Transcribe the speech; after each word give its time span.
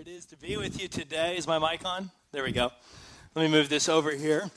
it 0.00 0.08
is 0.08 0.24
to 0.24 0.36
be 0.38 0.56
with 0.56 0.80
you 0.80 0.88
today. 0.88 1.36
Is 1.36 1.46
my 1.46 1.58
mic 1.58 1.84
on? 1.84 2.10
There 2.32 2.42
we 2.42 2.52
go. 2.52 2.70
Let 3.34 3.42
me 3.42 3.48
move 3.48 3.68
this 3.68 3.86
over 3.86 4.10
here. 4.12 4.50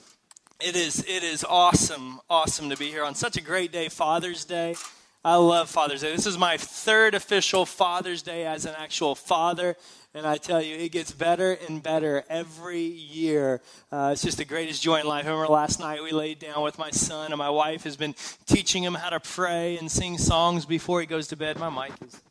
It 0.61 0.73
is 0.73 1.03
it 1.05 1.21
is 1.21 1.43
awesome, 1.43 2.21
awesome 2.29 2.69
to 2.69 2.77
be 2.77 2.87
here 2.87 3.03
on 3.03 3.13
such 3.13 3.35
a 3.35 3.41
great 3.41 3.73
day, 3.73 3.89
Father's 3.89 4.45
Day. 4.45 4.77
I 5.21 5.35
love 5.35 5.69
Father's 5.69 5.99
Day. 5.99 6.15
This 6.15 6.25
is 6.25 6.37
my 6.37 6.55
third 6.55 7.13
official 7.13 7.65
Father's 7.65 8.21
Day 8.21 8.45
as 8.45 8.65
an 8.65 8.73
actual 8.77 9.15
father. 9.15 9.75
And 10.13 10.25
I 10.25 10.37
tell 10.37 10.61
you, 10.61 10.77
it 10.77 10.93
gets 10.93 11.11
better 11.11 11.57
and 11.67 11.83
better 11.83 12.23
every 12.29 12.79
year. 12.79 13.59
Uh, 13.91 14.11
it's 14.13 14.21
just 14.21 14.37
the 14.37 14.45
greatest 14.45 14.81
joy 14.81 15.01
in 15.01 15.07
life. 15.07 15.25
I 15.25 15.29
remember 15.29 15.51
last 15.51 15.77
night 15.77 16.01
we 16.01 16.11
laid 16.11 16.39
down 16.39 16.63
with 16.63 16.79
my 16.79 16.91
son, 16.91 17.33
and 17.33 17.37
my 17.37 17.49
wife 17.49 17.83
has 17.83 17.97
been 17.97 18.15
teaching 18.45 18.81
him 18.81 18.93
how 18.93 19.09
to 19.09 19.19
pray 19.19 19.77
and 19.77 19.91
sing 19.91 20.17
songs 20.17 20.65
before 20.65 21.01
he 21.01 21.05
goes 21.05 21.27
to 21.29 21.35
bed. 21.35 21.59
My 21.59 21.69
mic 21.69 21.91
is 22.01 22.21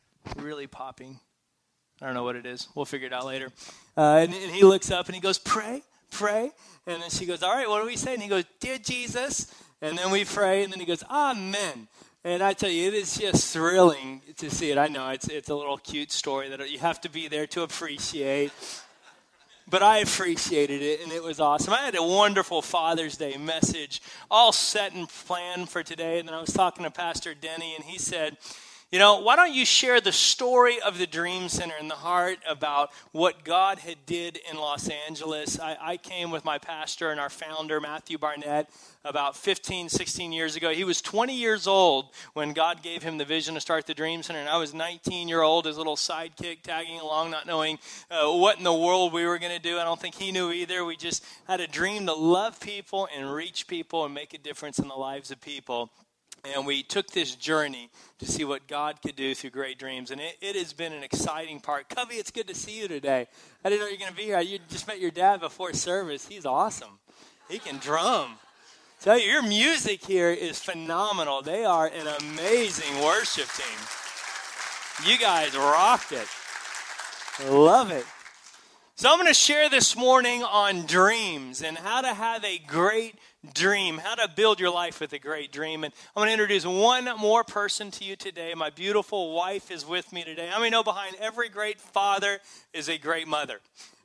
really 0.43 0.67
popping. 0.67 1.21
I 2.03 2.07
don't 2.07 2.15
know 2.15 2.25
what 2.25 2.35
it 2.35 2.47
is. 2.47 2.67
We'll 2.75 2.85
figure 2.85 3.07
it 3.07 3.13
out 3.13 3.27
later. 3.27 3.53
Uh, 3.97 4.17
and, 4.23 4.35
and 4.35 4.51
he 4.51 4.65
looks 4.65 4.91
up 4.91 5.07
and 5.07 5.15
he 5.15 5.21
goes, 5.21 5.39
Pray, 5.39 5.83
pray. 6.11 6.51
And 6.87 7.01
then 7.01 7.11
she 7.11 7.27
goes, 7.27 7.45
All 7.45 7.55
right, 7.55 7.69
what 7.69 7.81
do 7.81 7.87
we 7.87 7.97
say? 7.97 8.15
And 8.15 8.23
he 8.23 8.29
goes, 8.29 8.45
Dear 8.59 8.79
Jesus. 8.79 9.55
And 9.81 9.97
then 9.97 10.11
we 10.11 10.25
pray, 10.25 10.65
and 10.65 10.73
then 10.73 10.81
he 10.81 10.87
goes, 10.87 11.05
Amen. 11.05 11.87
And 12.25 12.43
I 12.43 12.55
tell 12.55 12.71
you, 12.71 12.89
it 12.89 12.95
is 12.95 13.17
just 13.19 13.53
thrilling 13.53 14.21
to 14.37 14.51
see 14.51 14.71
it. 14.71 14.79
I 14.79 14.89
know 14.89 15.09
it's, 15.11 15.29
it's 15.29 15.49
a 15.49 15.55
little 15.55 15.79
cute 15.79 16.13
story 16.13 16.49
that 16.49 16.71
you 16.71 16.79
have 16.79 17.01
to 17.03 17.09
be 17.09 17.29
there 17.29 17.47
to 17.49 17.63
appreciate. 17.63 18.53
But 19.69 19.83
I 19.83 19.99
appreciated 19.99 20.83
it, 20.83 21.03
and 21.03 21.13
it 21.13 21.23
was 21.23 21.41
awesome. 21.41 21.73
I 21.73 21.79
had 21.79 21.97
a 21.97 22.03
wonderful 22.03 22.63
Father's 22.63 23.17
Day 23.17 23.37
message 23.37 24.03
all 24.31 24.53
set 24.53 24.93
and 24.93 25.09
planned 25.09 25.69
for 25.69 25.83
today. 25.83 26.19
And 26.19 26.29
then 26.29 26.35
I 26.35 26.41
was 26.41 26.53
talking 26.53 26.85
to 26.85 26.91
Pastor 26.91 27.35
Denny, 27.35 27.75
and 27.75 27.85
he 27.85 27.99
said, 27.99 28.37
you 28.93 28.99
know, 28.99 29.21
why 29.21 29.37
don't 29.37 29.55
you 29.55 29.65
share 29.65 30.03
the 30.03 30.13
story 30.13 30.79
of 30.83 30.99
the 30.99 31.07
Dream 31.07 31.49
Center 31.49 31.75
in 31.81 31.89
the 31.89 31.95
heart 31.95 32.39
about 32.47 32.91
what 33.13 33.43
God 33.43 33.79
had 33.79 34.05
did 34.05 34.39
in 34.51 34.59
Los 34.59 34.87
Angeles? 35.09 35.59
I, 35.59 35.79
I, 35.81 35.97
came 35.97 36.31
with 36.31 36.45
my 36.45 36.59
pastor 36.59 37.11
and 37.11 37.19
our 37.19 37.31
founder, 37.31 37.81
Matthew 37.81 38.19
Barnett, 38.19 38.69
about 39.03 39.35
15, 39.35 39.89
16 39.89 40.33
years 40.33 40.57
ago. 40.57 40.75
He 40.75 40.85
was 40.85 41.01
20 41.01 41.35
years 41.35 41.67
old 41.67 42.11
when 42.35 42.53
God 42.53 42.83
gave 42.83 43.03
him 43.03 43.17
the 43.17 43.25
vision 43.25 43.55
to 43.55 43.63
start 43.63 43.87
the 43.87 43.95
Dream 43.95 44.23
Center, 44.23 44.41
and 44.41 44.49
I 44.49 44.59
was 44.59 44.75
19 44.75 45.27
year 45.27 45.41
old, 45.41 45.65
his 45.65 45.79
little 45.79 45.97
sidekick, 45.97 46.61
tagging 46.61 47.01
along, 47.01 47.31
not 47.31 47.47
knowing 47.47 47.79
uh, 48.11 48.31
what 48.31 48.59
in 48.59 48.65
the 48.65 48.75
world 48.75 49.15
we 49.15 49.25
were 49.25 49.39
going 49.39 49.57
to 49.57 49.63
do. 49.63 49.79
I 49.79 49.85
don't 49.85 49.99
think 49.99 50.17
he 50.17 50.33
knew 50.33 50.53
either. 50.53 50.85
We 50.85 50.97
just 50.97 51.25
had 51.49 51.61
a 51.61 51.67
dream 51.67 52.05
to 52.07 52.13
love 52.13 52.61
people 52.61 53.09
and 53.17 53.33
reach 53.33 53.67
people 53.69 54.05
and 54.05 54.13
make 54.13 54.35
a 54.35 54.39
difference 54.39 54.79
in 54.79 54.89
the 54.89 54.95
lives 54.95 55.31
of 55.31 55.41
people. 55.41 55.91
And 56.45 56.67
we 56.67 56.83
took 56.83 57.09
this 57.09 57.37
journey 57.37 57.89
to 58.19 58.27
see 58.27 58.45
what 58.45 58.67
God 58.67 59.01
could 59.01 59.15
do 59.15 59.33
through 59.33 59.51
great 59.51 59.79
dreams. 59.79 60.11
And 60.11 60.21
it, 60.21 60.37
it 60.41 60.57
has 60.57 60.73
been 60.73 60.93
an 60.93 61.05
exciting 61.05 61.61
part. 61.61 61.89
Covey, 61.89 62.17
it's 62.17 62.33
good 62.33 62.49
to 62.49 62.55
see 62.55 62.81
you 62.81 62.89
today. 62.89 63.29
I 63.65 63.69
didn't 63.69 63.81
know 63.83 63.87
you 63.87 63.93
were 63.93 63.99
going 63.99 64.11
to 64.11 64.17
be 64.17 64.25
here. 64.25 64.41
You 64.41 64.59
just 64.69 64.89
met 64.89 65.01
your 65.01 65.13
dad 65.13 65.41
before 65.41 65.73
service. 65.73 66.27
He's 66.27 66.45
awesome. 66.45 66.99
He 67.49 67.59
can 67.59 67.79
drum. 67.79 68.35
Tell 69.01 69.19
you, 69.19 69.31
your 69.31 69.43
music 69.43 70.05
here 70.05 70.31
is 70.31 70.59
phenomenal. 70.59 71.43
They 71.43 71.65
are 71.65 71.87
an 71.87 72.09
amazing 72.23 73.03
worship 73.03 73.49
team. 73.49 75.11
You 75.11 75.19
guys 75.19 75.57
rocked 75.57 76.13
it. 76.13 76.29
Love 77.49 77.91
it. 77.91 78.07
So, 78.95 79.11
I'm 79.11 79.17
going 79.17 79.27
to 79.27 79.35
share 79.35 79.71
this 79.71 79.97
morning 79.97 80.43
on 80.43 80.85
dreams 80.85 81.63
and 81.63 81.79
how 81.79 82.03
to 82.03 82.13
have 82.13 82.45
a 82.45 82.59
great 82.59 83.15
dream, 83.55 83.97
how 83.97 84.17
to 84.17 84.29
build 84.29 84.61
your 84.61 84.71
life 84.71 85.01
with 85.01 85.15
a 85.15 85.19
great 85.19 85.51
dream. 85.51 85.83
And 85.83 85.95
I'm 86.15 86.21
going 86.21 86.29
to 86.29 86.33
introduce 86.35 86.67
one 86.67 87.09
more 87.19 87.43
person 87.43 87.91
to 87.93 88.05
you 88.05 88.17
today. 88.17 88.53
My 88.55 88.69
beautiful 88.69 89.35
wife 89.35 89.71
is 89.71 89.87
with 89.87 90.13
me 90.13 90.25
today. 90.25 90.51
I 90.55 90.61
mean, 90.61 90.73
know 90.73 90.83
behind 90.83 91.17
every 91.19 91.49
great 91.49 91.81
father 91.81 92.41
is 92.75 92.91
a 92.91 92.99
great 92.99 93.27
mother. 93.27 93.61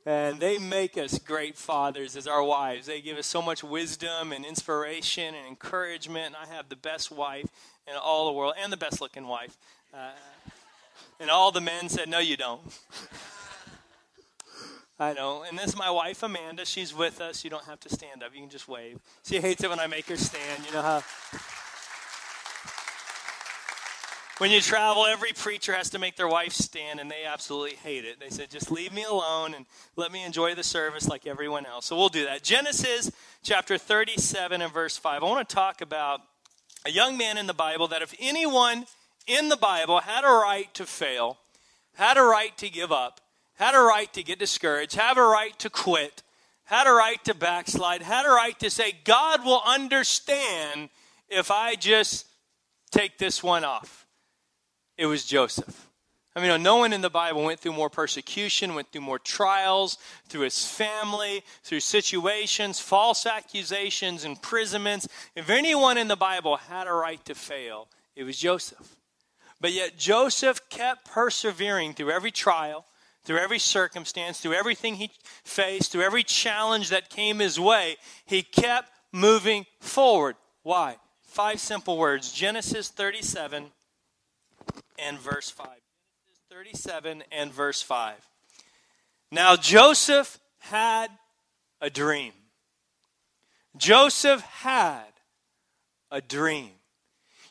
And 0.06 0.40
they 0.40 0.56
make 0.56 0.96
us 0.96 1.18
great 1.18 1.58
fathers 1.58 2.16
as 2.16 2.26
our 2.26 2.42
wives. 2.42 2.86
They 2.86 3.02
give 3.02 3.18
us 3.18 3.26
so 3.26 3.42
much 3.42 3.62
wisdom 3.62 4.32
and 4.32 4.42
inspiration 4.42 5.34
and 5.34 5.46
encouragement. 5.46 6.28
And 6.28 6.36
I 6.36 6.46
have 6.54 6.70
the 6.70 6.76
best 6.76 7.12
wife 7.12 7.46
in 7.86 7.94
all 7.94 8.24
the 8.24 8.32
world 8.32 8.54
and 8.58 8.72
the 8.72 8.78
best 8.78 9.02
looking 9.02 9.26
wife. 9.26 9.54
Uh, 9.92 10.12
and 11.20 11.28
all 11.28 11.52
the 11.52 11.60
men 11.60 11.90
said, 11.90 12.08
No, 12.08 12.20
you 12.20 12.38
don't. 12.38 12.62
I 15.00 15.12
know. 15.12 15.44
And 15.48 15.56
this 15.56 15.68
is 15.68 15.76
my 15.76 15.90
wife, 15.90 16.22
Amanda. 16.22 16.64
She's 16.64 16.94
with 16.94 17.20
us. 17.20 17.44
You 17.44 17.50
don't 17.50 17.64
have 17.66 17.78
to 17.80 17.88
stand 17.88 18.22
up. 18.22 18.34
You 18.34 18.40
can 18.40 18.50
just 18.50 18.66
wave. 18.66 18.98
She 19.24 19.40
hates 19.40 19.62
it 19.62 19.70
when 19.70 19.78
I 19.78 19.86
make 19.86 20.08
her 20.08 20.16
stand. 20.16 20.66
You 20.66 20.72
know 20.72 20.82
how. 20.82 21.02
When 24.38 24.52
you 24.52 24.60
travel, 24.60 25.04
every 25.04 25.32
preacher 25.32 25.72
has 25.72 25.90
to 25.90 25.98
make 25.98 26.14
their 26.14 26.28
wife 26.28 26.52
stand, 26.52 27.00
and 27.00 27.10
they 27.10 27.24
absolutely 27.24 27.76
hate 27.76 28.04
it. 28.04 28.20
They 28.20 28.30
said, 28.30 28.50
just 28.50 28.70
leave 28.70 28.92
me 28.92 29.02
alone 29.02 29.52
and 29.52 29.66
let 29.96 30.12
me 30.12 30.24
enjoy 30.24 30.54
the 30.54 30.62
service 30.62 31.08
like 31.08 31.26
everyone 31.26 31.66
else. 31.66 31.86
So 31.86 31.96
we'll 31.96 32.08
do 32.08 32.24
that. 32.24 32.44
Genesis 32.44 33.10
chapter 33.42 33.76
37 33.76 34.62
and 34.62 34.72
verse 34.72 34.96
5. 34.96 35.24
I 35.24 35.26
want 35.26 35.48
to 35.48 35.54
talk 35.54 35.80
about 35.80 36.20
a 36.86 36.90
young 36.90 37.18
man 37.18 37.36
in 37.36 37.48
the 37.48 37.54
Bible 37.54 37.88
that 37.88 38.00
if 38.00 38.14
anyone 38.20 38.86
in 39.26 39.48
the 39.48 39.56
Bible 39.56 40.00
had 40.00 40.24
a 40.24 40.28
right 40.28 40.72
to 40.74 40.86
fail, 40.86 41.38
had 41.94 42.16
a 42.16 42.22
right 42.22 42.56
to 42.58 42.70
give 42.70 42.92
up, 42.92 43.20
had 43.58 43.74
a 43.74 43.80
right 43.80 44.12
to 44.12 44.22
get 44.22 44.38
discouraged, 44.38 44.94
have 44.94 45.18
a 45.18 45.22
right 45.22 45.58
to 45.58 45.68
quit, 45.68 46.22
had 46.64 46.86
a 46.86 46.92
right 46.92 47.22
to 47.24 47.34
backslide, 47.34 48.02
had 48.02 48.24
a 48.24 48.30
right 48.30 48.58
to 48.60 48.70
say, 48.70 48.92
God 49.04 49.44
will 49.44 49.62
understand 49.66 50.90
if 51.28 51.50
I 51.50 51.74
just 51.74 52.26
take 52.92 53.18
this 53.18 53.42
one 53.42 53.64
off. 53.64 54.06
It 54.96 55.06
was 55.06 55.24
Joseph. 55.24 55.88
I 56.36 56.40
mean, 56.40 56.62
no 56.62 56.76
one 56.76 56.92
in 56.92 57.00
the 57.00 57.10
Bible 57.10 57.42
went 57.42 57.58
through 57.58 57.72
more 57.72 57.90
persecution, 57.90 58.76
went 58.76 58.92
through 58.92 59.00
more 59.00 59.18
trials, 59.18 59.98
through 60.28 60.42
his 60.42 60.64
family, 60.64 61.42
through 61.64 61.80
situations, 61.80 62.78
false 62.78 63.26
accusations, 63.26 64.24
imprisonments. 64.24 65.08
If 65.34 65.50
anyone 65.50 65.98
in 65.98 66.06
the 66.06 66.14
Bible 66.14 66.56
had 66.56 66.86
a 66.86 66.92
right 66.92 67.24
to 67.24 67.34
fail, 67.34 67.88
it 68.14 68.22
was 68.22 68.38
Joseph. 68.38 68.96
But 69.60 69.72
yet, 69.72 69.98
Joseph 69.98 70.68
kept 70.68 71.10
persevering 71.10 71.94
through 71.94 72.12
every 72.12 72.30
trial, 72.30 72.84
through 73.28 73.36
every 73.36 73.58
circumstance, 73.58 74.40
through 74.40 74.54
everything 74.54 74.94
he 74.94 75.10
faced, 75.44 75.92
through 75.92 76.00
every 76.00 76.22
challenge 76.22 76.88
that 76.88 77.10
came 77.10 77.40
his 77.40 77.60
way, 77.60 77.98
he 78.24 78.40
kept 78.42 78.90
moving 79.12 79.66
forward. 79.80 80.34
Why? 80.62 80.96
Five 81.20 81.60
simple 81.60 81.98
words 81.98 82.32
Genesis 82.32 82.88
37 82.88 83.66
and 84.98 85.18
verse 85.18 85.50
5. 85.50 85.66
Genesis 85.66 86.42
37 86.50 87.22
and 87.30 87.52
verse 87.52 87.82
5. 87.82 88.14
Now 89.30 89.56
Joseph 89.56 90.40
had 90.60 91.08
a 91.82 91.90
dream. 91.90 92.32
Joseph 93.76 94.40
had 94.40 95.12
a 96.10 96.22
dream. 96.22 96.70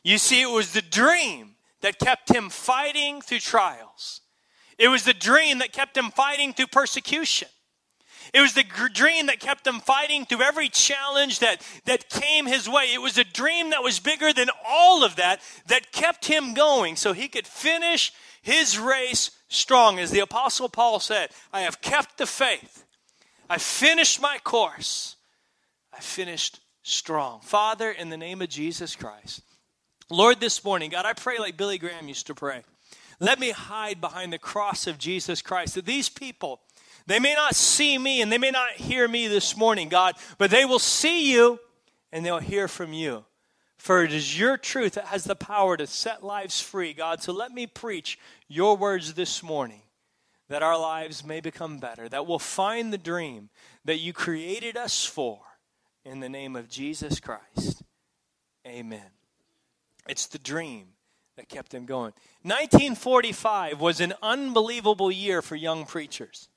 You 0.02 0.18
see, 0.18 0.42
it 0.42 0.50
was 0.50 0.74
the 0.74 0.82
dream 0.82 1.54
that 1.82 2.00
kept 2.00 2.34
him 2.34 2.50
fighting 2.50 3.22
through 3.22 3.42
trials. 3.42 4.22
It 4.78 4.90
was 4.90 5.04
the 5.04 5.14
dream 5.14 5.60
that 5.60 5.74
kept 5.74 5.98
him 5.98 6.12
fighting 6.12 6.54
through 6.54 6.68
persecution. 6.68 7.48
It 8.34 8.42
was 8.42 8.54
the 8.54 8.66
dream 8.94 9.28
that 9.28 9.40
kept 9.40 9.66
him 9.66 9.80
fighting 9.80 10.26
through 10.26 10.42
every 10.42 10.70
challenge 10.70 11.40
that, 11.40 11.62
that 11.86 12.10
came 12.10 12.46
his 12.46 12.68
way. 12.68 12.94
It 12.94 13.02
was 13.02 13.18
a 13.18 13.24
dream 13.24 13.70
that 13.70 13.84
was 13.84 14.00
bigger 14.00 14.34
than 14.34 14.50
all 14.68 15.04
of 15.04 15.16
that 15.16 15.42
that 15.68 15.92
kept 15.92 16.26
him 16.26 16.54
going 16.54 16.96
so 16.96 17.14
he 17.14 17.28
could 17.28 17.48
finish 17.48 18.12
his 18.42 18.78
race 18.78 19.32
strong. 19.48 20.00
As 20.00 20.12
the 20.12 20.20
Apostle 20.20 20.70
Paul 20.70 21.00
said, 21.00 21.30
I 21.54 21.62
have 21.62 21.82
kept 21.82 22.18
the 22.18 22.26
faith. 22.26 22.86
I 23.50 23.58
finished 23.58 24.22
my 24.22 24.40
course. 24.44 25.16
I 25.94 26.00
finished 26.00 26.60
strong. 26.84 27.40
Father, 27.42 27.92
in 27.92 28.10
the 28.10 28.18
name 28.18 28.42
of 28.42 28.50
Jesus 28.50 28.96
Christ, 28.96 29.42
Lord, 30.10 30.40
this 30.40 30.64
morning, 30.64 30.90
God, 30.90 31.06
I 31.06 31.14
pray 31.14 31.38
like 31.38 31.58
Billy 31.58 31.78
Graham 31.78 32.08
used 32.08 32.28
to 32.28 32.36
pray. 32.36 32.64
Let 33.20 33.40
me 33.40 33.52
hide 33.52 34.00
behind 34.00 34.32
the 34.32 34.38
cross 34.38 34.88
of 34.88 34.98
Jesus 34.98 35.42
Christ. 35.42 35.76
That 35.76 35.86
these 35.86 36.10
people, 36.10 36.62
they 37.08 37.20
may 37.20 37.34
not 37.34 37.56
see 37.56 37.98
me 37.98 38.22
and 38.22 38.31
they 38.31 38.38
may 38.38 38.52
not 38.52 38.74
hear 38.74 39.08
me 39.08 39.28
this 39.28 39.58
morning, 39.58 39.90
God, 39.90 40.16
but 40.38 40.52
they 40.52 40.66
will 40.66 40.80
see 40.80 41.31
you 41.31 41.60
and 42.12 42.25
they'll 42.25 42.40
hear 42.40 42.68
from 42.68 42.94
you. 42.94 43.25
For 43.78 44.04
it 44.04 44.14
is 44.14 44.40
your 44.40 44.58
truth 44.58 44.94
that 44.94 45.06
has 45.06 45.24
the 45.24 45.36
power 45.36 45.78
to 45.78 45.88
set 45.88 46.24
lives 46.24 46.60
free, 46.60 46.94
God. 46.94 47.22
So 47.22 47.31
let 47.31 47.52
me 47.52 47.68
preach 47.68 48.19
your 48.48 48.75
words 48.75 49.14
this 49.14 49.42
morning 49.42 49.81
that 50.50 50.63
our 50.63 50.80
lives 50.80 51.25
may 51.25 51.42
become 51.42 51.78
better, 51.78 52.08
that 52.10 52.25
we'll 52.25 52.40
find 52.40 52.92
the 52.92 52.98
dream 52.98 53.50
that 53.86 54.00
you 54.00 54.13
created 54.13 54.78
us 54.78 55.06
for 55.06 55.40
in 56.06 56.20
the 56.20 56.30
name 56.30 56.56
of 56.56 56.70
Jesus 56.70 57.20
Christ. 57.20 57.84
Amen. 58.66 59.12
It's 60.08 60.28
the 60.28 60.40
dream 60.40 60.88
that 61.38 61.48
kept 61.50 61.72
him 61.74 61.86
going. 61.86 62.13
1945 62.42 63.80
was 63.80 64.01
an 64.01 64.13
unbelievable 64.24 65.12
year 65.12 65.44
for 65.44 65.56
young 65.56 65.86
preachers. 65.86 66.50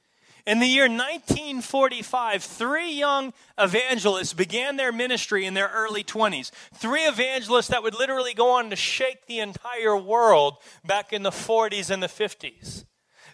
In 0.47 0.59
the 0.59 0.67
year 0.67 0.85
1945, 0.85 2.43
three 2.43 2.91
young 2.93 3.35
evangelists 3.59 4.32
began 4.32 4.77
their 4.77 4.91
ministry 4.91 5.44
in 5.44 5.53
their 5.53 5.69
early 5.69 6.03
20s. 6.03 6.50
Three 6.75 7.03
evangelists 7.03 7.69
that 7.69 7.82
would 7.82 7.94
literally 7.94 8.32
go 8.32 8.53
on 8.53 8.71
to 8.71 8.77
shake 8.77 9.27
the 9.27 9.41
entire 9.41 9.99
world 9.99 10.56
back 10.82 11.12
in 11.12 11.23
the 11.23 11.31
40s 11.31 11.91
and 11.91 12.03
the 12.03 12.06
50s. 12.06 12.87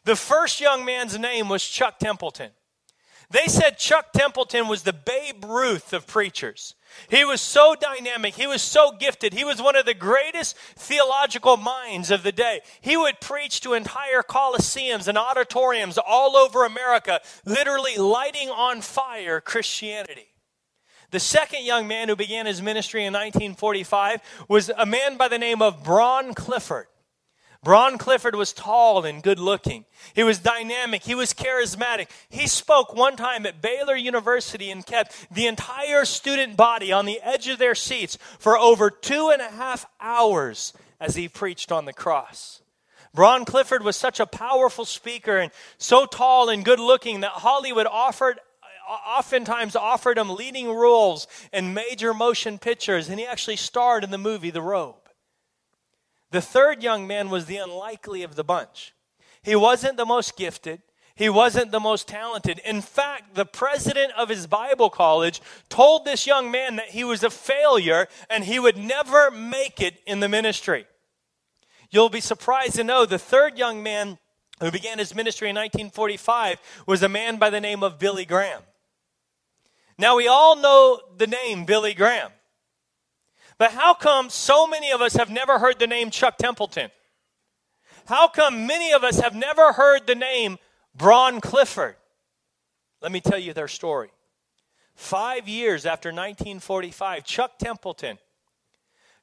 The 0.05 0.17
first 0.17 0.61
young 0.61 0.85
man's 0.85 1.17
name 1.17 1.49
was 1.49 1.65
Chuck 1.65 2.01
Templeton. 2.01 2.51
They 3.31 3.47
said 3.47 3.79
Chuck 3.79 4.13
Templeton 4.13 4.67
was 4.67 4.83
the 4.83 4.93
Babe 4.93 5.45
Ruth 5.45 5.93
of 5.93 6.09
preachers. 6.09 6.75
He 7.09 7.25
was 7.25 7.41
so 7.41 7.75
dynamic. 7.75 8.35
He 8.35 8.47
was 8.47 8.63
so 8.63 8.93
gifted. 8.93 9.33
He 9.33 9.45
was 9.45 9.61
one 9.61 9.77
of 9.77 9.87
the 9.87 9.95
greatest 9.95 10.57
theological 10.57 11.57
minds 11.57 12.11
of 12.11 12.23
the 12.23 12.33
day. 12.33 12.61
He 12.81 12.97
would 12.97 13.21
preach 13.21 13.61
to 13.63 13.75
entire 13.75 14.23
coliseums 14.23 15.09
and 15.09 15.19
auditoriums 15.19 15.99
all 15.99 16.37
over 16.37 16.65
America, 16.65 17.21
literally 17.45 17.97
lighting 17.97 18.51
on 18.51 18.81
fire 18.81 19.41
Christianity. 19.41 20.29
The 21.11 21.21
second 21.21 21.65
young 21.65 21.87
man 21.87 22.09
who 22.09 22.17
began 22.17 22.47
his 22.47 22.61
ministry 22.61 23.05
in 23.05 23.13
1945 23.13 24.21
was 24.49 24.71
a 24.77 24.87
man 24.87 25.17
by 25.17 25.29
the 25.29 25.39
name 25.39 25.63
of 25.63 25.85
Bron 25.85 26.35
Clifford. 26.35 26.89
Bron 27.63 27.99
Clifford 27.99 28.35
was 28.35 28.53
tall 28.53 29.05
and 29.05 29.23
good 29.23 29.39
looking. 29.39 29.85
He 30.15 30.23
was 30.23 30.39
dynamic. 30.39 31.03
He 31.03 31.15
was 31.15 31.35
charismatic. 31.35 32.09
He 32.29 32.47
spoke 32.47 32.95
one 32.95 33.17
time 33.17 33.45
at 33.47 33.61
Baylor 33.61 33.97
University 33.97 34.71
and 34.71 34.87
kept 34.87 35.33
the 35.33 35.47
entire 35.47 36.05
student 36.05 36.57
body 36.57 36.93
on 36.93 37.07
the 37.07 37.21
edge 37.23 37.49
of 37.49 37.59
their 37.59 37.75
seats 37.75 38.19
for 38.39 38.57
over 38.57 38.91
two 38.91 39.31
and 39.31 39.43
a 39.43 39.51
half 39.51 39.87
hours 40.01 40.73
as 41.01 41.17
he 41.17 41.29
preached 41.29 41.73
on 41.73 41.85
the 41.85 41.93
cross. 41.93 42.63
Bron 43.15 43.45
Clifford 43.45 43.83
was 43.83 43.97
such 43.97 44.21
a 44.21 44.27
powerful 44.27 44.85
speaker 44.85 45.39
and 45.39 45.51
so 45.79 46.07
tall 46.07 46.51
and 46.51 46.65
good 46.65 46.81
looking 46.81 47.21
that 47.21 47.33
Hollywood 47.33 47.87
offered 47.87 48.39
oftentimes 48.89 49.75
offered 49.75 50.19
him 50.19 50.31
leading 50.31 50.71
roles 50.71 51.27
in 51.53 51.75
major 51.75 52.15
motion 52.15 52.59
pictures, 52.59 53.09
and 53.09 53.19
he 53.19 53.27
actually 53.27 53.57
starred 53.57 54.05
in 54.05 54.11
the 54.11 54.19
movie 54.19 54.51
The 54.51 54.63
Robe. 54.63 55.06
The 56.37 56.43
third 56.43 56.83
young 56.83 57.07
man 57.07 57.31
was 57.31 57.47
the 57.47 57.57
unlikely 57.57 58.23
of 58.23 58.35
the 58.35 58.45
bunch. 58.45 58.93
He 59.43 59.57
wasn't 59.57 59.97
the 59.97 60.05
most 60.05 60.37
gifted. 60.37 60.83
He 61.15 61.31
wasn't 61.31 61.71
the 61.71 61.81
most 61.81 62.09
talented. 62.09 62.59
In 62.59 62.83
fact, 62.83 63.35
the 63.35 63.47
president 63.47 64.13
of 64.19 64.29
his 64.29 64.47
Bible 64.47 64.91
college 64.91 65.41
told 65.71 66.05
this 66.05 66.27
young 66.27 66.51
man 66.51 66.77
that 66.77 66.91
he 66.91 67.05
was 67.05 67.23
a 67.23 67.31
failure 67.31 68.07
and 68.29 68.45
he 68.45 68.59
would 68.59 68.77
never 68.77 69.31
make 69.31 69.81
it 69.81 69.95
in 70.07 70.21
the 70.21 70.29
ministry. 70.29 70.85
You'll 71.89 72.11
be 72.11 72.21
surprised 72.21 72.75
to 72.75 72.85
know 72.85 73.07
the 73.07 73.19
third 73.19 73.57
young 73.57 73.83
man 73.83 74.19
who 74.61 74.71
began 74.71 74.99
his 74.99 75.15
ministry 75.15 75.49
in 75.49 75.57
1945 75.57 76.61
was 76.87 77.03
a 77.03 77.09
man 77.09 77.39
by 77.39 77.49
the 77.49 77.63
name 77.63 77.83
of 77.83 77.99
Billy 77.99 78.27
Graham. 78.27 78.61
Now, 79.97 80.19
we 80.19 80.29
all 80.29 80.55
know 80.55 81.01
the 81.17 81.29
name 81.29 81.65
Billy 81.65 81.95
Graham. 81.95 82.31
But 83.59 83.73
how 83.73 83.95
come 83.95 84.29
so 84.29 84.67
many 84.67 84.91
of 84.91 85.01
us 85.01 85.15
have 85.15 85.31
never 85.31 85.59
heard 85.59 85.79
the 85.79 85.87
name 85.87 86.11
Chuck 86.11 86.37
Templeton? 86.37 86.91
How 88.07 88.29
come 88.29 88.67
many 88.67 88.93
of 88.93 89.03
us 89.03 89.21
have 89.21 89.35
never 89.35 89.73
heard 89.73 90.07
the 90.07 90.15
name 90.15 90.59
Bron 90.95 91.41
Clifford? 91.41 91.97
Let 93.01 93.13
me 93.13 93.21
tell 93.21 93.39
you 93.39 93.53
their 93.53 93.69
story. 93.69 94.11
Five 94.95 95.49
years 95.49 95.85
after 95.85 96.09
1945, 96.09 97.25
Chuck 97.25 97.59
Templeton 97.59 98.19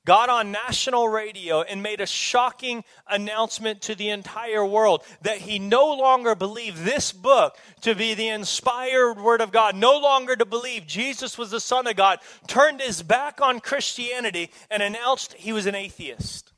got 0.06 0.30
on 0.30 0.52
national 0.52 1.08
radio 1.08 1.62
and 1.62 1.82
made 1.82 2.02
a 2.02 2.06
shocking 2.06 2.84
announcement 3.08 3.82
to 3.84 3.96
the 3.96 4.10
entire 4.10 4.66
world 4.66 5.04
that 5.22 5.38
he 5.38 5.60
no 5.60 5.94
longer 5.94 6.36
believed 6.36 6.80
this 6.80 7.12
book 7.12 7.58
to 7.82 7.96
be 7.96 8.14
the 8.14 8.28
inspired 8.28 9.20
word 9.20 9.42
of 9.42 9.52
God, 9.52 9.76
no 9.76 9.98
longer 10.00 10.36
to 10.36 10.46
believe 10.46 10.86
Jesus 10.86 11.38
was 11.38 11.52
the 11.52 11.60
Son 11.60 11.88
of 11.88 11.96
God, 11.96 12.20
turned 12.48 12.82
his 12.82 13.02
back 13.02 13.42
on 13.42 13.60
Christianity 13.60 14.52
and 14.70 14.84
announced 14.84 15.34
he 15.34 15.54
was 15.54 15.66
an 15.66 15.76
atheist. 15.76 16.52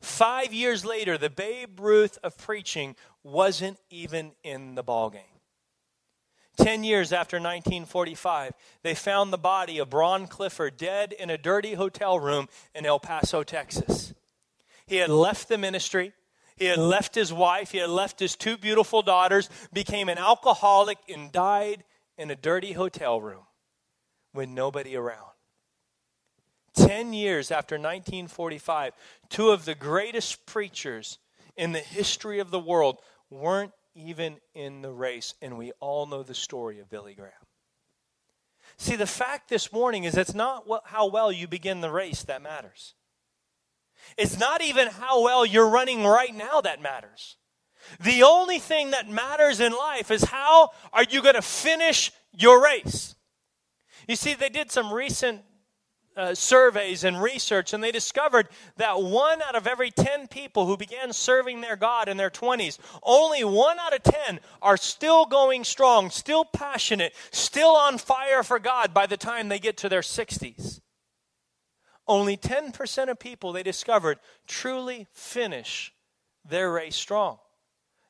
Five 0.00 0.52
years 0.52 0.84
later, 0.84 1.18
the 1.18 1.30
Babe 1.30 1.80
Ruth 1.80 2.18
of 2.22 2.36
preaching 2.38 2.96
wasn't 3.22 3.78
even 3.90 4.32
in 4.44 4.74
the 4.74 4.84
ballgame. 4.84 5.35
Ten 6.56 6.84
years 6.84 7.12
after 7.12 7.36
1945, 7.36 8.52
they 8.82 8.94
found 8.94 9.32
the 9.32 9.38
body 9.38 9.78
of 9.78 9.90
Bron 9.90 10.26
Clifford 10.26 10.76
dead 10.76 11.12
in 11.12 11.28
a 11.28 11.36
dirty 11.36 11.74
hotel 11.74 12.18
room 12.18 12.48
in 12.74 12.86
El 12.86 12.98
Paso, 12.98 13.42
Texas. 13.42 14.14
He 14.86 14.96
had 14.96 15.10
left 15.10 15.48
the 15.48 15.58
ministry. 15.58 16.12
He 16.56 16.66
had 16.66 16.78
left 16.78 17.14
his 17.14 17.32
wife. 17.32 17.72
He 17.72 17.78
had 17.78 17.90
left 17.90 18.18
his 18.18 18.36
two 18.36 18.56
beautiful 18.56 19.02
daughters, 19.02 19.50
became 19.72 20.08
an 20.08 20.18
alcoholic, 20.18 20.98
and 21.12 21.30
died 21.30 21.84
in 22.16 22.30
a 22.30 22.36
dirty 22.36 22.72
hotel 22.72 23.20
room 23.20 23.44
with 24.32 24.48
nobody 24.48 24.96
around. 24.96 25.32
Ten 26.74 27.12
years 27.12 27.50
after 27.50 27.76
1945, 27.76 28.92
two 29.28 29.50
of 29.50 29.64
the 29.64 29.74
greatest 29.74 30.46
preachers 30.46 31.18
in 31.56 31.72
the 31.72 31.80
history 31.80 32.38
of 32.38 32.50
the 32.50 32.58
world 32.58 33.00
weren't 33.30 33.72
even 33.96 34.36
in 34.54 34.82
the 34.82 34.92
race. 34.92 35.34
And 35.42 35.58
we 35.58 35.72
all 35.80 36.06
know 36.06 36.22
the 36.22 36.34
story 36.34 36.78
of 36.78 36.90
Billy 36.90 37.14
Graham. 37.14 37.32
See, 38.76 38.96
the 38.96 39.06
fact 39.06 39.48
this 39.48 39.72
morning 39.72 40.04
is 40.04 40.16
it's 40.16 40.34
not 40.34 40.68
what, 40.68 40.82
how 40.86 41.08
well 41.08 41.32
you 41.32 41.48
begin 41.48 41.80
the 41.80 41.90
race 41.90 42.22
that 42.24 42.42
matters. 42.42 42.94
It's 44.16 44.38
not 44.38 44.62
even 44.62 44.88
how 44.88 45.22
well 45.22 45.46
you're 45.46 45.68
running 45.68 46.04
right 46.04 46.34
now 46.34 46.60
that 46.60 46.82
matters. 46.82 47.36
The 48.02 48.22
only 48.22 48.58
thing 48.58 48.90
that 48.90 49.08
matters 49.08 49.60
in 49.60 49.72
life 49.72 50.10
is 50.10 50.24
how 50.24 50.70
are 50.92 51.04
you 51.04 51.22
going 51.22 51.34
to 51.34 51.42
finish 51.42 52.12
your 52.32 52.62
race. 52.62 53.14
You 54.06 54.16
see, 54.16 54.34
they 54.34 54.48
did 54.48 54.70
some 54.70 54.92
recent 54.92 55.42
uh, 56.16 56.34
surveys 56.34 57.04
and 57.04 57.20
research, 57.20 57.72
and 57.72 57.84
they 57.84 57.92
discovered 57.92 58.48
that 58.76 59.02
one 59.02 59.42
out 59.42 59.54
of 59.54 59.66
every 59.66 59.90
10 59.90 60.28
people 60.28 60.66
who 60.66 60.76
began 60.76 61.12
serving 61.12 61.60
their 61.60 61.76
God 61.76 62.08
in 62.08 62.16
their 62.16 62.30
20s, 62.30 62.78
only 63.02 63.44
one 63.44 63.78
out 63.78 63.94
of 63.94 64.02
10 64.02 64.40
are 64.62 64.76
still 64.76 65.26
going 65.26 65.64
strong, 65.64 66.10
still 66.10 66.44
passionate, 66.44 67.14
still 67.30 67.76
on 67.76 67.98
fire 67.98 68.42
for 68.42 68.58
God 68.58 68.94
by 68.94 69.06
the 69.06 69.16
time 69.16 69.48
they 69.48 69.58
get 69.58 69.76
to 69.78 69.88
their 69.88 70.00
60s. 70.00 70.80
Only 72.08 72.36
10% 72.36 73.08
of 73.08 73.18
people 73.18 73.52
they 73.52 73.62
discovered 73.62 74.18
truly 74.46 75.08
finish 75.12 75.92
their 76.48 76.70
race 76.70 76.96
strong. 76.96 77.38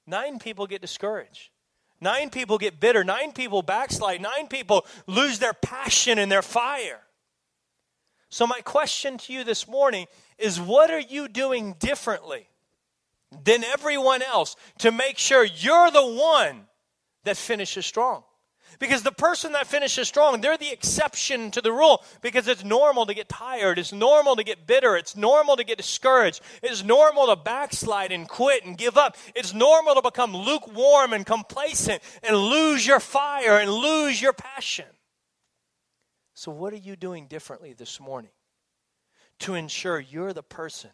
Nine 0.06 0.38
people 0.38 0.66
get 0.66 0.80
discouraged. 0.80 1.50
Nine 2.00 2.30
people 2.30 2.58
get 2.58 2.78
bitter. 2.78 3.02
Nine 3.02 3.32
people 3.32 3.62
backslide. 3.62 4.20
Nine 4.20 4.48
people 4.48 4.86
lose 5.06 5.38
their 5.38 5.54
passion 5.54 6.18
and 6.18 6.30
their 6.30 6.42
fire. 6.42 7.00
So, 8.36 8.46
my 8.46 8.60
question 8.60 9.16
to 9.16 9.32
you 9.32 9.44
this 9.44 9.66
morning 9.66 10.08
is 10.36 10.60
what 10.60 10.90
are 10.90 11.00
you 11.00 11.26
doing 11.26 11.74
differently 11.78 12.50
than 13.44 13.64
everyone 13.64 14.20
else 14.20 14.56
to 14.80 14.92
make 14.92 15.16
sure 15.16 15.42
you're 15.42 15.90
the 15.90 16.04
one 16.04 16.66
that 17.24 17.38
finishes 17.38 17.86
strong? 17.86 18.24
Because 18.78 19.02
the 19.02 19.10
person 19.10 19.52
that 19.52 19.66
finishes 19.66 20.06
strong, 20.06 20.42
they're 20.42 20.58
the 20.58 20.70
exception 20.70 21.50
to 21.52 21.62
the 21.62 21.72
rule 21.72 22.04
because 22.20 22.46
it's 22.46 22.62
normal 22.62 23.06
to 23.06 23.14
get 23.14 23.30
tired. 23.30 23.78
It's 23.78 23.94
normal 23.94 24.36
to 24.36 24.44
get 24.44 24.66
bitter. 24.66 24.98
It's 24.98 25.16
normal 25.16 25.56
to 25.56 25.64
get 25.64 25.78
discouraged. 25.78 26.42
It's 26.62 26.84
normal 26.84 27.28
to 27.28 27.36
backslide 27.36 28.12
and 28.12 28.28
quit 28.28 28.66
and 28.66 28.76
give 28.76 28.98
up. 28.98 29.16
It's 29.34 29.54
normal 29.54 29.94
to 29.94 30.02
become 30.02 30.36
lukewarm 30.36 31.14
and 31.14 31.24
complacent 31.24 32.02
and 32.22 32.36
lose 32.36 32.86
your 32.86 33.00
fire 33.00 33.58
and 33.58 33.70
lose 33.70 34.20
your 34.20 34.34
passion. 34.34 34.84
So, 36.36 36.52
what 36.52 36.74
are 36.74 36.76
you 36.76 36.96
doing 36.96 37.28
differently 37.28 37.72
this 37.72 37.98
morning 37.98 38.30
to 39.38 39.54
ensure 39.54 39.98
you're 39.98 40.34
the 40.34 40.42
person 40.42 40.90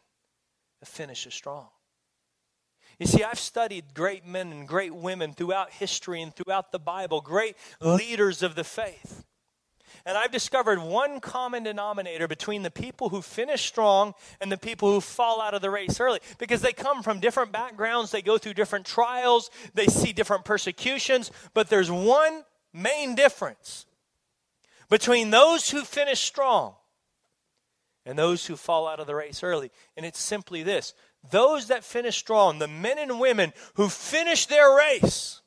that 0.79 0.87
finishes 0.87 1.35
strong? 1.35 1.67
You 3.01 3.07
see, 3.07 3.25
I've 3.25 3.41
studied 3.41 3.93
great 3.93 4.25
men 4.25 4.53
and 4.53 4.69
great 4.69 4.95
women 4.95 5.33
throughout 5.33 5.73
history 5.73 6.23
and 6.23 6.33
throughout 6.33 6.71
the 6.71 6.79
Bible, 6.79 7.21
great 7.21 7.57
leaders 7.81 8.45
of 8.45 8.55
the 8.55 8.63
faith. 8.63 9.25
And 10.07 10.17
I've 10.17 10.31
discovered 10.31 10.79
one 10.79 11.19
common 11.19 11.65
denominator 11.65 12.29
between 12.29 12.63
the 12.63 12.71
people 12.71 13.09
who 13.09 13.21
finish 13.21 13.67
strong 13.67 14.15
and 14.41 14.51
the 14.51 14.57
people 14.57 14.93
who 14.93 15.01
fall 15.01 15.41
out 15.41 15.55
of 15.55 15.61
the 15.61 15.71
race 15.71 15.99
early 15.99 16.21
because 16.39 16.63
they 16.63 16.73
come 16.73 17.03
from 17.03 17.19
different 17.19 17.51
backgrounds, 17.51 18.13
they 18.13 18.23
go 18.23 18.39
through 18.39 18.55
different 18.55 18.87
trials, 18.87 19.51
they 19.75 19.87
see 19.87 20.13
different 20.13 20.45
persecutions, 20.45 21.33
but 21.53 21.69
there's 21.69 21.91
one 21.91 22.45
main 22.73 23.17
difference 23.17 23.87
between 24.93 25.31
those 25.31 25.71
who 25.71 25.85
finish 25.85 26.21
strong 26.21 26.75
and 28.05 28.19
those 28.19 28.45
who 28.45 28.57
fall 28.57 28.87
out 28.87 29.01
of 29.01 29.07
the 29.07 29.15
race 29.15 29.43
early. 29.43 29.71
And 29.97 30.05
it's 30.05 30.21
simply 30.21 30.63
this 30.63 30.93
those 31.31 31.69
that 31.69 31.83
finish 31.83 32.19
strong, 32.19 32.59
the 32.59 32.69
men 32.69 32.99
and 32.99 33.19
women 33.19 33.55
who 33.77 33.89
finish 33.89 34.45
their 34.45 34.77
race, 34.77 35.41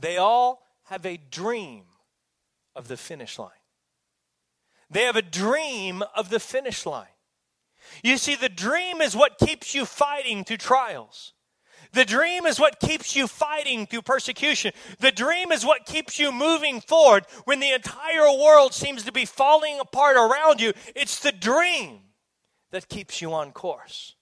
they 0.00 0.16
all 0.16 0.62
have 0.84 1.04
a 1.04 1.18
dream 1.18 1.82
of 2.74 2.88
the 2.88 2.96
finish 2.96 3.38
line. 3.38 3.50
They 4.88 5.02
have 5.02 5.16
a 5.16 5.22
dream 5.22 6.02
of 6.14 6.30
the 6.30 6.40
finish 6.40 6.86
line. 6.86 7.08
You 8.02 8.16
see, 8.16 8.36
the 8.36 8.48
dream 8.48 9.02
is 9.02 9.14
what 9.14 9.36
keeps 9.36 9.74
you 9.74 9.84
fighting 9.84 10.44
through 10.44 10.56
trials. 10.56 11.34
The 11.96 12.04
dream 12.04 12.44
is 12.44 12.60
what 12.60 12.78
keeps 12.78 13.16
you 13.16 13.26
fighting 13.26 13.86
through 13.86 14.02
persecution. 14.02 14.72
The 15.00 15.10
dream 15.10 15.50
is 15.50 15.64
what 15.64 15.86
keeps 15.86 16.18
you 16.18 16.30
moving 16.30 16.82
forward 16.82 17.24
when 17.46 17.58
the 17.58 17.72
entire 17.72 18.36
world 18.38 18.74
seems 18.74 19.04
to 19.04 19.12
be 19.12 19.24
falling 19.24 19.80
apart 19.80 20.18
around 20.18 20.60
you. 20.60 20.74
It's 20.94 21.20
the 21.20 21.32
dream 21.32 22.00
that 22.70 22.90
keeps 22.90 23.22
you 23.22 23.32
on 23.32 23.50
course. 23.52 24.14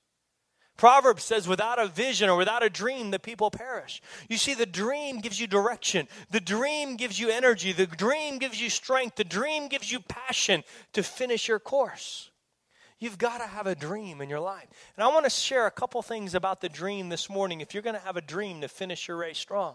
Proverbs 0.77 1.25
says, 1.25 1.49
without 1.49 1.81
a 1.81 1.89
vision 1.89 2.31
or 2.31 2.37
without 2.37 2.63
a 2.63 2.71
dream, 2.71 3.11
the 3.11 3.19
people 3.19 3.51
perish. 3.51 4.01
You 4.29 4.37
see, 4.37 4.55
the 4.55 4.67
dream 4.67 5.19
gives 5.19 5.41
you 5.41 5.49
direction. 5.49 6.07
The 6.31 6.39
dream 6.39 6.95
gives 6.95 7.19
you 7.19 7.29
energy. 7.29 7.73
The 7.73 7.89
dream 7.89 8.39
gives 8.39 8.63
you 8.63 8.71
strength. 8.71 9.17
The 9.17 9.25
dream 9.25 9.67
gives 9.67 9.91
you 9.91 9.99
passion 9.99 10.63
to 10.93 11.03
finish 11.03 11.49
your 11.49 11.59
course. 11.59 12.31
You've 13.05 13.19
got 13.19 13.43
to 13.43 13.47
have 13.47 13.67
a 13.67 13.75
dream 13.75 14.23
in 14.23 14.31
your 14.31 14.41
life. 14.41 14.67
And 14.97 15.05
I 15.05 15.09
want 15.09 15.27
to 15.27 15.31
share 15.31 15.67
a 15.67 15.71
couple 15.71 16.01
things 16.01 16.35
about 16.35 16.63
the 16.63 16.71
dream 16.71 17.11
this 17.11 17.29
morning 17.29 17.61
if 17.61 17.75
you're 17.75 17.83
going 17.83 17.97
to 17.97 18.01
have 18.01 18.17
a 18.17 18.23
dream 18.23 18.63
to 18.63 18.69
finish 18.69 19.09
your 19.09 19.19
race 19.19 19.37
strong. 19.37 19.75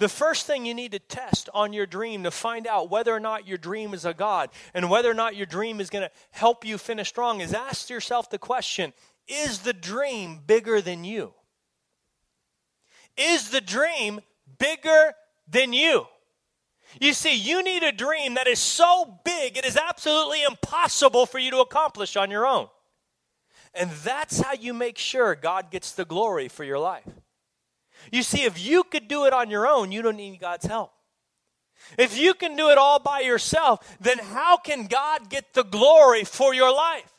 The 0.00 0.10
first 0.10 0.46
thing 0.46 0.66
you 0.66 0.74
need 0.74 0.92
to 0.92 0.98
test 0.98 1.48
on 1.54 1.72
your 1.72 1.86
dream 1.86 2.24
to 2.24 2.30
find 2.30 2.66
out 2.66 2.90
whether 2.90 3.14
or 3.14 3.20
not 3.20 3.48
your 3.48 3.56
dream 3.56 3.94
is 3.94 4.04
a 4.04 4.12
God 4.12 4.50
and 4.74 4.90
whether 4.90 5.10
or 5.10 5.14
not 5.14 5.34
your 5.34 5.46
dream 5.46 5.80
is 5.80 5.88
going 5.88 6.06
to 6.06 6.10
help 6.30 6.62
you 6.62 6.76
finish 6.76 7.08
strong 7.08 7.40
is 7.40 7.54
ask 7.54 7.88
yourself 7.88 8.28
the 8.28 8.38
question 8.38 8.92
is 9.26 9.60
the 9.60 9.72
dream 9.72 10.42
bigger 10.46 10.82
than 10.82 11.04
you? 11.04 11.32
Is 13.16 13.48
the 13.48 13.62
dream 13.62 14.20
bigger 14.58 15.14
than 15.48 15.72
you? 15.72 16.06
You 17.00 17.12
see, 17.12 17.34
you 17.34 17.62
need 17.62 17.82
a 17.82 17.92
dream 17.92 18.34
that 18.34 18.46
is 18.46 18.58
so 18.58 19.20
big 19.24 19.56
it 19.56 19.64
is 19.64 19.76
absolutely 19.76 20.42
impossible 20.42 21.26
for 21.26 21.38
you 21.38 21.50
to 21.50 21.58
accomplish 21.58 22.16
on 22.16 22.30
your 22.30 22.46
own. 22.46 22.68
And 23.74 23.90
that's 23.90 24.40
how 24.40 24.54
you 24.54 24.72
make 24.72 24.96
sure 24.96 25.34
God 25.34 25.70
gets 25.70 25.92
the 25.92 26.04
glory 26.04 26.48
for 26.48 26.64
your 26.64 26.78
life. 26.78 27.08
You 28.10 28.22
see, 28.22 28.44
if 28.44 28.64
you 28.64 28.84
could 28.84 29.08
do 29.08 29.26
it 29.26 29.32
on 29.32 29.50
your 29.50 29.66
own, 29.66 29.92
you 29.92 30.00
don't 30.00 30.16
need 30.16 30.40
God's 30.40 30.64
help. 30.64 30.92
If 31.98 32.18
you 32.18 32.34
can 32.34 32.56
do 32.56 32.70
it 32.70 32.78
all 32.78 32.98
by 32.98 33.20
yourself, 33.20 33.96
then 34.00 34.18
how 34.18 34.56
can 34.56 34.86
God 34.86 35.28
get 35.28 35.52
the 35.54 35.62
glory 35.62 36.24
for 36.24 36.54
your 36.54 36.72
life? 36.74 37.12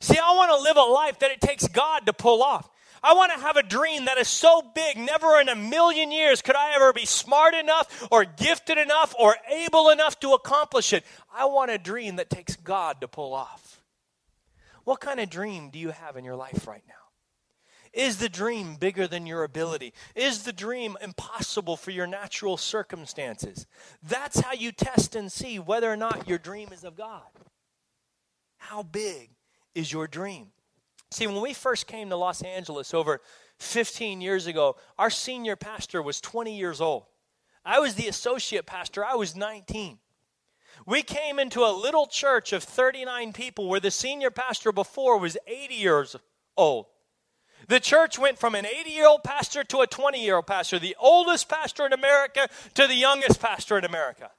See, 0.00 0.18
I 0.18 0.34
want 0.34 0.50
to 0.50 0.62
live 0.62 0.76
a 0.76 0.82
life 0.82 1.18
that 1.20 1.30
it 1.30 1.40
takes 1.40 1.66
God 1.68 2.06
to 2.06 2.12
pull 2.12 2.42
off. 2.42 2.68
I 3.02 3.14
want 3.14 3.32
to 3.32 3.40
have 3.40 3.56
a 3.56 3.62
dream 3.62 4.04
that 4.04 4.18
is 4.18 4.28
so 4.28 4.62
big, 4.62 4.96
never 4.96 5.40
in 5.40 5.48
a 5.48 5.56
million 5.56 6.12
years 6.12 6.40
could 6.40 6.54
I 6.54 6.74
ever 6.74 6.92
be 6.92 7.04
smart 7.04 7.54
enough 7.54 8.06
or 8.12 8.24
gifted 8.24 8.78
enough 8.78 9.14
or 9.18 9.36
able 9.50 9.90
enough 9.90 10.20
to 10.20 10.34
accomplish 10.34 10.92
it. 10.92 11.04
I 11.34 11.46
want 11.46 11.70
a 11.70 11.78
dream 11.78 12.16
that 12.16 12.30
takes 12.30 12.54
God 12.54 13.00
to 13.00 13.08
pull 13.08 13.34
off. 13.34 13.82
What 14.84 15.00
kind 15.00 15.20
of 15.20 15.30
dream 15.30 15.70
do 15.70 15.78
you 15.78 15.90
have 15.90 16.16
in 16.16 16.24
your 16.24 16.36
life 16.36 16.66
right 16.66 16.82
now? 16.86 16.94
Is 17.92 18.16
the 18.16 18.28
dream 18.28 18.76
bigger 18.76 19.06
than 19.06 19.26
your 19.26 19.44
ability? 19.44 19.92
Is 20.14 20.44
the 20.44 20.52
dream 20.52 20.96
impossible 21.02 21.76
for 21.76 21.90
your 21.90 22.06
natural 22.06 22.56
circumstances? 22.56 23.66
That's 24.02 24.40
how 24.40 24.52
you 24.52 24.72
test 24.72 25.14
and 25.14 25.30
see 25.30 25.58
whether 25.58 25.92
or 25.92 25.96
not 25.96 26.26
your 26.26 26.38
dream 26.38 26.70
is 26.72 26.84
of 26.84 26.96
God. 26.96 27.22
How 28.56 28.82
big 28.82 29.30
is 29.74 29.92
your 29.92 30.06
dream? 30.06 30.52
See, 31.12 31.26
when 31.26 31.42
we 31.42 31.52
first 31.52 31.86
came 31.86 32.08
to 32.08 32.16
Los 32.16 32.42
Angeles 32.42 32.94
over 32.94 33.20
15 33.58 34.20
years 34.22 34.46
ago, 34.46 34.76
our 34.98 35.10
senior 35.10 35.56
pastor 35.56 36.00
was 36.00 36.20
20 36.20 36.56
years 36.56 36.80
old. 36.80 37.04
I 37.64 37.80
was 37.80 37.94
the 37.94 38.08
associate 38.08 38.64
pastor, 38.64 39.04
I 39.04 39.14
was 39.14 39.36
19. 39.36 39.98
We 40.86 41.02
came 41.02 41.38
into 41.38 41.60
a 41.60 41.70
little 41.70 42.06
church 42.06 42.52
of 42.52 42.64
39 42.64 43.34
people 43.34 43.68
where 43.68 43.78
the 43.78 43.90
senior 43.90 44.30
pastor 44.30 44.72
before 44.72 45.18
was 45.18 45.36
80 45.46 45.74
years 45.74 46.16
old. 46.56 46.86
The 47.68 47.78
church 47.78 48.18
went 48.18 48.38
from 48.38 48.54
an 48.54 48.66
80 48.66 48.90
year 48.90 49.06
old 49.06 49.22
pastor 49.22 49.62
to 49.64 49.82
a 49.82 49.86
20 49.86 50.20
year 50.20 50.36
old 50.36 50.46
pastor, 50.46 50.78
the 50.78 50.96
oldest 50.98 51.48
pastor 51.48 51.86
in 51.86 51.92
America 51.92 52.48
to 52.74 52.86
the 52.86 52.94
youngest 52.94 53.40
pastor 53.40 53.78
in 53.78 53.84
America. 53.84 54.30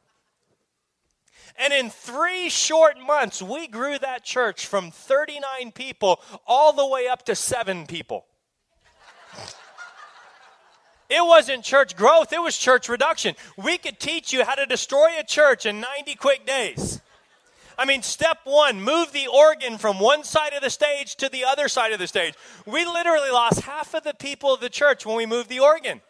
And 1.58 1.72
in 1.74 1.90
three 1.90 2.50
short 2.50 3.00
months, 3.00 3.42
we 3.42 3.68
grew 3.68 3.98
that 4.00 4.24
church 4.24 4.66
from 4.66 4.92
39 4.92 5.72
people 5.72 6.20
all 6.48 6.74
the 6.74 6.88
way 6.88 7.08
up 7.08 7.24
to 7.26 7.36
seven 7.36 7.86
people. 7.86 8.26
It 11.10 11.24
wasn't 11.24 11.64
church 11.64 11.96
growth, 11.96 12.34
it 12.34 12.42
was 12.42 12.58
church 12.58 12.90
reduction. 12.90 13.36
We 13.56 13.78
could 13.78 14.00
teach 14.00 14.34
you 14.34 14.44
how 14.44 14.56
to 14.56 14.66
destroy 14.66 15.20
a 15.20 15.24
church 15.24 15.66
in 15.66 15.80
90 15.80 16.16
quick 16.16 16.46
days. 16.46 17.02
I 17.78 17.86
mean, 17.86 18.02
step 18.02 18.40
one, 18.46 18.82
move 18.82 19.12
the 19.12 19.28
organ 19.28 19.78
from 19.78 20.00
one 20.00 20.24
side 20.24 20.54
of 20.54 20.62
the 20.62 20.70
stage 20.70 21.16
to 21.18 21.30
the 21.30 21.44
other 21.44 21.68
side 21.68 21.92
of 21.92 22.00
the 22.00 22.08
stage. 22.08 22.34
We 22.66 22.86
literally 22.86 23.32
lost 23.32 23.62
half 23.62 23.94
of 23.94 24.04
the 24.04 24.14
people 24.14 24.54
of 24.54 24.60
the 24.60 24.70
church 24.70 25.06
when 25.06 25.16
we 25.16 25.26
moved 25.26 25.50
the 25.50 25.60
organ. 25.60 26.02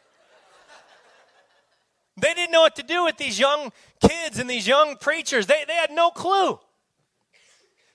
They 2.17 2.33
didn't 2.33 2.51
know 2.51 2.61
what 2.61 2.75
to 2.75 2.83
do 2.83 3.03
with 3.05 3.17
these 3.17 3.39
young 3.39 3.71
kids 4.01 4.39
and 4.39 4.49
these 4.49 4.67
young 4.67 4.97
preachers. 4.97 5.47
They, 5.47 5.63
they 5.67 5.73
had 5.73 5.91
no 5.91 6.11
clue. 6.11 6.59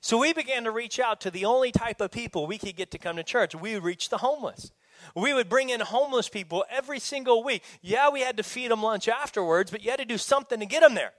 So 0.01 0.19
we 0.19 0.33
began 0.33 0.65
to 0.65 0.71
reach 0.71 0.99
out 0.99 1.21
to 1.23 1.31
the 1.31 1.45
only 1.45 1.73
type 1.73 2.01
of 2.01 2.11
people 2.11 2.47
we 2.47 2.59
could 2.59 2.77
get 2.77 2.91
to 2.93 2.99
come 2.99 3.17
to 3.17 3.23
church. 3.23 3.55
We 3.55 3.75
would 3.75 3.85
reach 3.85 4.09
the 4.09 4.19
homeless. 4.19 4.73
We 5.15 5.33
would 5.33 5.49
bring 5.49 5.71
in 5.71 5.81
homeless 5.81 6.29
people 6.29 6.65
every 6.71 6.99
single 6.99 7.45
week. 7.45 7.63
Yeah, 7.83 8.11
we 8.11 8.21
had 8.21 8.37
to 8.37 8.43
feed 8.43 8.71
them 8.71 8.83
lunch 8.83 9.09
afterwards, 9.09 9.71
but 9.71 9.83
you 9.83 9.91
had 9.91 10.01
to 10.01 10.05
do 10.05 10.19
something 10.19 10.61
to 10.61 10.67
get 10.67 10.81
them 10.81 10.95
there. 10.95 11.13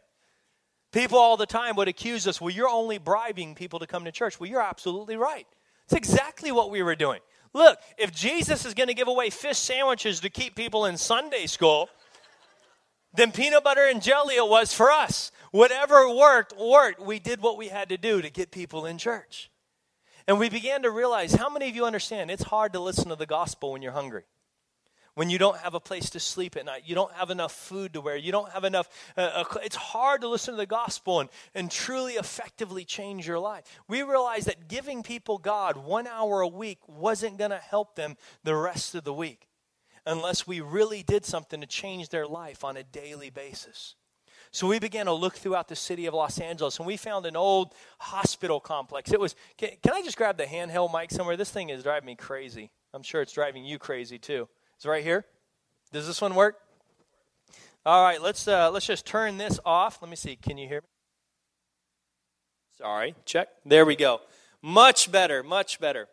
People 0.92 1.20
all 1.20 1.38
the 1.38 1.46
time 1.46 1.76
would 1.76 1.88
accuse 1.88 2.28
us, 2.28 2.42
well, 2.42 2.50
you're 2.50 2.68
only 2.68 2.98
bribing 2.98 3.56
people 3.56 3.80
to 3.80 3.88
come 3.88 4.06
to 4.06 4.12
church. 4.12 4.40
Well, 4.40 4.50
you're 4.50 4.62
absolutely 4.62 5.18
right. 5.18 5.46
It's 5.86 5.94
exactly 5.94 6.52
what 6.52 6.72
we 6.72 6.82
were 6.82 6.96
doing. 6.96 7.20
Look, 7.54 7.80
if 7.98 8.12
Jesus 8.12 8.66
is 8.66 8.74
going 8.74 8.88
to 8.88 8.94
give 8.94 9.08
away 9.08 9.30
fish 9.30 9.58
sandwiches 9.58 10.20
to 10.22 10.30
keep 10.30 10.56
people 10.56 10.86
in 10.86 10.98
Sunday 10.98 11.46
school, 11.46 11.90
then 13.14 13.32
peanut 13.32 13.64
butter 13.64 13.86
and 13.86 14.02
jelly 14.02 14.36
it 14.36 14.48
was 14.48 14.74
for 14.74 14.92
us. 14.92 15.32
Whatever 15.52 16.14
worked, 16.14 16.54
worked. 16.58 17.02
We 17.02 17.20
did 17.20 17.42
what 17.42 17.58
we 17.58 17.70
had 17.70 17.90
to 17.90 17.98
do 17.98 18.22
to 18.22 18.30
get 18.30 18.52
people 18.52 18.86
in 18.86 18.98
church. 18.98 19.50
And 20.28 20.38
we 20.38 20.50
began 20.50 20.84
to 20.84 20.92
realize 20.92 21.34
how 21.34 21.50
many 21.50 21.70
of 21.70 21.76
you 21.76 21.86
understand 21.86 22.30
it's 22.30 22.44
hard 22.44 22.74
to 22.74 22.80
listen 22.80 23.10
to 23.10 23.16
the 23.16 23.26
gospel 23.26 23.72
when 23.72 23.82
you're 23.82 23.94
hungry. 23.94 24.26
When 25.16 25.30
you 25.30 25.40
don't 25.40 25.58
have 25.58 25.74
a 25.74 25.80
place 25.80 26.12
to 26.12 26.20
sleep 26.20 26.56
at 26.56 26.66
night, 26.66 26.84
you 26.86 26.94
don't 26.94 27.12
have 27.14 27.32
enough 27.32 27.52
food 27.52 27.94
to 27.94 28.00
wear, 28.00 28.16
you 28.16 28.32
don't 28.32 28.52
have 28.52 28.64
enough. 28.64 28.88
Uh, 29.18 29.44
uh, 29.52 29.60
it's 29.64 29.76
hard 29.76 30.22
to 30.22 30.30
listen 30.30 30.54
to 30.54 30.58
the 30.58 30.68
gospel 30.68 31.20
and, 31.20 31.30
and 31.56 31.70
truly 31.70 32.14
effectively 32.14 32.86
change 32.86 33.28
your 33.28 33.40
life. 33.40 33.64
We 33.88 34.04
realized 34.04 34.48
that 34.48 34.70
giving 34.70 35.02
people 35.02 35.40
God 35.40 35.78
one 35.78 36.06
hour 36.06 36.42
a 36.42 36.48
week 36.48 36.78
wasn't 36.88 37.38
going 37.38 37.52
to 37.52 37.58
help 37.58 37.96
them 37.96 38.16
the 38.44 38.56
rest 38.56 38.94
of 38.96 39.04
the 39.04 39.14
week 39.14 39.49
unless 40.06 40.48
we 40.48 40.62
really 40.62 41.04
did 41.04 41.26
something 41.26 41.62
to 41.62 41.68
change 41.68 42.10
their 42.10 42.28
life 42.28 42.64
on 42.64 42.78
a 42.78 42.84
daily 42.84 43.30
basis. 43.30 43.96
So 44.52 44.68
we 44.68 44.80
began 44.80 45.06
to 45.06 45.14
look 45.14 45.36
throughout 45.36 45.68
the 45.68 45.76
city 45.76 46.08
of 46.08 46.14
Los 46.14 46.40
Angeles 46.40 46.80
and 46.80 46.88
we 46.88 46.98
found 46.98 47.26
an 47.26 47.36
old 47.36 47.74
hospital 48.00 48.60
complex. 48.60 49.12
It 49.12 49.20
was, 49.20 49.36
can, 49.58 49.72
can, 49.84 49.94
I 49.94 50.02
just 50.02 50.18
grab 50.18 50.38
the 50.38 50.46
handheld 50.46 50.92
mic 50.92 51.12
somewhere? 51.12 51.38
This 51.38 51.52
thing 51.52 51.70
is 51.70 51.84
driving 51.84 52.08
me 52.08 52.16
crazy. 52.16 52.72
I'm 52.94 53.04
sure 53.04 53.22
it's 53.22 53.34
driving 53.34 53.64
you 53.64 53.78
crazy 53.78 54.18
too. 54.18 54.50
It's 54.76 54.86
right 54.86 55.04
here. 55.04 55.26
Does 55.92 56.08
this 56.08 56.22
one 56.22 56.34
work? 56.34 56.58
All 57.86 58.04
right, 58.04 58.22
let's 58.22 58.48
uh, 58.48 58.70
let's 58.72 58.86
just 58.86 59.06
turn 59.06 59.38
this 59.38 59.60
off. 59.66 60.02
Let 60.02 60.10
me 60.10 60.16
see. 60.16 60.36
Can 60.36 60.58
you 60.58 60.68
hear 60.68 60.82
me? 60.82 60.88
Sorry. 62.78 63.16
Check. 63.26 63.48
There 63.66 63.86
we 63.86 63.96
go. 63.96 64.22
Much 64.62 65.12
better. 65.12 65.44
Much 65.44 65.80
better. 65.80 66.08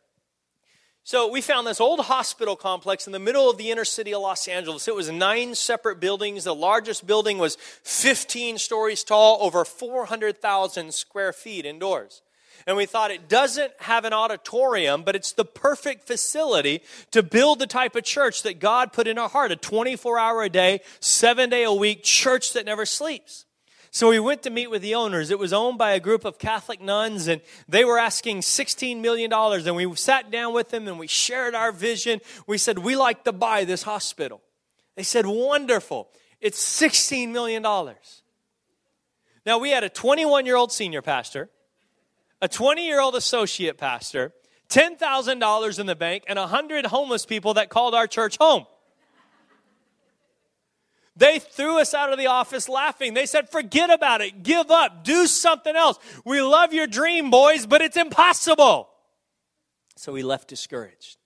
So 1.06 1.28
we 1.28 1.40
found 1.40 1.68
this 1.68 1.80
old 1.80 2.00
hospital 2.00 2.56
complex 2.56 3.06
in 3.06 3.12
the 3.12 3.20
middle 3.20 3.48
of 3.48 3.58
the 3.58 3.70
inner 3.70 3.84
city 3.84 4.12
of 4.12 4.22
Los 4.22 4.48
Angeles. 4.48 4.88
It 4.88 4.96
was 4.96 5.08
nine 5.08 5.54
separate 5.54 6.00
buildings. 6.00 6.42
The 6.42 6.52
largest 6.52 7.06
building 7.06 7.38
was 7.38 7.56
15 7.84 8.58
stories 8.58 9.04
tall, 9.04 9.38
over 9.40 9.64
400,000 9.64 10.92
square 10.92 11.32
feet 11.32 11.64
indoors. 11.64 12.22
And 12.66 12.76
we 12.76 12.86
thought 12.86 13.12
it 13.12 13.28
doesn't 13.28 13.70
have 13.82 14.04
an 14.04 14.12
auditorium, 14.12 15.04
but 15.04 15.14
it's 15.14 15.30
the 15.30 15.44
perfect 15.44 16.08
facility 16.08 16.82
to 17.12 17.22
build 17.22 17.60
the 17.60 17.68
type 17.68 17.94
of 17.94 18.02
church 18.02 18.42
that 18.42 18.58
God 18.58 18.92
put 18.92 19.06
in 19.06 19.16
our 19.16 19.28
heart 19.28 19.52
a 19.52 19.56
24 19.56 20.18
hour 20.18 20.42
a 20.42 20.48
day, 20.48 20.80
seven 20.98 21.50
day 21.50 21.62
a 21.62 21.72
week 21.72 22.02
church 22.02 22.52
that 22.54 22.66
never 22.66 22.84
sleeps. 22.84 23.45
So 23.96 24.10
we 24.10 24.18
went 24.18 24.42
to 24.42 24.50
meet 24.50 24.70
with 24.70 24.82
the 24.82 24.94
owners. 24.94 25.30
It 25.30 25.38
was 25.38 25.54
owned 25.54 25.78
by 25.78 25.92
a 25.92 26.00
group 26.00 26.26
of 26.26 26.38
Catholic 26.38 26.82
nuns, 26.82 27.28
and 27.28 27.40
they 27.66 27.82
were 27.82 27.98
asking 27.98 28.42
$16 28.42 29.00
million. 29.00 29.32
And 29.32 29.74
we 29.74 29.96
sat 29.96 30.30
down 30.30 30.52
with 30.52 30.68
them 30.68 30.86
and 30.86 30.98
we 30.98 31.06
shared 31.06 31.54
our 31.54 31.72
vision. 31.72 32.20
We 32.46 32.58
said, 32.58 32.80
We 32.80 32.94
like 32.94 33.24
to 33.24 33.32
buy 33.32 33.64
this 33.64 33.84
hospital. 33.84 34.42
They 34.96 35.02
said, 35.02 35.24
Wonderful. 35.24 36.10
It's 36.42 36.60
$16 36.78 37.30
million. 37.30 37.62
Now, 37.62 39.58
we 39.58 39.70
had 39.70 39.82
a 39.82 39.88
21 39.88 40.44
year 40.44 40.56
old 40.56 40.72
senior 40.72 41.00
pastor, 41.00 41.48
a 42.42 42.48
20 42.48 42.84
year 42.84 43.00
old 43.00 43.14
associate 43.14 43.78
pastor, 43.78 44.34
$10,000 44.68 45.80
in 45.80 45.86
the 45.86 45.96
bank, 45.96 46.24
and 46.28 46.38
100 46.38 46.84
homeless 46.84 47.24
people 47.24 47.54
that 47.54 47.70
called 47.70 47.94
our 47.94 48.06
church 48.06 48.36
home. 48.38 48.66
They 51.16 51.38
threw 51.38 51.80
us 51.80 51.94
out 51.94 52.12
of 52.12 52.18
the 52.18 52.26
office 52.26 52.68
laughing. 52.68 53.14
They 53.14 53.26
said, 53.26 53.48
forget 53.48 53.90
about 53.90 54.20
it. 54.20 54.42
Give 54.42 54.70
up. 54.70 55.02
Do 55.02 55.26
something 55.26 55.74
else. 55.74 55.98
We 56.24 56.42
love 56.42 56.74
your 56.74 56.86
dream, 56.86 57.30
boys, 57.30 57.66
but 57.66 57.80
it's 57.80 57.96
impossible. 57.96 58.90
So 59.96 60.12
we 60.12 60.22
left 60.22 60.48
discouraged. 60.48 61.16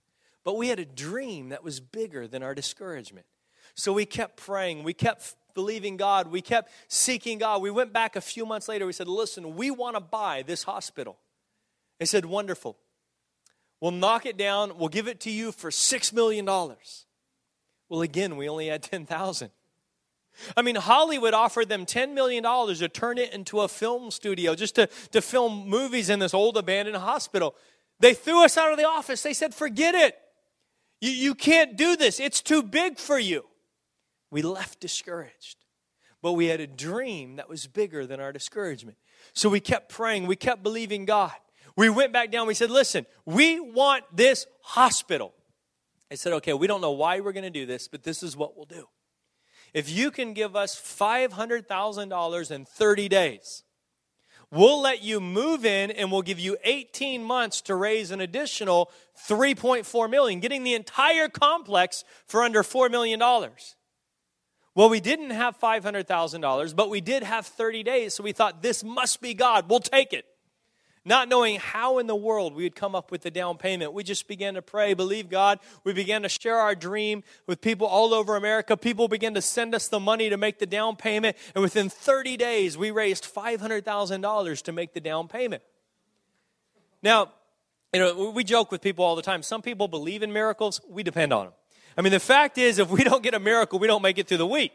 But 0.45 0.57
we 0.57 0.69
had 0.69 0.79
a 0.79 0.85
dream 0.85 1.49
that 1.49 1.65
was 1.65 1.81
bigger 1.81 2.29
than 2.29 2.43
our 2.43 2.55
discouragement. 2.55 3.27
So 3.75 3.93
we 3.93 4.07
kept 4.07 4.37
praying. 4.37 4.85
We 4.85 4.95
kept 4.95 5.35
believing 5.55 5.97
God. 5.97 6.29
We 6.29 6.41
kept 6.41 6.71
seeking 6.87 7.39
God. 7.39 7.61
We 7.61 7.73
went 7.73 7.93
back 7.93 8.15
a 8.15 8.21
few 8.21 8.47
months 8.47 8.69
later. 8.69 8.87
We 8.87 8.93
said, 8.93 9.09
listen, 9.09 9.57
we 9.57 9.73
want 9.73 9.97
to 9.97 10.01
buy 10.01 10.45
this 10.47 10.63
hospital. 10.63 11.19
They 11.99 12.07
said, 12.07 12.25
wonderful. 12.25 12.79
We'll 13.81 13.91
knock 13.91 14.25
it 14.25 14.37
down. 14.37 14.79
We'll 14.79 14.89
give 14.89 15.09
it 15.09 15.21
to 15.21 15.31
you 15.31 15.51
for 15.51 15.71
$6 15.71 16.13
million. 16.13 16.47
Well, 16.47 18.03
again, 18.03 18.37
we 18.37 18.49
only 18.49 18.69
had 18.69 18.83
10,000. 18.83 19.51
I 20.57 20.63
mean, 20.63 20.77
Hollywood 20.77 21.35
offered 21.35 21.69
them 21.69 21.87
$10 21.87 22.15
million 22.15 22.43
to 22.43 22.89
turn 22.89 23.19
it 23.19 23.33
into 23.33 23.61
a 23.61 23.69
film 23.69 24.11
studio, 24.11 24.55
just 24.55 24.75
to, 24.77 24.89
to 25.13 25.21
film 25.21 25.69
movies 25.69 26.09
in 26.09 26.19
this 26.19 26.35
old 26.35 26.57
abandoned 26.57 26.97
hospital. 26.97 27.55
They 27.99 28.15
threw 28.15 28.45
us 28.45 28.57
out 28.57 28.73
of 28.73 28.79
the 28.79 28.87
office. 28.87 29.23
They 29.23 29.35
said, 29.35 29.55
forget 29.55 29.95
it. 29.95 30.17
You, 31.01 31.11
you 31.11 31.35
can't 31.35 31.77
do 31.77 31.97
this. 31.97 32.21
It's 32.21 32.41
too 32.41 32.63
big 32.63 32.99
for 32.99 33.19
you. 33.19 33.45
We 34.31 34.43
left 34.43 34.81
discouraged. 34.81 35.59
But 36.23 36.33
we 36.33 36.47
had 36.47 36.61
a 36.61 36.67
dream 36.67 37.37
that 37.37 37.49
was 37.49 37.67
bigger 37.67 38.07
than 38.07 38.21
our 38.21 38.33
discouragement. 38.33 38.99
So 39.33 39.49
we 39.49 39.61
kept 39.61 39.91
praying. 39.91 40.27
We 40.27 40.37
kept 40.37 40.63
believing 40.63 41.05
God. 41.05 41.33
We 41.77 41.89
went 41.89 42.13
back 42.13 42.31
down. 42.31 42.47
We 42.47 42.55
said, 42.55 42.71
listen, 42.71 43.07
we 43.25 43.59
want 43.59 44.05
this 44.13 44.47
hospital. 44.63 45.33
I 46.11 46.17
said, 46.17 46.33
okay, 46.35 46.53
we 46.53 46.67
don't 46.67 46.81
know 46.81 46.91
why 46.91 47.21
we're 47.21 47.33
going 47.33 47.45
to 47.45 47.51
do 47.51 47.67
this, 47.67 47.89
but 47.89 48.03
this 48.03 48.23
is 48.23 48.37
what 48.37 48.57
we'll 48.57 48.67
do. 48.67 48.87
If 49.73 49.89
you 49.89 50.11
can 50.11 50.33
give 50.33 50.57
us 50.57 50.75
$500,000 50.75 52.51
in 52.51 52.65
30 52.65 53.09
days, 53.09 53.63
we'll 54.51 54.81
let 54.81 55.03
you 55.03 55.21
move 55.21 55.65
in 55.65 55.91
and 55.91 56.11
we'll 56.11 56.23
give 56.23 56.41
you 56.41 56.57
18 56.65 57.23
months 57.23 57.61
to 57.63 57.75
raise 57.75 58.11
an 58.11 58.21
additional 58.21 58.91
3.4 59.29 60.11
million, 60.11 60.41
getting 60.41 60.65
the 60.65 60.75
entire 60.75 61.29
complex 61.29 62.05
for 62.27 62.43
under 62.43 62.63
4 62.63 62.89
million 62.89 63.19
dollars. 63.19 63.77
Well, 64.75 64.89
we 64.89 65.01
didn't 65.01 65.31
have 65.31 65.59
$500,000, 65.59 66.77
but 66.77 66.91
we 66.91 67.01
did 67.01 67.25
have 67.25 67.45
30 67.45 67.83
days, 67.83 68.15
so 68.15 68.23
we 68.23 68.33
thought 68.33 68.63
this 68.63 68.85
must 68.85 69.21
be 69.21 69.35
God. 69.35 69.69
We'll 69.69 69.81
take 69.81 70.13
it. 70.13 70.27
Not 71.05 71.29
knowing 71.29 71.57
how 71.57 71.99
in 71.99 72.07
the 72.07 72.17
world 72.17 72.55
we 72.55 72.65
would 72.65 72.77
come 72.77 72.95
up 72.95 73.11
with 73.11 73.23
the 73.23 73.31
down 73.31 73.57
payment, 73.57 73.95
we 73.95 74.05
just 74.05 74.29
began 74.29 74.55
to 74.55 74.63
pray, 74.63 74.93
believe 74.93 75.31
God. 75.31 75.59
We 75.83 75.95
began 75.95 76.23
to 76.23 76.29
share 76.29 76.59
our 76.59 76.75
dream 76.75 77.23
with 77.47 77.63
people 77.63 77.87
all 77.87 78.13
over 78.13 78.37
America. 78.37 78.77
People 78.77 79.09
began 79.09 79.33
to 79.33 79.41
send 79.41 79.75
us 79.75 79.89
the 79.89 79.99
money 79.99 80.29
to 80.29 80.37
make 80.37 80.59
the 80.59 80.67
down 80.67 80.97
payment, 80.97 81.39
and 81.55 81.63
within 81.63 81.89
30 81.89 82.37
days, 82.37 82.77
we 82.77 82.91
raised 82.91 83.25
$500,000 83.25 84.63
to 84.63 84.73
make 84.73 84.93
the 84.93 85.01
down 85.01 85.27
payment. 85.27 85.63
Now, 87.03 87.33
you 87.95 88.01
know, 88.01 88.31
we 88.31 88.45
joke 88.45 88.71
with 88.71 88.83
people 88.83 89.05
all 89.05 89.17
the 89.17 89.23
time. 89.23 89.43
Some 89.43 89.63
people 89.63 89.89
believe 89.89 90.23
in 90.23 90.33
miracles, 90.33 90.83
we 90.87 91.03
depend 91.03 91.33
on 91.33 91.47
them. 91.47 91.55
I 91.97 92.03
mean, 92.03 92.13
the 92.13 92.21
fact 92.21 92.59
is, 92.59 92.79
if 92.79 92.91
we 92.91 93.05
don't 93.05 93.23
get 93.23 93.35
a 93.35 93.41
miracle, 93.41 93.79
we 93.79 93.87
don't 93.87 94.03
make 94.03 94.19
it 94.19 94.29
through 94.29 94.37
the 94.37 94.47
week. 94.47 94.73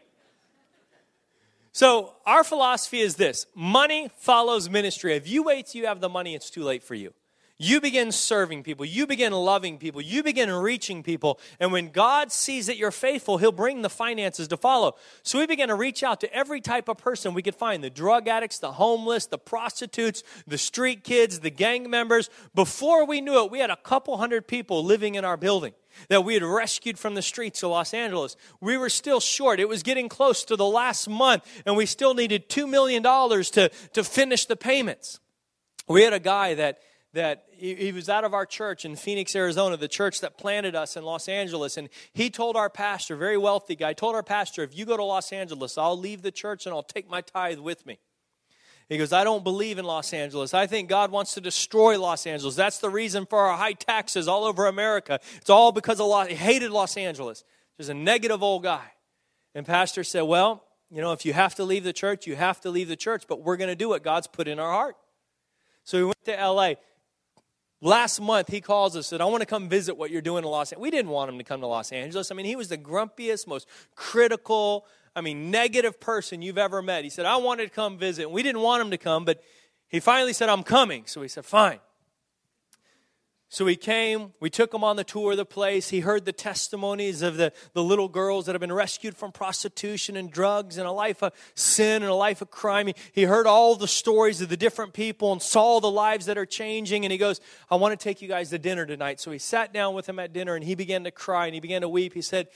So, 1.76 2.14
our 2.26 2.46
philosophy 2.46 3.02
is 3.02 3.18
this 3.18 3.48
money 3.54 4.10
follows 4.20 4.70
ministry. 4.70 5.14
If 5.18 5.28
you 5.28 5.44
wait 5.44 5.66
till 5.66 5.82
you 5.82 5.88
have 5.88 6.00
the 6.00 6.08
money, 6.08 6.34
it's 6.34 6.50
too 6.50 6.64
late 6.64 6.84
for 6.84 6.96
you. 6.96 7.14
You 7.58 7.80
begin 7.80 8.12
serving 8.12 8.64
people. 8.64 8.86
You 8.86 9.08
begin 9.08 9.32
loving 9.32 9.78
people. 9.78 10.02
You 10.02 10.24
begin 10.24 10.52
reaching 10.52 11.04
people. 11.04 11.40
And 11.58 11.72
when 11.72 11.90
God 11.90 12.34
sees 12.34 12.68
that 12.68 12.76
you're 12.76 12.92
faithful, 12.92 13.38
He'll 13.38 13.54
bring 13.54 13.82
the 13.82 13.90
finances 13.90 14.50
to 14.50 14.58
follow. 14.58 14.96
So 15.24 15.40
we 15.40 15.48
began 15.48 15.70
to 15.70 15.76
reach 15.76 16.04
out 16.04 16.20
to 16.22 16.34
every 16.34 16.60
type 16.60 16.90
of 16.90 16.98
person 16.98 17.34
we 17.34 17.42
could 17.42 17.56
find 17.56 17.82
the 17.82 17.90
drug 17.90 18.28
addicts, 18.28 18.60
the 18.60 18.74
homeless, 18.74 19.28
the 19.28 19.38
prostitutes, 19.38 20.22
the 20.46 20.58
street 20.58 21.06
kids, 21.06 21.40
the 21.40 21.50
gang 21.50 21.90
members. 21.90 22.30
Before 22.54 23.06
we 23.06 23.22
knew 23.22 23.42
it, 23.46 23.52
we 23.52 23.60
had 23.60 23.70
a 23.70 23.78
couple 23.78 24.18
hundred 24.18 24.48
people 24.48 24.84
living 24.84 25.16
in 25.16 25.24
our 25.24 25.38
building 25.38 25.74
that 26.10 26.26
we 26.26 26.34
had 26.34 26.44
rescued 26.44 27.00
from 27.00 27.16
the 27.16 27.22
streets 27.22 27.64
of 27.64 27.72
Los 27.72 27.94
Angeles. 27.94 28.36
We 28.60 28.76
were 28.76 28.90
still 28.90 29.22
short. 29.22 29.62
It 29.62 29.70
was 29.70 29.82
getting 29.82 30.10
close 30.10 30.44
to 30.44 30.58
the 30.58 30.66
last 30.66 31.08
month, 31.08 31.50
and 31.66 31.78
we 31.78 31.86
still 31.86 32.14
needed 32.14 32.50
$2 32.50 32.70
million 32.70 33.02
to, 33.02 33.70
to 33.94 34.04
finish 34.04 34.46
the 34.46 34.58
payments. 34.58 35.22
We 35.88 36.04
had 36.04 36.12
a 36.12 36.20
guy 36.20 36.56
that, 36.56 36.80
that 37.16 37.46
he, 37.52 37.92
was 37.92 38.10
out 38.10 38.24
of 38.24 38.34
our 38.34 38.46
church 38.46 38.86
in 38.86 38.96
Phoenix, 38.96 39.36
Arizona, 39.36 39.78
the 39.78 39.88
church 39.88 40.22
that 40.22 40.38
planted 40.38 40.76
us 40.76 40.96
in 40.96 41.04
Los 41.04 41.28
Angeles, 41.28 41.78
and 41.78 41.90
he 42.14 42.30
told 42.30 42.56
our 42.56 42.70
pastor, 42.70 43.16
very 43.16 43.38
wealthy 43.38 43.76
guy, 43.76 43.94
told 43.94 44.16
our 44.16 44.24
pastor, 44.24 44.64
if 44.64 44.78
you 44.78 44.86
go 44.86 44.98
to 44.98 45.04
Los 45.04 45.32
Angeles, 45.32 45.78
I'll 45.78 45.98
leave 45.98 46.22
the 46.22 46.32
church 46.32 46.66
and 46.66 46.76
I'll 46.76 46.84
take 46.84 47.10
my 47.10 47.22
tithe 47.22 47.60
with 47.60 47.86
me. 47.86 48.00
He 48.90 48.98
goes, 48.98 49.14
I 49.14 49.24
don't 49.24 49.44
believe 49.44 49.80
in 49.80 49.86
Los 49.86 50.14
Angeles. 50.14 50.54
I 50.54 50.68
think 50.68 50.90
God 50.90 51.10
wants 51.10 51.34
to 51.34 51.42
destroy 51.42 52.00
Los 52.00 52.28
Angeles. 52.28 52.56
That's 52.56 52.78
the 52.78 52.90
reason 52.90 53.26
for 53.26 53.40
our 53.40 53.58
high 53.58 53.74
taxes 53.74 54.28
all 54.28 54.44
over 54.44 54.68
America. 54.68 55.20
It's 55.38 55.50
all 55.50 55.72
because 55.72 56.00
of 56.00 56.08
Los, 56.08 56.28
he 56.28 56.36
hated 56.36 56.70
Los 56.70 56.96
Angeles. 56.96 57.44
Just 57.78 57.90
a 57.90 57.96
negative 57.96 58.44
old 58.44 58.62
guy. 58.62 58.86
And 59.56 59.66
pastor 59.66 60.04
said, 60.04 60.22
Well, 60.24 60.64
you 60.92 61.02
know, 61.02 61.14
if 61.14 61.26
you 61.26 61.34
have 61.34 61.56
to 61.56 61.64
leave 61.64 61.84
the 61.84 61.94
church, 61.94 62.28
you 62.28 62.36
have 62.36 62.62
to 62.62 62.70
leave 62.70 62.88
the 62.88 62.96
church, 62.96 63.24
but 63.28 63.42
we're 63.42 63.58
going 63.58 63.70
to 63.70 63.76
do 63.76 63.90
what 63.90 64.04
God's 64.04 64.28
put 64.28 64.48
in 64.48 64.60
our 64.60 64.72
heart. 64.72 64.98
So 65.84 66.00
we 66.00 66.06
went 66.06 66.26
to 66.26 66.36
LA. 66.36 66.74
Last 67.86 68.20
month, 68.20 68.50
he 68.50 68.62
calls 68.62 68.94
us 68.94 68.96
and 68.96 69.06
said, 69.06 69.22
I 69.22 69.26
want 69.26 69.42
to 69.42 69.46
come 69.46 69.70
visit 69.70 69.96
what 69.96 70.10
you're 70.10 70.20
doing 70.20 70.44
in 70.44 70.50
Los 70.50 70.72
Angeles. 70.72 70.82
We 70.82 70.90
didn't 70.90 71.12
want 71.12 71.30
him 71.30 71.38
to 71.38 71.44
come 71.44 71.62
to 71.62 71.68
Los 71.68 71.92
Angeles. 71.92 72.32
I 72.32 72.34
mean, 72.34 72.48
he 72.48 72.56
was 72.56 72.68
the 72.68 72.80
grumpiest, 72.80 73.46
most 73.46 73.68
critical, 73.94 74.88
I 75.16 75.22
mean, 75.22 75.52
negative 75.52 76.00
person 76.00 76.42
you've 76.42 76.58
ever 76.58 76.82
met. 76.82 77.04
He 77.04 77.12
said, 77.12 77.28
I 77.28 77.38
wanted 77.38 77.66
to 77.66 77.70
come 77.70 78.00
visit. 78.00 78.24
And 78.24 78.32
we 78.32 78.42
didn't 78.42 78.62
want 78.62 78.82
him 78.82 78.90
to 78.90 78.98
come, 78.98 79.24
but 79.24 79.40
he 79.88 80.00
finally 80.00 80.34
said, 80.34 80.50
I'm 80.50 80.64
coming. 80.64 81.04
So 81.06 81.22
we 81.22 81.28
said, 81.28 81.46
fine. 81.46 81.78
So 83.48 83.68
he 83.68 83.76
came, 83.76 84.34
we 84.40 84.50
took 84.50 84.74
him 84.74 84.84
on 84.84 84.96
the 84.96 85.04
tour 85.04 85.32
of 85.32 85.38
the 85.38 85.46
place. 85.46 85.90
He 85.90 86.00
heard 86.00 86.26
the 86.26 86.34
testimonies 86.34 87.22
of 87.22 87.38
the, 87.38 87.54
the 87.74 87.84
little 87.84 88.10
girls 88.10 88.48
that 88.48 88.54
have 88.54 88.60
been 88.60 88.74
rescued 88.74 89.16
from 89.16 89.32
prostitution 89.32 90.18
and 90.18 90.32
drugs 90.32 90.78
and 90.78 90.88
a 90.88 90.92
life 90.92 91.22
of 91.22 91.32
sin 91.54 92.02
and 92.02 92.12
a 92.12 92.16
life 92.16 92.42
of 92.42 92.50
crime. 92.50 92.88
He, 92.88 92.96
he 93.14 93.24
heard 93.24 93.46
all 93.46 93.76
the 93.76 93.88
stories 93.88 94.42
of 94.42 94.50
the 94.50 94.58
different 94.58 94.94
people 94.94 95.32
and 95.32 95.42
saw 95.42 95.80
the 95.80 95.92
lives 95.92 96.26
that 96.26 96.38
are 96.38 96.46
changing. 96.46 97.06
And 97.06 97.12
he 97.12 97.18
goes, 97.20 97.40
I 97.70 97.76
want 97.76 97.98
to 97.98 98.04
take 98.04 98.22
you 98.22 98.28
guys 98.28 98.50
to 98.50 98.58
dinner 98.58 98.86
tonight. 98.86 99.20
So 99.20 99.32
he 99.32 99.38
sat 99.38 99.72
down 99.72 99.94
with 99.94 100.10
him 100.10 100.18
at 100.18 100.34
dinner 100.34 100.56
and 100.56 100.64
he 100.64 100.76
began 100.76 101.04
to 101.04 101.12
cry 101.12 101.46
and 101.46 101.54
he 101.54 101.62
began 101.62 101.82
to 101.82 101.90
weep. 101.90 102.14
He 102.14 102.24
said, 102.24 102.48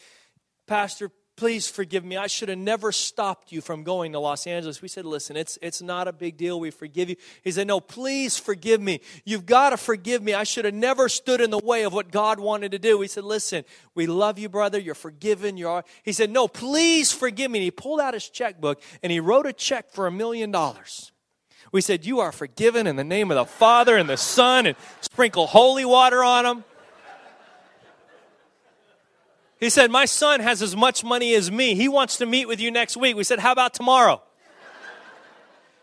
Pastor, 0.65 1.11
please 1.39 1.69
forgive 1.69 2.03
me. 2.03 2.17
I 2.17 2.27
should 2.27 2.49
have 2.49 2.57
never 2.57 2.91
stopped 2.91 3.53
you 3.53 3.61
from 3.61 3.83
going 3.83 4.11
to 4.11 4.19
Los 4.19 4.45
Angeles. 4.45 4.81
We 4.81 4.89
said, 4.89 5.05
listen, 5.05 5.37
it's, 5.37 5.57
it's 5.61 5.81
not 5.81 6.09
a 6.09 6.11
big 6.11 6.35
deal. 6.35 6.59
We 6.59 6.69
forgive 6.69 7.09
you. 7.09 7.15
He 7.43 7.51
said, 7.51 7.65
no, 7.65 7.79
please 7.79 8.37
forgive 8.37 8.81
me. 8.81 8.99
You've 9.23 9.45
got 9.45 9.69
to 9.69 9.77
forgive 9.77 10.21
me. 10.21 10.33
I 10.33 10.43
should 10.43 10.65
have 10.65 10.73
never 10.73 11.07
stood 11.07 11.39
in 11.39 11.49
the 11.49 11.57
way 11.57 11.83
of 11.83 11.93
what 11.93 12.11
God 12.11 12.41
wanted 12.41 12.73
to 12.73 12.79
do. 12.79 12.97
We 12.97 13.07
said, 13.07 13.23
listen, 13.23 13.63
we 13.95 14.05
love 14.05 14.37
you, 14.37 14.49
brother. 14.49 14.77
You're 14.77 14.95
forgiven. 14.95 15.55
You're, 15.55 15.85
he 16.03 16.11
said, 16.11 16.29
no, 16.29 16.49
please 16.49 17.13
forgive 17.13 17.49
me. 17.49 17.59
And 17.59 17.63
he 17.63 17.71
pulled 17.71 18.01
out 18.01 18.13
his 18.13 18.27
checkbook 18.27 18.81
and 19.01 19.09
he 19.09 19.21
wrote 19.21 19.45
a 19.45 19.53
check 19.53 19.91
for 19.91 20.07
a 20.07 20.11
million 20.11 20.51
dollars. 20.51 21.13
We 21.71 21.79
said, 21.79 22.05
you 22.05 22.19
are 22.19 22.33
forgiven 22.33 22.85
in 22.85 22.97
the 22.97 23.05
name 23.05 23.31
of 23.31 23.35
the 23.35 23.45
Father 23.45 23.95
and 23.95 24.09
the 24.09 24.17
Son 24.17 24.65
and 24.65 24.75
sprinkle 24.99 25.47
holy 25.47 25.85
water 25.85 26.21
on 26.21 26.45
him. 26.45 26.63
He 29.59 29.69
said, 29.69 29.91
My 29.91 30.05
son 30.05 30.39
has 30.39 30.61
as 30.61 30.75
much 30.75 31.03
money 31.03 31.33
as 31.33 31.51
me. 31.51 31.75
He 31.75 31.87
wants 31.87 32.17
to 32.17 32.25
meet 32.25 32.47
with 32.47 32.59
you 32.59 32.71
next 32.71 32.95
week. 32.95 33.15
We 33.15 33.23
said, 33.23 33.39
How 33.39 33.51
about 33.51 33.73
tomorrow? 33.73 34.21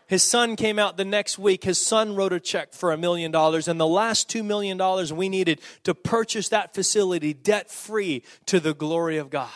His 0.07 0.23
son 0.23 0.55
came 0.55 0.79
out 0.79 0.95
the 0.95 1.03
next 1.03 1.37
week. 1.37 1.65
His 1.65 1.77
son 1.77 2.15
wrote 2.15 2.31
a 2.31 2.39
check 2.39 2.73
for 2.73 2.93
a 2.93 2.97
million 2.97 3.29
dollars, 3.29 3.67
and 3.67 3.77
the 3.77 3.85
last 3.85 4.29
two 4.29 4.41
million 4.41 4.77
dollars 4.77 5.11
we 5.11 5.27
needed 5.27 5.59
to 5.83 5.93
purchase 5.93 6.49
that 6.49 6.73
facility 6.73 7.33
debt 7.33 7.69
free 7.69 8.23
to 8.45 8.61
the 8.61 8.73
glory 8.73 9.17
of 9.17 9.29
God. 9.29 9.49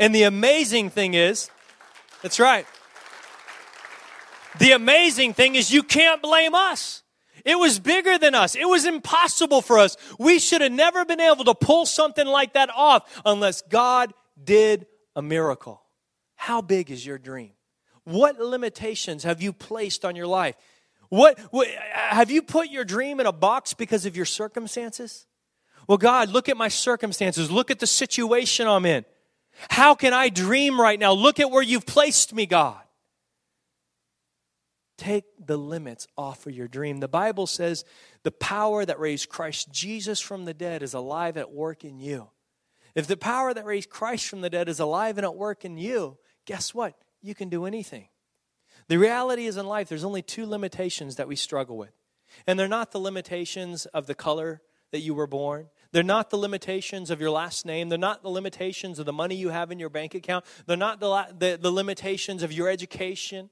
And 0.00 0.12
the 0.12 0.24
amazing 0.24 0.90
thing 0.90 1.14
is, 1.14 1.48
that's 2.22 2.40
right. 2.40 2.66
The 4.58 4.72
amazing 4.72 5.34
thing 5.34 5.54
is, 5.54 5.72
you 5.72 5.84
can't 5.84 6.20
blame 6.20 6.56
us. 6.56 7.03
It 7.44 7.58
was 7.58 7.78
bigger 7.78 8.16
than 8.16 8.34
us. 8.34 8.54
It 8.54 8.68
was 8.68 8.86
impossible 8.86 9.60
for 9.60 9.78
us. 9.78 9.96
We 10.18 10.38
should 10.38 10.62
have 10.62 10.72
never 10.72 11.04
been 11.04 11.20
able 11.20 11.44
to 11.44 11.54
pull 11.54 11.84
something 11.84 12.26
like 12.26 12.54
that 12.54 12.70
off 12.74 13.20
unless 13.24 13.62
God 13.62 14.14
did 14.42 14.86
a 15.14 15.22
miracle. 15.22 15.82
How 16.36 16.62
big 16.62 16.90
is 16.90 17.04
your 17.04 17.18
dream? 17.18 17.52
What 18.04 18.38
limitations 18.38 19.24
have 19.24 19.42
you 19.42 19.52
placed 19.52 20.04
on 20.04 20.16
your 20.16 20.26
life? 20.26 20.56
What, 21.10 21.38
what, 21.50 21.68
have 21.92 22.30
you 22.30 22.42
put 22.42 22.70
your 22.70 22.84
dream 22.84 23.20
in 23.20 23.26
a 23.26 23.32
box 23.32 23.74
because 23.74 24.06
of 24.06 24.16
your 24.16 24.26
circumstances? 24.26 25.26
Well, 25.86 25.98
God, 25.98 26.30
look 26.30 26.48
at 26.48 26.56
my 26.56 26.68
circumstances. 26.68 27.50
Look 27.50 27.70
at 27.70 27.78
the 27.78 27.86
situation 27.86 28.66
I'm 28.66 28.86
in. 28.86 29.04
How 29.70 29.94
can 29.94 30.12
I 30.12 30.30
dream 30.30 30.80
right 30.80 30.98
now? 30.98 31.12
Look 31.12 31.38
at 31.40 31.50
where 31.50 31.62
you've 31.62 31.86
placed 31.86 32.34
me, 32.34 32.46
God. 32.46 32.80
Take 34.96 35.24
the 35.44 35.56
limits 35.56 36.06
off 36.16 36.46
of 36.46 36.54
your 36.54 36.68
dream. 36.68 37.00
The 37.00 37.08
Bible 37.08 37.46
says 37.46 37.84
the 38.22 38.30
power 38.30 38.84
that 38.84 39.00
raised 39.00 39.28
Christ 39.28 39.72
Jesus 39.72 40.20
from 40.20 40.44
the 40.44 40.54
dead 40.54 40.82
is 40.82 40.94
alive 40.94 41.36
at 41.36 41.52
work 41.52 41.84
in 41.84 41.98
you. 41.98 42.28
If 42.94 43.06
the 43.08 43.16
power 43.16 43.52
that 43.52 43.64
raised 43.64 43.90
Christ 43.90 44.28
from 44.28 44.40
the 44.40 44.50
dead 44.50 44.68
is 44.68 44.78
alive 44.78 45.18
and 45.18 45.24
at 45.24 45.34
work 45.34 45.64
in 45.64 45.76
you, 45.76 46.18
guess 46.46 46.72
what? 46.72 46.94
You 47.22 47.34
can 47.34 47.48
do 47.48 47.64
anything. 47.64 48.08
The 48.88 48.98
reality 48.98 49.46
is 49.46 49.56
in 49.56 49.66
life, 49.66 49.88
there's 49.88 50.04
only 50.04 50.22
two 50.22 50.46
limitations 50.46 51.16
that 51.16 51.26
we 51.26 51.36
struggle 51.36 51.76
with. 51.76 51.92
And 52.46 52.58
they're 52.58 52.68
not 52.68 52.92
the 52.92 53.00
limitations 53.00 53.86
of 53.86 54.06
the 54.06 54.14
color 54.14 54.62
that 54.92 55.00
you 55.00 55.14
were 55.14 55.26
born. 55.26 55.68
They're 55.90 56.02
not 56.02 56.30
the 56.30 56.36
limitations 56.36 57.10
of 57.10 57.20
your 57.20 57.30
last 57.30 57.66
name. 57.66 57.88
They're 57.88 57.98
not 57.98 58.22
the 58.22 58.28
limitations 58.28 58.98
of 58.98 59.06
the 59.06 59.12
money 59.12 59.34
you 59.34 59.48
have 59.48 59.72
in 59.72 59.78
your 59.78 59.88
bank 59.88 60.14
account. 60.14 60.44
They're 60.66 60.76
not 60.76 61.00
the, 61.00 61.34
the, 61.36 61.58
the 61.60 61.70
limitations 61.70 62.42
of 62.42 62.52
your 62.52 62.68
education. 62.68 63.50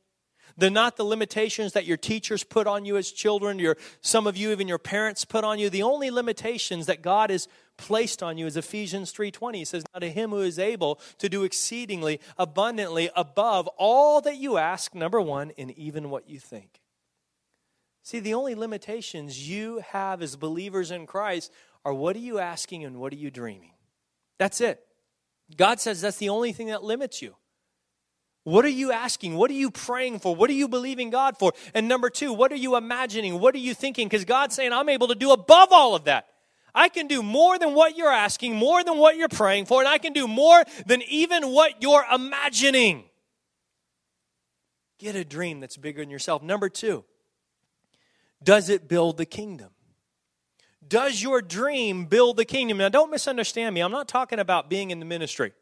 They're 0.57 0.71
not 0.71 0.97
the 0.97 1.05
limitations 1.05 1.73
that 1.73 1.87
your 1.87 1.97
teachers 1.97 2.45
put 2.45 2.67
on 2.67 2.85
you 2.85 2.97
as 2.97 3.11
children, 3.11 3.59
your, 3.59 3.77
some 4.01 4.27
of 4.27 4.37
you, 4.37 4.51
even 4.51 4.69
your 4.69 4.79
parents 4.79 5.25
put 5.25 5.45
on 5.45 5.59
you. 5.59 5.71
The 5.71 5.83
only 5.83 6.11
limitations 6.11 6.87
that 6.87 7.03
God 7.03 7.31
has 7.31 7.49
placed 7.77 8.23
on 8.23 8.38
you 8.38 8.47
is 8.47 8.57
Ephesians 8.57 9.12
3.20. 9.12 9.55
He 9.57 9.65
says, 9.65 9.85
Now 9.93 10.01
to 10.01 10.11
him 10.11 10.31
who 10.31 10.41
is 10.41 10.59
able 10.59 11.01
to 11.19 11.29
do 11.29 11.45
exceedingly 11.45 12.21
abundantly 12.38 13.11
above 13.17 13.69
all 13.77 14.21
that 14.21 14.37
you 14.37 14.59
ask, 14.59 14.95
number 14.95 15.21
one, 15.21 15.53
and 15.59 15.71
even 15.73 16.11
what 16.11 16.29
you 16.29 16.38
think. 16.38 16.81
See, 18.03 18.19
the 18.19 18.35
only 18.35 18.55
limitations 18.55 19.49
you 19.49 19.83
have 19.91 20.23
as 20.23 20.37
believers 20.37 20.91
in 20.91 21.07
Christ 21.07 21.53
are 21.85 21.95
what 21.95 22.17
are 22.17 22.21
you 22.21 22.38
asking 22.38 22.85
and 22.85 22.99
what 22.99 23.12
are 23.12 23.17
you 23.17 23.31
dreaming? 23.31 23.73
That's 24.38 24.61
it. 24.61 24.85
God 25.57 25.81
says 25.81 26.01
that's 26.01 26.17
the 26.17 26.29
only 26.29 26.53
thing 26.53 26.69
that 26.69 26.83
limits 26.83 27.23
you. 27.23 27.37
What 28.45 28.65
are 28.65 28.71
you 28.71 28.91
asking? 28.91 29.37
What 29.37 29.51
are 29.51 29.55
you 29.55 29.71
praying 29.71 30.19
for? 30.19 30.35
What 30.35 30.51
are 30.51 30.55
you 30.55 30.67
believing 30.67 31.11
God 31.11 31.39
for? 31.39 31.53
And 31.75 31.87
number 31.87 32.11
two, 32.11 32.33
what 32.33 32.51
are 32.51 32.57
you 32.57 32.77
imagining? 32.77 33.39
What 33.39 33.55
are 33.55 33.59
you 33.59 33.73
thinking? 33.73 34.09
Because 34.09 34.25
God's 34.25 34.57
saying, 34.57 34.73
I'm 34.73 34.89
able 34.89 35.09
to 35.09 35.15
do 35.15 35.31
above 35.31 35.69
all 35.71 35.95
of 35.95 36.05
that. 36.05 36.27
I 36.75 36.89
can 36.89 37.07
do 37.07 37.23
more 37.23 37.59
than 37.59 37.75
what 37.75 37.97
you're 37.97 38.11
asking, 38.11 38.57
more 38.57 38.83
than 38.83 38.97
what 38.97 39.17
you're 39.17 39.29
praying 39.29 39.67
for, 39.67 39.81
and 39.81 39.89
I 39.89 39.99
can 39.99 40.13
do 40.13 40.27
more 40.27 40.65
than 40.87 41.03
even 41.03 41.49
what 41.49 41.83
you're 41.83 42.05
imagining. 42.13 43.05
Get 44.99 45.15
a 45.15 45.25
dream 45.25 45.61
that's 45.61 45.77
bigger 45.77 46.01
than 46.01 46.11
yourself. 46.11 46.43
Number 46.43 46.69
two, 46.69 47.05
does 48.43 48.69
it 48.69 48.89
build 48.89 49.19
the 49.19 49.27
kingdom? 49.27 49.71
Does 50.87 51.23
your 51.23 51.43
dream 51.43 52.07
build 52.07 52.39
the 52.39 52.45
kingdom? 52.45 52.79
Now, 52.79 52.89
don't 52.89 53.11
misunderstand 53.11 53.75
me. 53.75 53.83
I'm 53.83 53.93
not 53.93 54.09
talking 54.09 54.39
about 54.39 54.71
being 54.71 54.91
in 54.91 54.99
the 54.99 55.05
ministry. 55.05 55.53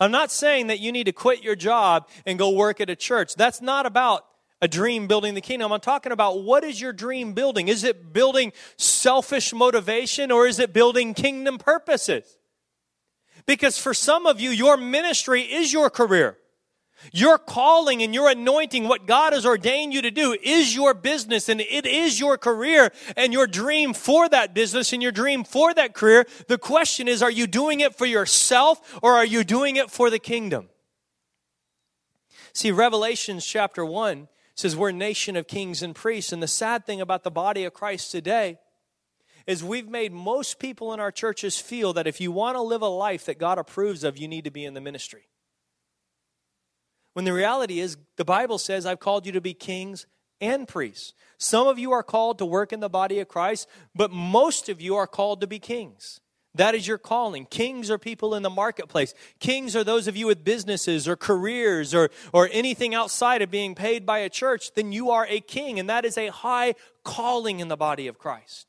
I'm 0.00 0.10
not 0.10 0.30
saying 0.30 0.68
that 0.68 0.80
you 0.80 0.92
need 0.92 1.04
to 1.04 1.12
quit 1.12 1.42
your 1.42 1.56
job 1.56 2.08
and 2.26 2.38
go 2.38 2.50
work 2.50 2.80
at 2.80 2.90
a 2.90 2.96
church. 2.96 3.34
That's 3.34 3.60
not 3.60 3.86
about 3.86 4.26
a 4.60 4.68
dream 4.68 5.06
building 5.06 5.34
the 5.34 5.40
kingdom. 5.40 5.72
I'm 5.72 5.80
talking 5.80 6.12
about 6.12 6.42
what 6.42 6.64
is 6.64 6.80
your 6.80 6.92
dream 6.92 7.34
building? 7.34 7.68
Is 7.68 7.84
it 7.84 8.12
building 8.12 8.52
selfish 8.76 9.52
motivation 9.52 10.30
or 10.30 10.46
is 10.46 10.58
it 10.58 10.72
building 10.72 11.14
kingdom 11.14 11.58
purposes? 11.58 12.38
Because 13.46 13.76
for 13.76 13.92
some 13.92 14.26
of 14.26 14.40
you, 14.40 14.50
your 14.50 14.76
ministry 14.76 15.42
is 15.42 15.72
your 15.72 15.90
career. 15.90 16.38
Your 17.12 17.38
calling 17.38 18.02
and 18.02 18.14
your 18.14 18.30
anointing, 18.30 18.88
what 18.88 19.06
God 19.06 19.32
has 19.32 19.46
ordained 19.46 19.92
you 19.92 20.02
to 20.02 20.10
do, 20.10 20.36
is 20.42 20.74
your 20.74 20.94
business 20.94 21.48
and 21.48 21.60
it 21.60 21.86
is 21.86 22.18
your 22.18 22.38
career 22.38 22.90
and 23.16 23.32
your 23.32 23.46
dream 23.46 23.94
for 23.94 24.28
that 24.28 24.54
business 24.54 24.92
and 24.92 25.02
your 25.02 25.12
dream 25.12 25.44
for 25.44 25.74
that 25.74 25.94
career. 25.94 26.26
The 26.48 26.58
question 26.58 27.08
is, 27.08 27.22
are 27.22 27.30
you 27.30 27.46
doing 27.46 27.80
it 27.80 27.94
for 27.94 28.06
yourself 28.06 28.98
or 29.02 29.12
are 29.12 29.26
you 29.26 29.44
doing 29.44 29.76
it 29.76 29.90
for 29.90 30.10
the 30.10 30.18
kingdom? 30.18 30.68
See, 32.52 32.70
Revelations 32.70 33.44
chapter 33.44 33.84
1 33.84 34.28
says 34.54 34.76
we're 34.76 34.90
a 34.90 34.92
nation 34.92 35.36
of 35.36 35.48
kings 35.48 35.82
and 35.82 35.94
priests. 35.94 36.32
And 36.32 36.42
the 36.42 36.48
sad 36.48 36.86
thing 36.86 37.00
about 37.00 37.24
the 37.24 37.30
body 37.30 37.64
of 37.64 37.74
Christ 37.74 38.12
today 38.12 38.58
is 39.46 39.62
we've 39.62 39.88
made 39.88 40.12
most 40.12 40.58
people 40.58 40.92
in 40.94 41.00
our 41.00 41.12
churches 41.12 41.58
feel 41.58 41.92
that 41.92 42.06
if 42.06 42.20
you 42.20 42.32
want 42.32 42.56
to 42.56 42.62
live 42.62 42.82
a 42.82 42.88
life 42.88 43.26
that 43.26 43.38
God 43.38 43.58
approves 43.58 44.04
of, 44.04 44.16
you 44.16 44.28
need 44.28 44.44
to 44.44 44.50
be 44.50 44.64
in 44.64 44.74
the 44.74 44.80
ministry. 44.80 45.26
When 47.14 47.24
the 47.24 47.32
reality 47.32 47.80
is, 47.80 47.96
the 48.16 48.24
Bible 48.24 48.58
says, 48.58 48.84
I've 48.84 49.00
called 49.00 49.24
you 49.24 49.32
to 49.32 49.40
be 49.40 49.54
kings 49.54 50.06
and 50.40 50.68
priests. 50.68 51.14
Some 51.38 51.66
of 51.66 51.78
you 51.78 51.92
are 51.92 52.02
called 52.02 52.38
to 52.38 52.46
work 52.46 52.72
in 52.72 52.80
the 52.80 52.88
body 52.88 53.20
of 53.20 53.28
Christ, 53.28 53.68
but 53.94 54.10
most 54.10 54.68
of 54.68 54.80
you 54.80 54.96
are 54.96 55.06
called 55.06 55.40
to 55.40 55.46
be 55.46 55.58
kings. 55.58 56.20
That 56.56 56.74
is 56.74 56.86
your 56.86 56.98
calling. 56.98 57.46
Kings 57.46 57.90
are 57.90 57.98
people 57.98 58.34
in 58.34 58.42
the 58.42 58.50
marketplace. 58.50 59.12
Kings 59.40 59.74
are 59.74 59.82
those 59.82 60.06
of 60.06 60.16
you 60.16 60.26
with 60.26 60.44
businesses 60.44 61.08
or 61.08 61.16
careers 61.16 61.92
or, 61.92 62.10
or 62.32 62.48
anything 62.52 62.94
outside 62.94 63.42
of 63.42 63.50
being 63.50 63.74
paid 63.74 64.06
by 64.06 64.18
a 64.18 64.28
church. 64.28 64.72
Then 64.74 64.92
you 64.92 65.10
are 65.10 65.26
a 65.28 65.40
king, 65.40 65.80
and 65.80 65.90
that 65.90 66.04
is 66.04 66.16
a 66.16 66.28
high 66.28 66.74
calling 67.02 67.58
in 67.58 67.68
the 67.68 67.76
body 67.76 68.06
of 68.06 68.18
Christ. 68.18 68.68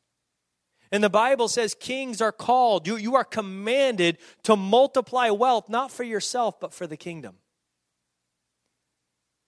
And 0.91 1.03
the 1.03 1.09
Bible 1.09 1.47
says 1.47 1.75
kings 1.75 2.21
are 2.21 2.31
called, 2.31 2.87
you, 2.87 2.95
you 2.95 3.15
are 3.15 3.23
commanded 3.23 4.17
to 4.43 4.55
multiply 4.55 5.29
wealth, 5.29 5.69
not 5.69 5.91
for 5.91 6.03
yourself, 6.03 6.59
but 6.59 6.73
for 6.73 6.87
the 6.87 6.97
kingdom. 6.97 7.35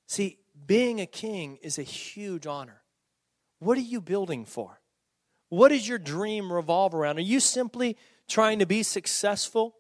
See, 0.08 0.40
being 0.66 1.00
a 1.00 1.06
king 1.06 1.60
is 1.62 1.78
a 1.78 1.84
huge 1.84 2.48
honor. 2.48 2.82
What 3.60 3.78
are 3.78 3.82
you 3.82 4.02
building 4.02 4.46
for? 4.46 4.80
What 5.50 5.70
does 5.70 5.88
your 5.88 6.00
dream 6.00 6.52
revolve 6.52 6.94
around? 6.94 7.18
Are 7.18 7.22
you 7.22 7.40
simply 7.40 7.98
trying 8.28 8.60
to 8.60 8.66
be 8.66 8.84
successful 8.84 9.76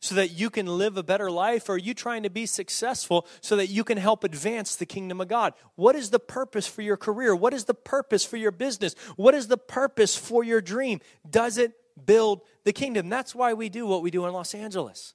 so 0.00 0.16
that 0.16 0.32
you 0.32 0.50
can 0.50 0.66
live 0.66 0.96
a 0.96 1.02
better 1.02 1.30
life? 1.30 1.68
Or 1.68 1.74
are 1.74 1.78
you 1.78 1.94
trying 1.94 2.24
to 2.24 2.30
be 2.30 2.46
successful 2.46 3.26
so 3.40 3.56
that 3.56 3.68
you 3.68 3.84
can 3.84 3.98
help 3.98 4.24
advance 4.24 4.74
the 4.74 4.86
kingdom 4.86 5.20
of 5.20 5.28
God? 5.28 5.54
What 5.76 5.94
is 5.94 6.10
the 6.10 6.18
purpose 6.18 6.66
for 6.66 6.82
your 6.82 6.96
career? 6.96 7.34
What 7.36 7.54
is 7.54 7.64
the 7.64 7.74
purpose 7.74 8.24
for 8.24 8.36
your 8.36 8.50
business? 8.50 8.94
What 9.16 9.34
is 9.34 9.46
the 9.46 9.58
purpose 9.58 10.16
for 10.16 10.42
your 10.42 10.60
dream? 10.60 11.00
Does 11.28 11.56
it 11.56 11.72
build 12.04 12.42
the 12.64 12.72
kingdom? 12.72 13.08
That's 13.08 13.34
why 13.34 13.52
we 13.54 13.68
do 13.68 13.86
what 13.86 14.02
we 14.02 14.10
do 14.10 14.26
in 14.26 14.32
Los 14.32 14.54
Angeles. 14.54 15.14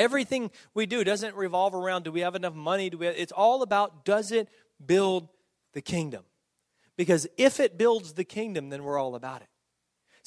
Everything 0.00 0.50
we 0.72 0.86
do 0.86 1.04
doesn't 1.04 1.36
revolve 1.36 1.74
around 1.74 2.04
do 2.04 2.10
we 2.10 2.20
have 2.20 2.34
enough 2.34 2.54
money? 2.54 2.88
Do 2.88 2.96
we 2.96 3.04
have, 3.04 3.14
it's 3.18 3.32
all 3.32 3.60
about 3.60 4.02
does 4.06 4.32
it 4.32 4.48
build 4.84 5.28
the 5.74 5.82
kingdom? 5.82 6.24
Because 6.96 7.26
if 7.36 7.60
it 7.60 7.76
builds 7.76 8.14
the 8.14 8.24
kingdom, 8.24 8.70
then 8.70 8.82
we're 8.82 8.98
all 8.98 9.14
about 9.14 9.42
it. 9.42 9.48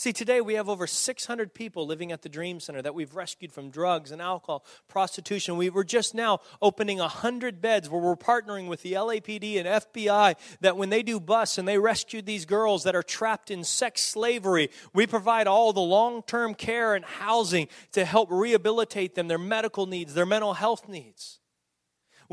See, 0.03 0.11
today 0.11 0.41
we 0.41 0.55
have 0.55 0.67
over 0.67 0.85
600 0.85 1.53
people 1.53 1.87
living 1.87 2.11
at 2.11 2.23
the 2.23 2.27
Dream 2.27 2.59
Center 2.59 2.81
that 2.81 2.93
we've 2.93 3.15
rescued 3.15 3.53
from 3.53 3.69
drugs 3.69 4.11
and 4.11 4.21
alcohol, 4.21 4.65
prostitution. 4.89 5.55
We 5.55 5.69
were 5.69 5.85
just 5.85 6.13
now 6.13 6.41
opening 6.61 6.97
100 6.97 7.61
beds 7.61 7.89
where 7.89 8.01
we're 8.01 8.17
partnering 8.17 8.67
with 8.67 8.81
the 8.81 8.91
LAPD 8.91 9.57
and 9.57 9.65
FBI 9.65 10.35
that 10.59 10.75
when 10.75 10.89
they 10.89 11.03
do 11.03 11.21
bus 11.21 11.57
and 11.57 11.65
they 11.65 11.77
rescue 11.77 12.21
these 12.21 12.43
girls 12.43 12.83
that 12.83 12.97
are 12.97 13.01
trapped 13.01 13.49
in 13.49 13.63
sex 13.63 14.01
slavery, 14.01 14.71
we 14.93 15.07
provide 15.07 15.47
all 15.47 15.71
the 15.71 15.79
long 15.79 16.21
term 16.23 16.53
care 16.53 16.95
and 16.95 17.05
housing 17.05 17.69
to 17.93 18.03
help 18.03 18.29
rehabilitate 18.29 19.15
them, 19.15 19.29
their 19.29 19.37
medical 19.37 19.85
needs, 19.85 20.13
their 20.13 20.25
mental 20.25 20.55
health 20.55 20.89
needs. 20.89 21.39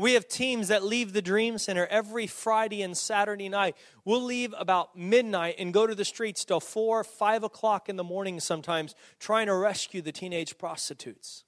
We 0.01 0.13
have 0.13 0.27
teams 0.27 0.69
that 0.69 0.83
leave 0.83 1.13
the 1.13 1.21
Dream 1.21 1.59
Center 1.59 1.85
every 1.85 2.25
Friday 2.25 2.81
and 2.81 2.97
Saturday 2.97 3.49
night. 3.49 3.77
We'll 4.03 4.23
leave 4.23 4.51
about 4.57 4.97
midnight 4.97 5.57
and 5.59 5.71
go 5.71 5.85
to 5.85 5.93
the 5.93 6.03
streets 6.03 6.43
till 6.43 6.59
4, 6.59 7.03
5 7.03 7.43
o'clock 7.43 7.87
in 7.87 7.97
the 7.97 8.03
morning 8.03 8.39
sometimes, 8.39 8.95
trying 9.19 9.45
to 9.45 9.53
rescue 9.53 10.01
the 10.01 10.11
teenage 10.11 10.57
prostitutes. 10.57 11.43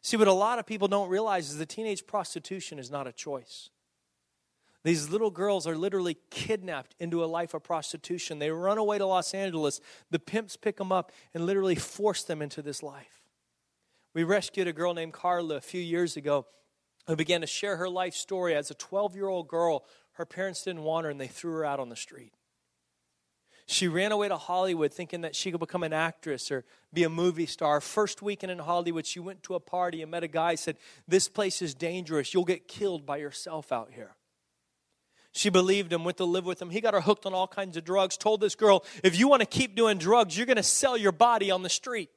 See, 0.00 0.16
what 0.16 0.26
a 0.26 0.32
lot 0.32 0.58
of 0.58 0.64
people 0.64 0.88
don't 0.88 1.10
realize 1.10 1.50
is 1.50 1.58
the 1.58 1.66
teenage 1.66 2.06
prostitution 2.06 2.78
is 2.78 2.90
not 2.90 3.06
a 3.06 3.12
choice. 3.12 3.68
These 4.82 5.10
little 5.10 5.30
girls 5.30 5.66
are 5.66 5.76
literally 5.76 6.16
kidnapped 6.30 6.94
into 6.98 7.22
a 7.22 7.26
life 7.26 7.52
of 7.52 7.62
prostitution. 7.62 8.38
They 8.38 8.52
run 8.52 8.78
away 8.78 8.96
to 8.96 9.04
Los 9.04 9.34
Angeles. 9.34 9.82
The 10.10 10.18
pimps 10.18 10.56
pick 10.56 10.78
them 10.78 10.92
up 10.92 11.12
and 11.34 11.44
literally 11.44 11.74
force 11.74 12.22
them 12.22 12.40
into 12.40 12.62
this 12.62 12.82
life. 12.82 13.22
We 14.14 14.24
rescued 14.24 14.66
a 14.66 14.72
girl 14.72 14.94
named 14.94 15.12
Carla 15.12 15.56
a 15.56 15.60
few 15.60 15.82
years 15.82 16.16
ago 16.16 16.46
who 17.06 17.16
began 17.16 17.40
to 17.40 17.46
share 17.46 17.76
her 17.76 17.88
life 17.88 18.14
story 18.14 18.54
as 18.54 18.70
a 18.70 18.74
12 18.74 19.14
year 19.14 19.28
old 19.28 19.48
girl. 19.48 19.84
Her 20.12 20.26
parents 20.26 20.62
didn't 20.64 20.82
want 20.82 21.04
her 21.04 21.10
and 21.10 21.20
they 21.20 21.26
threw 21.26 21.52
her 21.52 21.64
out 21.64 21.80
on 21.80 21.88
the 21.88 21.96
street. 21.96 22.32
She 23.66 23.88
ran 23.88 24.12
away 24.12 24.28
to 24.28 24.36
Hollywood 24.36 24.92
thinking 24.92 25.22
that 25.22 25.34
she 25.34 25.50
could 25.50 25.60
become 25.60 25.82
an 25.82 25.94
actress 25.94 26.50
or 26.50 26.64
be 26.92 27.02
a 27.04 27.08
movie 27.08 27.46
star. 27.46 27.80
First 27.80 28.20
weekend 28.20 28.52
in 28.52 28.58
Hollywood, 28.58 29.06
she 29.06 29.20
went 29.20 29.42
to 29.44 29.54
a 29.54 29.60
party 29.60 30.02
and 30.02 30.10
met 30.10 30.22
a 30.22 30.28
guy 30.28 30.54
said, 30.54 30.76
This 31.08 31.28
place 31.28 31.62
is 31.62 31.74
dangerous. 31.74 32.34
You'll 32.34 32.44
get 32.44 32.68
killed 32.68 33.06
by 33.06 33.16
yourself 33.16 33.72
out 33.72 33.90
here. 33.92 34.16
She 35.32 35.48
believed 35.48 35.92
him, 35.92 36.04
went 36.04 36.18
to 36.18 36.24
live 36.24 36.44
with 36.44 36.60
him. 36.60 36.70
He 36.70 36.80
got 36.80 36.94
her 36.94 37.00
hooked 37.00 37.26
on 37.26 37.34
all 37.34 37.48
kinds 37.48 37.76
of 37.76 37.84
drugs, 37.84 38.16
told 38.16 38.40
this 38.40 38.54
girl, 38.54 38.84
If 39.02 39.18
you 39.18 39.28
want 39.28 39.40
to 39.40 39.46
keep 39.46 39.74
doing 39.74 39.98
drugs, 39.98 40.36
you're 40.36 40.46
going 40.46 40.56
to 40.56 40.62
sell 40.62 40.96
your 40.96 41.10
body 41.10 41.50
on 41.50 41.62
the 41.62 41.68
street. 41.68 42.10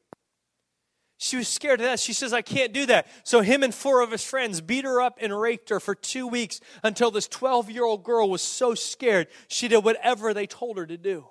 She 1.17 1.36
was 1.36 1.47
scared 1.47 1.80
to 1.80 1.86
death. 1.86 1.99
She 1.99 2.13
says, 2.13 2.32
I 2.32 2.43
can't 2.43 2.73
do 2.73 2.86
that. 2.88 3.08
So 3.23 3.41
him 3.41 3.63
and 3.63 3.73
four 3.73 4.01
of 4.01 4.12
his 4.12 4.23
friends 4.23 4.62
beat 4.62 4.86
her 4.86 5.01
up 5.01 5.17
and 5.19 5.38
raped 5.38 5.69
her 5.69 5.80
for 5.80 5.95
two 5.95 6.27
weeks 6.27 6.62
until 6.84 7.10
this 7.10 7.27
12 7.27 7.71
year 7.71 7.86
old 7.86 8.03
girl 8.03 8.30
was 8.30 8.41
so 8.41 8.75
scared 8.75 9.27
she 9.47 9.67
did 9.67 9.84
whatever 9.84 10.34
they 10.34 10.45
told 10.45 10.77
her 10.77 10.86
to 10.86 10.97
do. 10.97 11.25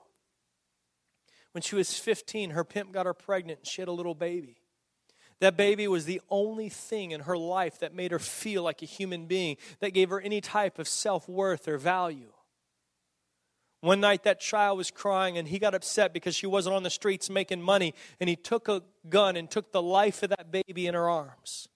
When 1.53 1.63
she 1.63 1.77
was 1.77 1.97
15, 1.97 2.51
her 2.51 2.65
pimp 2.65 2.93
got 2.93 3.07
her 3.07 3.15
pregnant 3.15 3.61
and 3.61 3.67
she 3.67 3.81
had 3.81 3.89
a 3.89 3.93
little 3.93 4.15
baby. 4.15 4.59
That 5.41 5.57
baby 5.57 5.87
was 5.87 6.05
the 6.05 6.21
only 6.31 6.69
thing 6.69 7.13
in 7.13 7.21
her 7.21 7.37
life 7.37 7.79
that 7.81 7.95
made 7.95 8.11
her 8.11 8.19
feel 8.19 8.63
like 8.63 8.83
a 8.83 8.87
human 8.87 9.27
being, 9.27 9.57
that 9.81 9.93
gave 9.93 10.11
her 10.11 10.21
any 10.21 10.41
type 10.41 10.79
of 10.79 10.89
self 10.89 11.29
worth 11.29 11.69
or 11.69 11.79
value. 11.79 12.33
One 13.87 14.01
night 14.01 14.25
that 14.25 14.41
child 14.41 14.79
was 14.79 14.91
crying 14.91 15.39
and 15.39 15.47
he 15.47 15.61
got 15.61 15.73
upset 15.73 16.13
because 16.13 16.35
she 16.35 16.49
wasn't 16.49 16.75
on 16.75 16.83
the 16.83 16.91
streets 16.91 17.31
making 17.31 17.63
money 17.63 17.95
and 18.19 18.29
he 18.29 18.35
took 18.35 18.67
a 18.67 18.83
gun 19.09 19.37
and 19.37 19.49
took 19.49 19.71
the 19.71 19.81
life 19.81 20.25
of 20.25 20.31
that 20.31 20.51
baby 20.51 20.89
in 20.89 20.95
her 20.95 21.09
arms. 21.09 21.69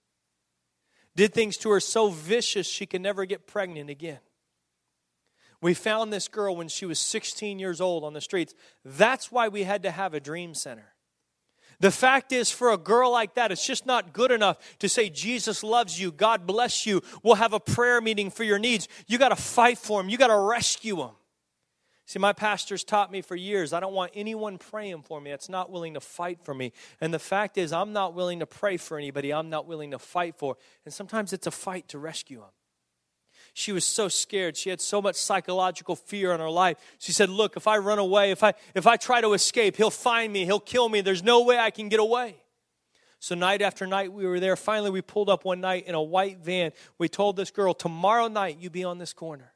Did 1.15 1.33
things 1.33 1.55
to 1.59 1.69
her 1.69 1.79
so 1.79 2.09
vicious 2.09 2.67
she 2.67 2.85
could 2.85 2.99
never 2.99 3.23
get 3.23 3.47
pregnant 3.47 3.89
again. 3.89 4.19
We 5.61 5.73
found 5.73 6.11
this 6.11 6.27
girl 6.27 6.53
when 6.53 6.67
she 6.67 6.85
was 6.85 6.99
16 6.99 7.59
years 7.59 7.79
old 7.79 8.03
on 8.03 8.11
the 8.11 8.19
streets. 8.19 8.53
That's 8.83 9.31
why 9.31 9.47
we 9.47 9.63
had 9.63 9.83
to 9.83 9.91
have 9.91 10.13
a 10.13 10.19
dream 10.19 10.53
center. 10.53 10.93
The 11.79 11.91
fact 11.91 12.33
is, 12.33 12.51
for 12.51 12.73
a 12.73 12.77
girl 12.77 13.09
like 13.09 13.35
that, 13.35 13.53
it's 13.53 13.65
just 13.65 13.85
not 13.85 14.11
good 14.11 14.31
enough 14.31 14.57
to 14.79 14.89
say, 14.89 15.09
Jesus 15.09 15.63
loves 15.63 15.97
you, 15.97 16.11
God 16.11 16.45
bless 16.45 16.85
you, 16.85 17.03
we'll 17.23 17.35
have 17.35 17.53
a 17.53 17.59
prayer 17.61 18.01
meeting 18.01 18.31
for 18.31 18.43
your 18.43 18.59
needs. 18.59 18.89
You 19.07 19.17
got 19.17 19.29
to 19.29 19.37
fight 19.37 19.77
for 19.77 20.01
them, 20.01 20.09
you 20.09 20.17
got 20.17 20.27
to 20.27 20.37
rescue 20.37 20.97
them. 20.97 21.11
See, 22.11 22.19
my 22.19 22.33
pastor's 22.33 22.83
taught 22.83 23.09
me 23.09 23.21
for 23.21 23.37
years 23.37 23.71
I 23.71 23.79
don't 23.79 23.93
want 23.93 24.11
anyone 24.13 24.57
praying 24.57 25.03
for 25.03 25.21
me 25.21 25.31
that's 25.31 25.47
not 25.47 25.71
willing 25.71 25.93
to 25.93 26.01
fight 26.01 26.39
for 26.43 26.53
me. 26.53 26.73
And 26.99 27.13
the 27.13 27.19
fact 27.19 27.57
is, 27.57 27.71
I'm 27.71 27.93
not 27.93 28.13
willing 28.13 28.39
to 28.39 28.45
pray 28.45 28.75
for 28.75 28.97
anybody 28.97 29.31
I'm 29.31 29.49
not 29.49 29.65
willing 29.65 29.91
to 29.91 29.97
fight 29.97 30.35
for. 30.35 30.57
And 30.83 30.93
sometimes 30.93 31.31
it's 31.31 31.47
a 31.47 31.51
fight 31.51 31.87
to 31.87 31.99
rescue 31.99 32.39
them. 32.39 32.49
She 33.53 33.71
was 33.71 33.85
so 33.85 34.09
scared. 34.09 34.57
She 34.57 34.69
had 34.69 34.81
so 34.81 35.01
much 35.01 35.15
psychological 35.15 35.95
fear 35.95 36.33
in 36.33 36.41
her 36.41 36.49
life. 36.49 36.75
She 36.99 37.13
said, 37.13 37.29
Look, 37.29 37.55
if 37.55 37.65
I 37.65 37.77
run 37.77 37.97
away, 37.97 38.31
if 38.31 38.43
I, 38.43 38.55
if 38.75 38.85
I 38.85 38.97
try 38.97 39.21
to 39.21 39.31
escape, 39.31 39.77
he'll 39.77 39.89
find 39.89 40.33
me, 40.33 40.43
he'll 40.43 40.59
kill 40.59 40.89
me. 40.89 40.99
There's 40.99 41.23
no 41.23 41.43
way 41.43 41.57
I 41.59 41.71
can 41.71 41.87
get 41.87 42.01
away. 42.01 42.35
So, 43.21 43.35
night 43.35 43.61
after 43.61 43.87
night, 43.87 44.11
we 44.11 44.25
were 44.25 44.41
there. 44.41 44.57
Finally, 44.57 44.89
we 44.89 45.01
pulled 45.01 45.29
up 45.29 45.45
one 45.45 45.61
night 45.61 45.87
in 45.87 45.95
a 45.95 46.03
white 46.03 46.39
van. 46.39 46.73
We 46.97 47.07
told 47.07 47.37
this 47.37 47.51
girl, 47.51 47.73
Tomorrow 47.73 48.27
night, 48.27 48.57
you 48.59 48.69
be 48.69 48.83
on 48.83 48.97
this 48.97 49.13
corner. 49.13 49.53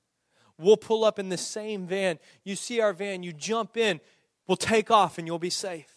We'll 0.57 0.77
pull 0.77 1.03
up 1.03 1.19
in 1.19 1.29
the 1.29 1.37
same 1.37 1.85
van. 1.85 2.19
You 2.43 2.55
see 2.55 2.79
our 2.79 2.93
van, 2.93 3.23
you 3.23 3.33
jump 3.33 3.77
in, 3.77 3.99
we'll 4.47 4.55
take 4.55 4.89
off, 4.89 5.17
and 5.17 5.27
you'll 5.27 5.39
be 5.39 5.49
safe. 5.49 5.95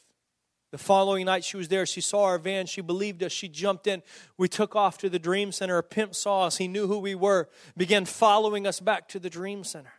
The 0.70 0.78
following 0.78 1.24
night, 1.24 1.44
she 1.44 1.56
was 1.56 1.68
there. 1.68 1.86
She 1.86 2.02
saw 2.02 2.24
our 2.24 2.38
van. 2.38 2.66
She 2.66 2.82
believed 2.82 3.22
us. 3.22 3.32
She 3.32 3.48
jumped 3.48 3.86
in. 3.86 4.02
We 4.36 4.48
took 4.48 4.76
off 4.76 4.98
to 4.98 5.08
the 5.08 5.18
Dream 5.18 5.50
Center. 5.50 5.78
A 5.78 5.82
pimp 5.82 6.14
saw 6.14 6.44
us. 6.44 6.58
He 6.58 6.68
knew 6.68 6.86
who 6.86 6.98
we 6.98 7.14
were, 7.14 7.48
began 7.76 8.04
following 8.04 8.66
us 8.66 8.78
back 8.78 9.08
to 9.08 9.18
the 9.18 9.30
Dream 9.30 9.64
Center. 9.64 9.92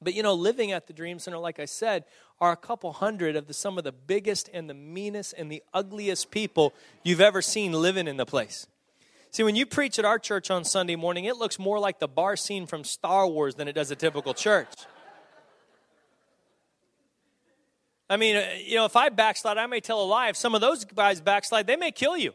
But 0.00 0.14
you 0.14 0.22
know, 0.22 0.34
living 0.34 0.70
at 0.70 0.86
the 0.86 0.92
Dream 0.92 1.18
Center, 1.18 1.38
like 1.38 1.58
I 1.58 1.64
said, 1.64 2.04
are 2.40 2.52
a 2.52 2.56
couple 2.56 2.92
hundred 2.92 3.36
of 3.36 3.48
the, 3.48 3.52
some 3.52 3.76
of 3.76 3.84
the 3.84 3.92
biggest 3.92 4.48
and 4.52 4.70
the 4.70 4.74
meanest 4.74 5.34
and 5.36 5.50
the 5.50 5.62
ugliest 5.74 6.30
people 6.30 6.72
you've 7.02 7.20
ever 7.20 7.42
seen 7.42 7.72
living 7.72 8.06
in 8.06 8.16
the 8.16 8.24
place. 8.24 8.66
See, 9.32 9.44
when 9.44 9.54
you 9.54 9.64
preach 9.64 9.98
at 9.98 10.04
our 10.04 10.18
church 10.18 10.50
on 10.50 10.64
Sunday 10.64 10.96
morning, 10.96 11.24
it 11.24 11.36
looks 11.36 11.58
more 11.58 11.78
like 11.78 12.00
the 12.00 12.08
bar 12.08 12.36
scene 12.36 12.66
from 12.66 12.82
Star 12.82 13.28
Wars 13.28 13.54
than 13.54 13.68
it 13.68 13.74
does 13.74 13.90
a 13.90 13.96
typical 13.96 14.34
church. 14.34 14.68
I 18.08 18.16
mean, 18.16 18.34
uh, 18.34 18.44
you 18.64 18.74
know, 18.74 18.86
if 18.86 18.96
I 18.96 19.08
backslide, 19.08 19.56
I 19.56 19.66
may 19.66 19.78
tell 19.78 20.02
a 20.02 20.04
lie. 20.04 20.30
If 20.30 20.36
some 20.36 20.56
of 20.56 20.60
those 20.60 20.84
guys 20.84 21.20
backslide, 21.20 21.68
they 21.68 21.76
may 21.76 21.92
kill 21.92 22.16
you. 22.16 22.34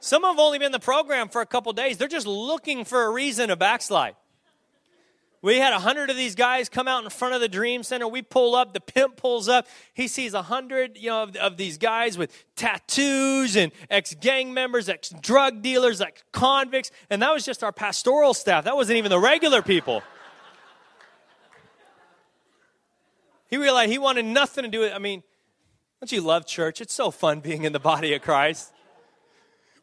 Some 0.00 0.24
have 0.24 0.38
only 0.38 0.58
been 0.58 0.66
in 0.66 0.72
the 0.72 0.80
program 0.80 1.28
for 1.28 1.42
a 1.42 1.46
couple 1.46 1.72
days. 1.72 1.96
They're 1.96 2.08
just 2.08 2.26
looking 2.26 2.84
for 2.84 3.04
a 3.04 3.10
reason 3.10 3.50
to 3.50 3.56
backslide. 3.56 4.16
We 5.42 5.58
had 5.58 5.72
a 5.72 5.78
hundred 5.78 6.10
of 6.10 6.16
these 6.16 6.34
guys 6.34 6.68
come 6.68 6.86
out 6.86 7.02
in 7.02 7.08
front 7.08 7.34
of 7.34 7.40
the 7.40 7.48
Dream 7.48 7.82
Center. 7.82 8.06
We 8.06 8.20
pull 8.20 8.54
up, 8.54 8.74
the 8.74 8.80
pimp 8.80 9.16
pulls 9.16 9.48
up. 9.48 9.66
He 9.94 10.06
sees 10.06 10.34
a 10.34 10.42
hundred, 10.42 10.98
you 10.98 11.08
know, 11.08 11.22
of, 11.22 11.36
of, 11.36 11.56
these 11.56 11.78
guys 11.78 12.18
with 12.18 12.44
tattoos 12.56 13.56
and 13.56 13.72
ex-gang 13.88 14.52
members, 14.52 14.90
ex-drug 14.90 15.62
dealers, 15.62 16.02
ex-convicts, 16.02 16.90
and 17.08 17.22
that 17.22 17.32
was 17.32 17.44
just 17.46 17.64
our 17.64 17.72
pastoral 17.72 18.34
staff. 18.34 18.64
That 18.64 18.76
wasn't 18.76 18.98
even 18.98 19.08
the 19.08 19.18
regular 19.18 19.62
people. 19.62 20.02
He 23.48 23.56
realized 23.56 23.90
he 23.90 23.98
wanted 23.98 24.26
nothing 24.26 24.64
to 24.64 24.70
do 24.70 24.80
with 24.80 24.92
I 24.92 24.98
mean, 24.98 25.22
don't 26.00 26.12
you 26.12 26.20
love 26.20 26.46
church? 26.46 26.82
It's 26.82 26.94
so 26.94 27.10
fun 27.10 27.40
being 27.40 27.64
in 27.64 27.72
the 27.72 27.80
body 27.80 28.12
of 28.12 28.20
Christ. 28.20 28.72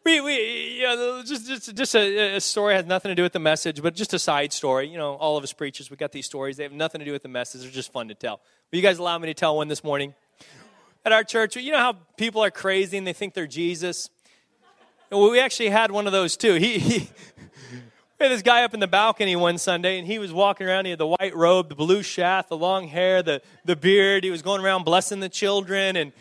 We, 0.07 0.21
we, 0.21 0.77
you 0.77 0.83
know, 0.83 1.21
just, 1.21 1.45
just, 1.45 1.75
just 1.75 1.93
a, 1.93 2.37
a, 2.37 2.39
story 2.39 2.75
has 2.75 2.85
nothing 2.85 3.09
to 3.09 3.15
do 3.15 3.23
with 3.23 3.33
the 3.33 3.39
message, 3.39 3.81
but 3.81 3.93
just 3.93 4.13
a 4.13 4.19
side 4.19 4.53
story. 4.53 4.87
You 4.87 4.97
know, 4.97 5.15
all 5.15 5.35
of 5.35 5.43
us 5.43 5.51
preachers, 5.51 5.91
we 5.91 5.97
got 5.97 6.13
these 6.13 6.25
stories. 6.25 6.55
They 6.55 6.63
have 6.63 6.71
nothing 6.71 6.99
to 6.99 7.05
do 7.05 7.11
with 7.11 7.23
the 7.23 7.27
message. 7.27 7.59
They're 7.59 7.71
just 7.71 7.91
fun 7.91 8.07
to 8.07 8.13
tell. 8.13 8.39
Will 8.71 8.77
you 8.77 8.81
guys 8.81 8.99
allow 8.99 9.17
me 9.17 9.27
to 9.27 9.33
tell 9.33 9.57
one 9.57 9.67
this 9.67 9.83
morning? 9.83 10.13
At 11.03 11.11
our 11.11 11.25
church, 11.25 11.57
you 11.57 11.73
know 11.73 11.77
how 11.79 11.97
people 12.15 12.41
are 12.41 12.49
crazy 12.49 12.97
and 12.97 13.05
they 13.05 13.11
think 13.11 13.33
they're 13.33 13.47
Jesus? 13.47 14.09
Well, 15.11 15.29
we 15.29 15.41
actually 15.41 15.71
had 15.71 15.91
one 15.91 16.07
of 16.07 16.13
those 16.13 16.37
too. 16.37 16.53
He, 16.53 16.79
he, 16.79 17.09
we 18.19 18.23
had 18.23 18.31
this 18.31 18.43
guy 18.43 18.63
up 18.63 18.73
in 18.73 18.79
the 18.79 18.87
balcony 18.87 19.35
one 19.35 19.57
Sunday, 19.57 19.99
and 19.99 20.07
he 20.07 20.19
was 20.19 20.31
walking 20.31 20.67
around. 20.67 20.85
He 20.85 20.91
had 20.91 20.99
the 20.99 21.07
white 21.07 21.35
robe, 21.35 21.67
the 21.67 21.75
blue 21.75 22.01
shaft, 22.01 22.47
the 22.47 22.57
long 22.57 22.87
hair, 22.87 23.21
the, 23.21 23.41
the 23.65 23.75
beard. 23.75 24.23
He 24.23 24.31
was 24.31 24.41
going 24.41 24.61
around 24.63 24.85
blessing 24.85 25.19
the 25.19 25.27
children. 25.27 25.97
And 25.97 26.13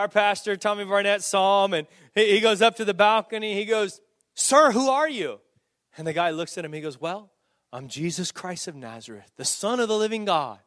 our 0.00 0.08
pastor, 0.08 0.56
Tommy 0.56 0.84
Barnett, 0.84 1.22
saw 1.22 1.66
him, 1.66 1.74
and 1.74 1.86
he, 2.14 2.32
he 2.32 2.40
goes 2.40 2.62
up 2.62 2.76
to 2.76 2.84
the 2.84 2.94
balcony. 2.94 3.54
He 3.54 3.66
goes, 3.66 4.00
Sir, 4.34 4.72
who 4.72 4.88
are 4.88 5.08
you? 5.08 5.40
And 5.96 6.06
the 6.06 6.12
guy 6.12 6.30
looks 6.30 6.56
at 6.56 6.64
him. 6.64 6.72
He 6.72 6.80
goes, 6.80 7.00
Well, 7.00 7.30
I'm 7.72 7.86
Jesus 7.86 8.32
Christ 8.32 8.66
of 8.66 8.74
Nazareth, 8.74 9.30
the 9.36 9.44
Son 9.44 9.78
of 9.78 9.88
the 9.88 9.96
living 9.96 10.24
God. 10.24 10.58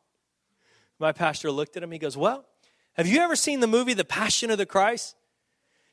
My 1.00 1.12
pastor 1.12 1.52
looked 1.52 1.76
at 1.76 1.84
him. 1.84 1.92
He 1.92 1.98
goes, 1.98 2.16
Well, 2.16 2.46
have 2.94 3.08
you 3.08 3.20
ever 3.20 3.36
seen 3.36 3.60
the 3.60 3.68
movie 3.68 3.94
The 3.94 4.06
Passion 4.06 4.52
of 4.52 4.60
the 4.60 4.66
Christ? 4.66 5.16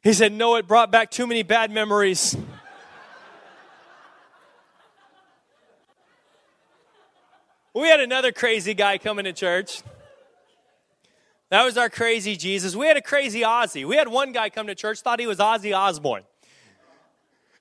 He 0.02 0.12
said, 0.12 0.32
No, 0.32 0.56
it 0.56 0.68
brought 0.68 0.92
back 0.92 1.10
too 1.10 1.26
many 1.26 1.42
bad 1.42 1.70
memories. 1.70 2.36
We 7.72 7.86
had 7.86 8.00
another 8.00 8.32
crazy 8.32 8.74
guy 8.74 8.98
coming 8.98 9.26
to 9.26 9.32
church. 9.32 9.82
That 11.50 11.64
was 11.64 11.76
our 11.76 11.90
crazy 11.90 12.36
Jesus. 12.36 12.76
We 12.76 12.86
had 12.86 12.96
a 12.96 13.02
crazy 13.02 13.40
Ozzy. 13.40 13.86
We 13.86 13.96
had 13.96 14.08
one 14.08 14.32
guy 14.32 14.50
come 14.50 14.68
to 14.68 14.74
church, 14.74 15.00
thought 15.00 15.20
he 15.20 15.26
was 15.26 15.38
Ozzy 15.38 15.76
Osbourne. 15.76 16.22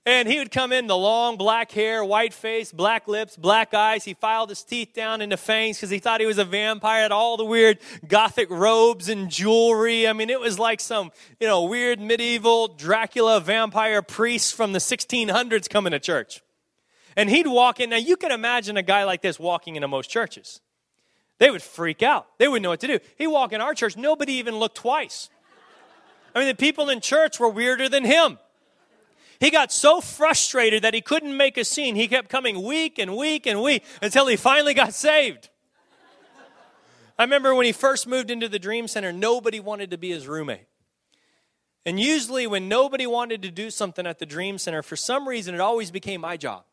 And 0.06 0.28
he 0.28 0.40
would 0.40 0.52
come 0.52 0.72
in 0.72 0.88
the 0.88 0.98
long 0.98 1.38
black 1.38 1.72
hair, 1.72 2.04
white 2.04 2.34
face, 2.34 2.72
black 2.72 3.08
lips, 3.08 3.36
black 3.36 3.74
eyes. 3.74 4.06
He 4.06 4.14
filed 4.14 4.50
his 4.50 4.64
teeth 4.64 4.94
down 4.94 5.22
into 5.22 5.38
fangs 5.38 5.78
because 5.78 5.90
he 5.90 6.00
thought 6.00 6.20
he 6.20 6.26
was 6.26 6.38
a 6.38 6.46
vampire. 6.46 7.02
Had 7.02 7.12
all 7.12 7.36
the 7.36 7.46
weird 7.46 7.80
gothic 8.08 8.50
robes 8.50 9.10
and 9.10 9.30
jewelry. 9.30 10.08
I 10.08 10.14
mean, 10.14 10.30
it 10.30 10.40
was 10.40 10.58
like 10.58 10.80
some, 10.80 11.12
you 11.40 11.48
know, 11.48 11.66
weird 11.66 12.00
medieval 12.00 12.70
Dracula 12.70 13.40
vampire 13.40 14.02
priest 14.02 14.56
from 14.56 14.72
the 14.72 14.80
1600s 14.80 15.70
coming 15.70 15.92
to 15.92 16.00
church. 16.00 16.42
And 17.16 17.30
he'd 17.30 17.48
walk 17.48 17.80
in. 17.80 17.90
Now, 17.90 17.98
you 17.98 18.16
can 18.16 18.32
imagine 18.32 18.78
a 18.78 18.84
guy 18.84 19.04
like 19.04 19.22
this 19.22 19.40
walking 19.40 19.76
into 19.76 19.88
most 19.88 20.10
churches. 20.10 20.62
They 21.40 21.50
would 21.50 21.62
freak 21.62 22.04
out. 22.04 22.28
They 22.38 22.48
wouldn't 22.48 22.64
know 22.64 22.70
what 22.70 22.82
to 22.82 22.88
do. 22.88 23.00
He'd 23.18 23.28
walk 23.28 23.54
in 23.54 23.62
our 23.62 23.74
church. 23.74 23.98
Nobody 23.98 24.34
even 24.34 24.58
looked 24.58 24.76
twice. 24.76 25.30
I 26.36 26.40
mean, 26.40 26.48
the 26.48 26.56
people 26.56 26.90
in 26.90 27.02
church 27.02 27.40
were 27.40 27.50
weirder 27.50 27.90
than 27.90 28.06
him. 28.06 28.38
He 29.40 29.50
got 29.50 29.72
so 29.72 30.02
frustrated 30.02 30.84
that 30.84 30.94
he 30.94 31.00
couldn't 31.00 31.36
make 31.36 31.58
a 31.58 31.64
scene. 31.64 31.96
He 31.96 32.10
kept 32.10 32.30
coming 32.30 32.62
week 32.62 33.00
and 33.00 33.16
week 33.16 33.48
and 33.48 33.62
week 33.62 33.84
until 34.02 34.28
he 34.28 34.36
finally 34.36 34.74
got 34.74 34.94
saved. 34.94 35.50
I 37.18 37.24
remember 37.24 37.56
when 37.56 37.66
he 37.66 37.72
first 37.72 38.06
moved 38.06 38.32
into 38.32 38.50
the 38.50 38.60
Dream 38.60 38.88
Center, 38.88 39.14
nobody 39.14 39.60
wanted 39.60 39.92
to 39.92 39.98
be 39.98 40.10
his 40.10 40.28
roommate. 40.28 40.68
And 41.86 42.00
usually, 42.00 42.48
when 42.48 42.68
nobody 42.68 43.08
wanted 43.08 43.42
to 43.44 43.52
do 43.52 43.70
something 43.70 44.06
at 44.06 44.20
the 44.20 44.26
Dream 44.26 44.58
Center, 44.58 44.84
for 44.84 44.98
some 44.98 45.28
reason, 45.28 45.56
it 45.56 45.62
always 45.62 45.90
became 45.90 46.22
my 46.22 46.36
job. 46.36 46.64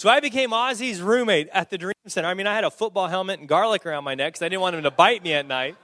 So 0.00 0.08
I 0.08 0.20
became 0.20 0.52
Ozzy's 0.52 1.02
roommate 1.02 1.50
at 1.52 1.68
the 1.68 1.76
Dream 1.76 1.92
Center. 2.06 2.26
I 2.26 2.32
mean, 2.32 2.46
I 2.46 2.54
had 2.54 2.64
a 2.64 2.70
football 2.70 3.06
helmet 3.06 3.38
and 3.38 3.46
garlic 3.46 3.84
around 3.84 4.02
my 4.02 4.14
neck 4.14 4.32
because 4.32 4.40
I 4.40 4.48
didn't 4.48 4.62
want 4.62 4.74
him 4.74 4.84
to 4.84 4.90
bite 4.90 5.22
me 5.22 5.34
at 5.34 5.46
night. 5.46 5.76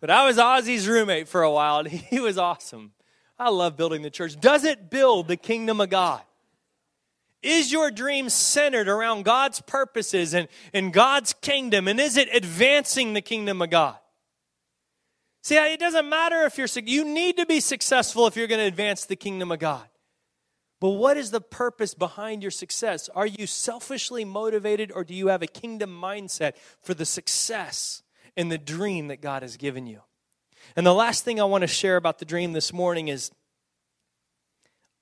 But 0.00 0.10
I 0.10 0.26
was 0.26 0.36
Ozzy's 0.36 0.86
roommate 0.86 1.28
for 1.28 1.42
a 1.42 1.50
while, 1.50 1.78
and 1.78 1.88
he 1.88 2.20
was 2.20 2.36
awesome. 2.36 2.92
I 3.38 3.48
love 3.48 3.78
building 3.78 4.02
the 4.02 4.10
church. 4.10 4.38
Does 4.38 4.64
it 4.64 4.90
build 4.90 5.28
the 5.28 5.36
kingdom 5.38 5.80
of 5.80 5.88
God? 5.88 6.20
Is 7.42 7.72
your 7.72 7.90
dream 7.90 8.28
centered 8.28 8.86
around 8.86 9.24
God's 9.24 9.62
purposes 9.62 10.34
and, 10.34 10.46
and 10.74 10.92
God's 10.92 11.32
kingdom? 11.32 11.88
And 11.88 11.98
is 11.98 12.18
it 12.18 12.28
advancing 12.34 13.14
the 13.14 13.22
kingdom 13.22 13.62
of 13.62 13.70
God? 13.70 13.96
See, 15.40 15.56
it 15.56 15.80
doesn't 15.80 16.06
matter 16.06 16.42
if 16.42 16.58
you're, 16.58 16.68
you 16.84 17.06
need 17.06 17.38
to 17.38 17.46
be 17.46 17.60
successful 17.60 18.26
if 18.26 18.36
you're 18.36 18.46
going 18.46 18.60
to 18.60 18.66
advance 18.66 19.06
the 19.06 19.16
kingdom 19.16 19.50
of 19.50 19.58
God. 19.58 19.86
But 20.80 20.90
what 20.90 21.18
is 21.18 21.30
the 21.30 21.42
purpose 21.42 21.92
behind 21.92 22.42
your 22.42 22.50
success? 22.50 23.10
Are 23.14 23.26
you 23.26 23.46
selfishly 23.46 24.24
motivated 24.24 24.90
or 24.90 25.04
do 25.04 25.14
you 25.14 25.28
have 25.28 25.42
a 25.42 25.46
kingdom 25.46 25.90
mindset 25.90 26.54
for 26.80 26.94
the 26.94 27.04
success 27.04 28.02
and 28.36 28.50
the 28.50 28.58
dream 28.58 29.08
that 29.08 29.20
God 29.20 29.42
has 29.42 29.58
given 29.58 29.86
you? 29.86 30.00
And 30.76 30.86
the 30.86 30.94
last 30.94 31.22
thing 31.22 31.38
I 31.38 31.44
want 31.44 31.62
to 31.62 31.68
share 31.68 31.96
about 31.96 32.18
the 32.18 32.24
dream 32.24 32.54
this 32.54 32.72
morning 32.72 33.08
is 33.08 33.30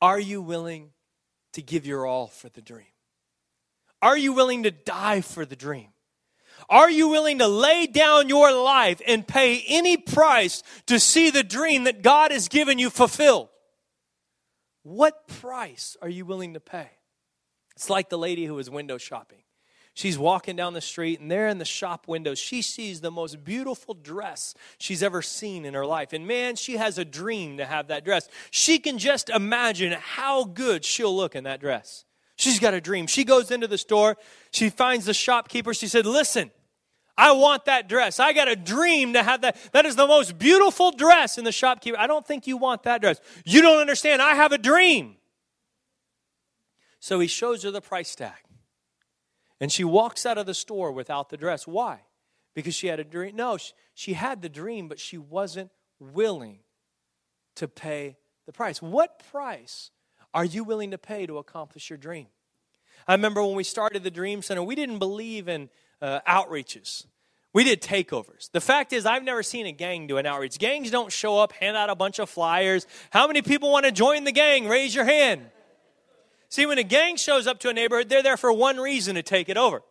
are 0.03 0.19
you 0.19 0.43
willing 0.43 0.91
to 1.53 1.62
give 1.62 1.87
your 1.87 2.07
all 2.07 2.27
for 2.27 2.49
the 2.49 2.62
dream? 2.62 2.87
Are 4.03 4.17
you 4.17 4.33
willing 4.33 4.64
to 4.64 4.71
die 4.71 5.21
for 5.21 5.45
the 5.45 5.57
dream? 5.57 5.88
Are 6.69 6.91
you 6.91 7.09
willing 7.09 7.38
to 7.38 7.47
lay 7.47 7.87
down 7.87 8.29
your 8.29 8.53
life 8.53 9.01
and 9.07 9.27
pay 9.27 9.64
any 9.69 9.97
price 9.97 10.62
to 10.87 10.99
see 10.99 11.31
the 11.31 11.45
dream 11.45 11.85
that 11.85 12.03
God 12.03 12.33
has 12.33 12.49
given 12.49 12.79
you 12.79 12.91
fulfilled? 12.91 13.49
What 14.88 15.29
price 15.29 15.98
are 16.01 16.09
you 16.09 16.24
willing 16.24 16.55
to 16.55 16.61
pay? 16.61 16.88
It's 17.77 17.90
like 17.90 18.09
the 18.09 18.16
lady 18.16 18.46
who 18.46 18.55
was 18.55 18.70
window 18.70 18.96
shopping. 18.96 19.42
She's 19.92 20.18
walking 20.18 20.57
down 20.57 20.72
the 20.72 20.81
street, 20.81 21.20
and 21.20 21.31
there 21.31 21.48
in 21.48 21.59
the 21.59 21.66
shop 21.66 22.09
window, 22.09 22.35
she 22.35 22.62
sees 22.62 23.03
the 23.03 23.11
most 23.11 23.44
beautiful 23.44 23.92
dress 23.92 24.55
she's 24.79 25.03
ever 25.03 25.20
seen 25.20 25.66
in 25.66 25.74
her 25.74 25.85
life. 25.85 26.14
And 26.14 26.27
man, 26.27 26.57
she 26.57 26.79
has 26.79 26.96
a 26.96 27.05
dream 27.05 27.59
to 27.59 27.66
have 27.66 27.88
that 27.88 28.03
dress. 28.03 28.31
She 28.51 28.79
can 28.79 28.96
just 28.96 29.29
imagine 29.29 29.92
how 29.92 30.44
good 30.44 30.87
she'll 30.87 31.14
look 31.14 31.37
in 31.37 31.44
that 31.44 31.61
dress. 31.61 32.07
She's 32.37 32.59
got 32.59 32.72
a 32.72 32.81
dream. 32.81 33.07
She 33.09 33.24
goes 33.24 33.51
into 33.51 33.66
the 33.66 33.77
store, 33.77 34.16
she 34.53 34.70
finds 34.70 35.05
the 35.05 35.12
shopkeeper. 35.12 35.74
She 35.74 35.88
said, 35.88 36.07
Listen, 36.07 36.51
I 37.19 37.33
want 37.33 37.65
that 37.65 37.89
dress. 37.89 38.21
I 38.21 38.33
got 38.33 38.47
a 38.47 38.55
dream 38.55 39.15
to 39.15 39.25
have 39.25 39.41
that. 39.41 39.57
That 39.73 39.85
is 39.85 39.97
the 39.97 40.07
most 40.07 40.39
beautiful 40.39 40.93
dress. 40.93 41.37
in 41.37 41.43
the 41.43 41.51
shopkeeper, 41.51 41.99
I 41.99 42.07
don't 42.07 42.25
think 42.25 42.47
you 42.47 42.57
want 42.57 42.85
that 42.85 43.01
dress. 43.01 43.21
You 43.45 43.61
don't 43.61 43.81
understand. 43.81 44.23
I 44.23 44.37
have 44.37 44.53
a 44.53 44.59
dream. 44.59 45.17
So 47.01 47.19
he 47.19 47.27
shows 47.27 47.65
her 47.65 47.73
the 47.73 47.81
price 47.81 48.15
tag. 48.15 48.39
And 49.61 49.73
she 49.73 49.83
walks 49.83 50.25
out 50.25 50.39
of 50.39 50.47
the 50.47 50.55
store 50.55 50.93
without 50.93 51.29
the 51.29 51.37
dress. 51.37 51.67
Why? 51.67 52.03
Because 52.55 52.77
she 52.77 52.87
had 52.87 53.01
a 53.01 53.05
dream. 53.05 53.35
No, 53.35 53.59
she 53.95 54.13
had 54.13 54.41
the 54.41 54.49
dream, 54.49 54.87
but 54.87 55.01
she 55.01 55.19
wasn't 55.19 55.73
willing 55.99 56.61
to 57.57 57.67
pay 57.67 58.17
the 58.47 58.53
price. 58.53 58.81
What 58.81 59.25
price 59.33 59.91
are 60.33 60.45
you 60.45 60.63
willing 60.63 60.93
to 60.93 60.99
pay 60.99 61.27
to 61.27 61.39
accomplish 61.39 61.91
your 61.91 61.97
dream? 61.97 62.29
I 63.09 63.15
remember 63.15 63.43
when 63.43 63.57
we 63.57 63.65
started 63.65 64.05
the 64.05 64.11
Dream 64.11 64.43
Center, 64.43 64.63
we 64.63 64.77
didn't 64.77 64.99
believe 64.99 65.49
in 65.49 65.69
uh, 66.01 66.21
outreaches. 66.29 67.07
We 67.53 67.65
did 67.65 67.81
takeovers. 67.81 68.51
The 68.53 68.61
fact 68.61 68.93
is, 68.93 69.07
I've 69.07 69.25
never 69.25 69.43
seen 69.43 69.67
a 69.67 69.73
gang 69.73 70.07
do 70.07 70.19
an 70.19 70.27
outreach. 70.27 70.59
Gangs 70.59 70.91
don't 70.91 71.11
show 71.11 71.39
up, 71.39 71.53
hand 71.53 71.77
out 71.77 71.91
a 71.91 71.95
bunch 71.95 72.19
of 72.19 72.29
flyers. 72.29 72.87
How 73.11 73.27
many 73.27 73.43
people 73.43 73.73
want 73.73 73.87
to 73.87 73.93
join 73.93 74.25
the 74.25 74.33
gang? 74.33 74.69
Raise 74.69 74.95
your 74.95 75.05
hand. 75.05 75.47
See, 76.51 76.67
when 76.67 76.79
a 76.79 76.83
gang 76.83 77.17
shows 77.17 77.47
up 77.47 77.59
to 77.61 77.69
a 77.69 77.73
neighborhood, 77.73 78.09
they're 78.09 78.23
there 78.23 78.37
for 78.37 78.53
one 78.53 78.79
reason 78.79 79.15
to 79.17 79.23
take 79.23 79.49
it 79.49 79.57
over. 79.57 79.83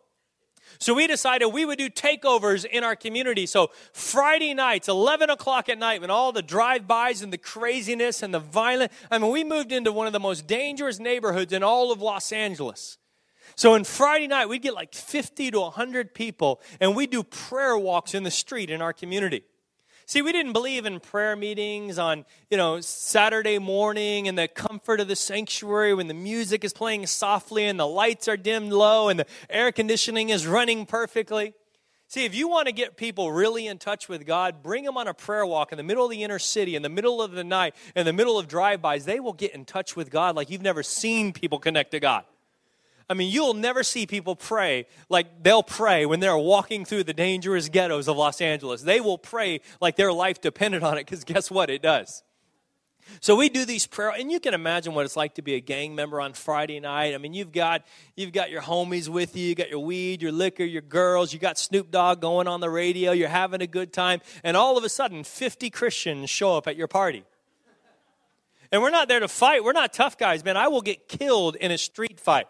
So 0.80 0.94
we 0.94 1.06
decided 1.06 1.46
we 1.48 1.64
would 1.64 1.78
do 1.78 1.90
takeovers 1.90 2.64
in 2.64 2.84
our 2.84 2.94
community. 2.94 3.46
So 3.46 3.70
Friday 3.92 4.54
nights, 4.54 4.88
11 4.88 5.28
o'clock 5.28 5.68
at 5.68 5.78
night, 5.78 6.00
when 6.00 6.10
all 6.10 6.30
the 6.30 6.42
drive-bys 6.42 7.22
and 7.22 7.32
the 7.32 7.38
craziness 7.38 8.22
and 8.22 8.32
the 8.32 8.38
violence, 8.38 8.92
I 9.10 9.18
mean, 9.18 9.32
we 9.32 9.42
moved 9.42 9.72
into 9.72 9.90
one 9.90 10.06
of 10.06 10.12
the 10.12 10.20
most 10.20 10.46
dangerous 10.46 11.00
neighborhoods 11.00 11.52
in 11.52 11.62
all 11.62 11.90
of 11.90 12.00
Los 12.00 12.32
Angeles. 12.32 12.98
So 13.58 13.74
on 13.74 13.82
Friday 13.82 14.28
night, 14.28 14.48
we'd 14.48 14.62
get 14.62 14.74
like 14.74 14.94
50 14.94 15.50
to 15.50 15.58
100 15.58 16.14
people, 16.14 16.60
and 16.78 16.94
we 16.94 17.08
do 17.08 17.24
prayer 17.24 17.76
walks 17.76 18.14
in 18.14 18.22
the 18.22 18.30
street 18.30 18.70
in 18.70 18.80
our 18.80 18.92
community. 18.92 19.42
See, 20.06 20.22
we 20.22 20.30
didn't 20.30 20.52
believe 20.52 20.86
in 20.86 21.00
prayer 21.00 21.34
meetings 21.34 21.98
on, 21.98 22.24
you 22.52 22.56
know, 22.56 22.80
Saturday 22.80 23.58
morning 23.58 24.26
in 24.26 24.36
the 24.36 24.46
comfort 24.46 25.00
of 25.00 25.08
the 25.08 25.16
sanctuary 25.16 25.92
when 25.92 26.06
the 26.06 26.14
music 26.14 26.62
is 26.62 26.72
playing 26.72 27.08
softly 27.08 27.64
and 27.64 27.80
the 27.80 27.86
lights 27.86 28.28
are 28.28 28.36
dimmed 28.36 28.72
low 28.72 29.08
and 29.08 29.18
the 29.18 29.26
air 29.50 29.72
conditioning 29.72 30.28
is 30.28 30.46
running 30.46 30.86
perfectly. 30.86 31.52
See, 32.06 32.24
if 32.24 32.36
you 32.36 32.46
want 32.46 32.68
to 32.68 32.72
get 32.72 32.96
people 32.96 33.32
really 33.32 33.66
in 33.66 33.78
touch 33.78 34.08
with 34.08 34.24
God, 34.24 34.62
bring 34.62 34.84
them 34.84 34.96
on 34.96 35.08
a 35.08 35.14
prayer 35.14 35.44
walk 35.44 35.72
in 35.72 35.78
the 35.78 35.82
middle 35.82 36.04
of 36.04 36.12
the 36.12 36.22
inner 36.22 36.38
city, 36.38 36.76
in 36.76 36.82
the 36.82 36.88
middle 36.88 37.20
of 37.20 37.32
the 37.32 37.42
night, 37.42 37.74
in 37.96 38.06
the 38.06 38.12
middle 38.12 38.38
of 38.38 38.46
drive-bys. 38.46 39.04
They 39.04 39.18
will 39.18 39.32
get 39.32 39.52
in 39.52 39.64
touch 39.64 39.96
with 39.96 40.12
God 40.12 40.36
like 40.36 40.48
you've 40.48 40.62
never 40.62 40.84
seen 40.84 41.32
people 41.32 41.58
connect 41.58 41.90
to 41.90 41.98
God. 41.98 42.22
I 43.10 43.14
mean, 43.14 43.32
you'll 43.32 43.54
never 43.54 43.82
see 43.82 44.06
people 44.06 44.36
pray 44.36 44.86
like 45.08 45.42
they'll 45.42 45.62
pray 45.62 46.04
when 46.04 46.20
they're 46.20 46.36
walking 46.36 46.84
through 46.84 47.04
the 47.04 47.14
dangerous 47.14 47.68
ghettos 47.70 48.06
of 48.06 48.16
Los 48.16 48.40
Angeles. 48.40 48.82
They 48.82 49.00
will 49.00 49.16
pray 49.16 49.60
like 49.80 49.96
their 49.96 50.12
life 50.12 50.40
depended 50.40 50.82
on 50.82 50.98
it 50.98 51.06
because 51.06 51.24
guess 51.24 51.50
what? 51.50 51.70
It 51.70 51.80
does. 51.80 52.22
So 53.20 53.36
we 53.36 53.48
do 53.48 53.64
these 53.64 53.86
prayer, 53.86 54.10
and 54.10 54.30
you 54.30 54.38
can 54.38 54.52
imagine 54.52 54.94
what 54.94 55.06
it's 55.06 55.16
like 55.16 55.34
to 55.36 55.42
be 55.42 55.54
a 55.54 55.60
gang 55.60 55.94
member 55.94 56.20
on 56.20 56.34
Friday 56.34 56.78
night. 56.78 57.14
I 57.14 57.18
mean, 57.18 57.32
you've 57.32 57.52
got 57.52 57.86
you've 58.16 58.32
got 58.32 58.50
your 58.50 58.60
homies 58.60 59.08
with 59.08 59.36
you, 59.36 59.46
you 59.46 59.54
got 59.54 59.70
your 59.70 59.78
weed, 59.80 60.20
your 60.20 60.32
liquor, 60.32 60.64
your 60.64 60.82
girls, 60.82 61.32
you 61.32 61.38
got 61.38 61.58
Snoop 61.58 61.90
Dogg 61.90 62.20
going 62.20 62.46
on 62.46 62.60
the 62.60 62.68
radio, 62.70 63.12
you're 63.12 63.28
having 63.28 63.62
a 63.62 63.66
good 63.66 63.92
time, 63.92 64.20
and 64.44 64.56
all 64.56 64.76
of 64.76 64.84
a 64.84 64.88
sudden, 64.88 65.24
50 65.24 65.70
Christians 65.70 66.30
show 66.30 66.56
up 66.56 66.68
at 66.68 66.76
your 66.76 66.88
party. 66.88 67.24
And 68.70 68.82
we're 68.82 68.90
not 68.90 69.08
there 69.08 69.20
to 69.20 69.28
fight. 69.28 69.64
We're 69.64 69.72
not 69.72 69.94
tough 69.94 70.18
guys, 70.18 70.44
man. 70.44 70.58
I 70.58 70.68
will 70.68 70.82
get 70.82 71.08
killed 71.08 71.56
in 71.56 71.70
a 71.70 71.78
street 71.78 72.20
fight. 72.20 72.46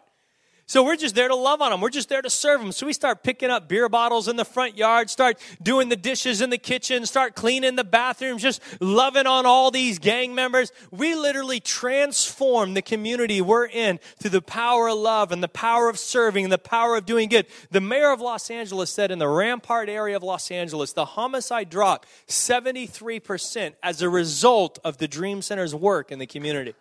So 0.69 0.83
we're 0.83 0.97
just 0.97 1.15
there 1.15 1.29
to 1.29 1.35
love 1.35 1.63
on 1.63 1.71
them. 1.71 1.81
We're 1.81 1.89
just 1.89 2.11
there 2.11 2.21
to 2.21 2.29
serve 2.29 2.61
them. 2.61 2.73
So 2.73 2.85
we 2.85 2.93
start 2.93 3.23
picking 3.23 3.49
up 3.49 3.71
beer 3.71 3.89
bottles 3.89 4.29
in 4.29 4.37
the 4.37 4.45
front 4.45 4.77
yard, 4.77 5.09
start 5.09 5.39
doing 5.63 5.89
the 5.89 5.97
dishes 5.97 6.43
in 6.43 6.51
the 6.51 6.59
kitchen, 6.59 7.07
start 7.07 7.35
cleaning 7.35 7.75
the 7.75 7.85
bathrooms, 7.85 8.43
just 8.43 8.61
loving 8.79 9.27
on 9.27 9.47
all 9.47 9.71
these 9.71 9.99
gang 9.99 10.35
members. 10.35 10.71
We 10.91 11.15
literally 11.15 11.59
transform 11.59 12.75
the 12.75 12.83
community 12.83 13.41
we're 13.41 13.67
in 13.67 13.99
through 14.19 14.33
the 14.33 14.43
power 14.43 14.89
of 14.89 14.99
love 14.99 15.33
and 15.33 15.43
the 15.43 15.49
power 15.49 15.89
of 15.89 15.99
serving 15.99 16.45
and 16.45 16.53
the 16.53 16.59
power 16.59 16.97
of 16.97 17.07
doing 17.07 17.31
good. 17.31 17.47
The 17.71 17.81
mayor 17.81 18.13
of 18.13 18.21
Los 18.21 18.51
Angeles 18.51 18.91
said 18.91 19.11
in 19.11 19.19
the 19.19 19.27
Rampart 19.27 19.89
area 19.89 20.17
of 20.17 20.23
Los 20.23 20.51
Angeles, 20.51 20.93
the 20.93 21.07
homicide 21.07 21.71
dropped 21.71 22.07
73% 22.27 23.73
as 23.83 24.03
a 24.03 24.11
result 24.11 24.79
of 24.85 24.99
the 24.99 25.09
Dream 25.09 25.41
Center's 25.41 25.75
work 25.75 26.13
in 26.13 26.19
the 26.19 26.27
community. 26.27 26.75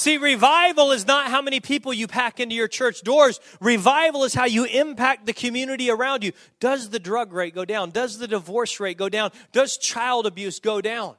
See, 0.00 0.16
revival 0.16 0.92
is 0.92 1.06
not 1.06 1.26
how 1.26 1.42
many 1.42 1.60
people 1.60 1.92
you 1.92 2.08
pack 2.08 2.40
into 2.40 2.54
your 2.54 2.68
church 2.68 3.02
doors. 3.02 3.38
Revival 3.60 4.24
is 4.24 4.32
how 4.32 4.46
you 4.46 4.64
impact 4.64 5.26
the 5.26 5.34
community 5.34 5.90
around 5.90 6.24
you. 6.24 6.32
Does 6.58 6.88
the 6.88 6.98
drug 6.98 7.34
rate 7.34 7.54
go 7.54 7.66
down? 7.66 7.90
Does 7.90 8.16
the 8.16 8.26
divorce 8.26 8.80
rate 8.80 8.96
go 8.96 9.10
down? 9.10 9.30
Does 9.52 9.76
child 9.76 10.24
abuse 10.24 10.58
go 10.58 10.80
down? 10.80 11.16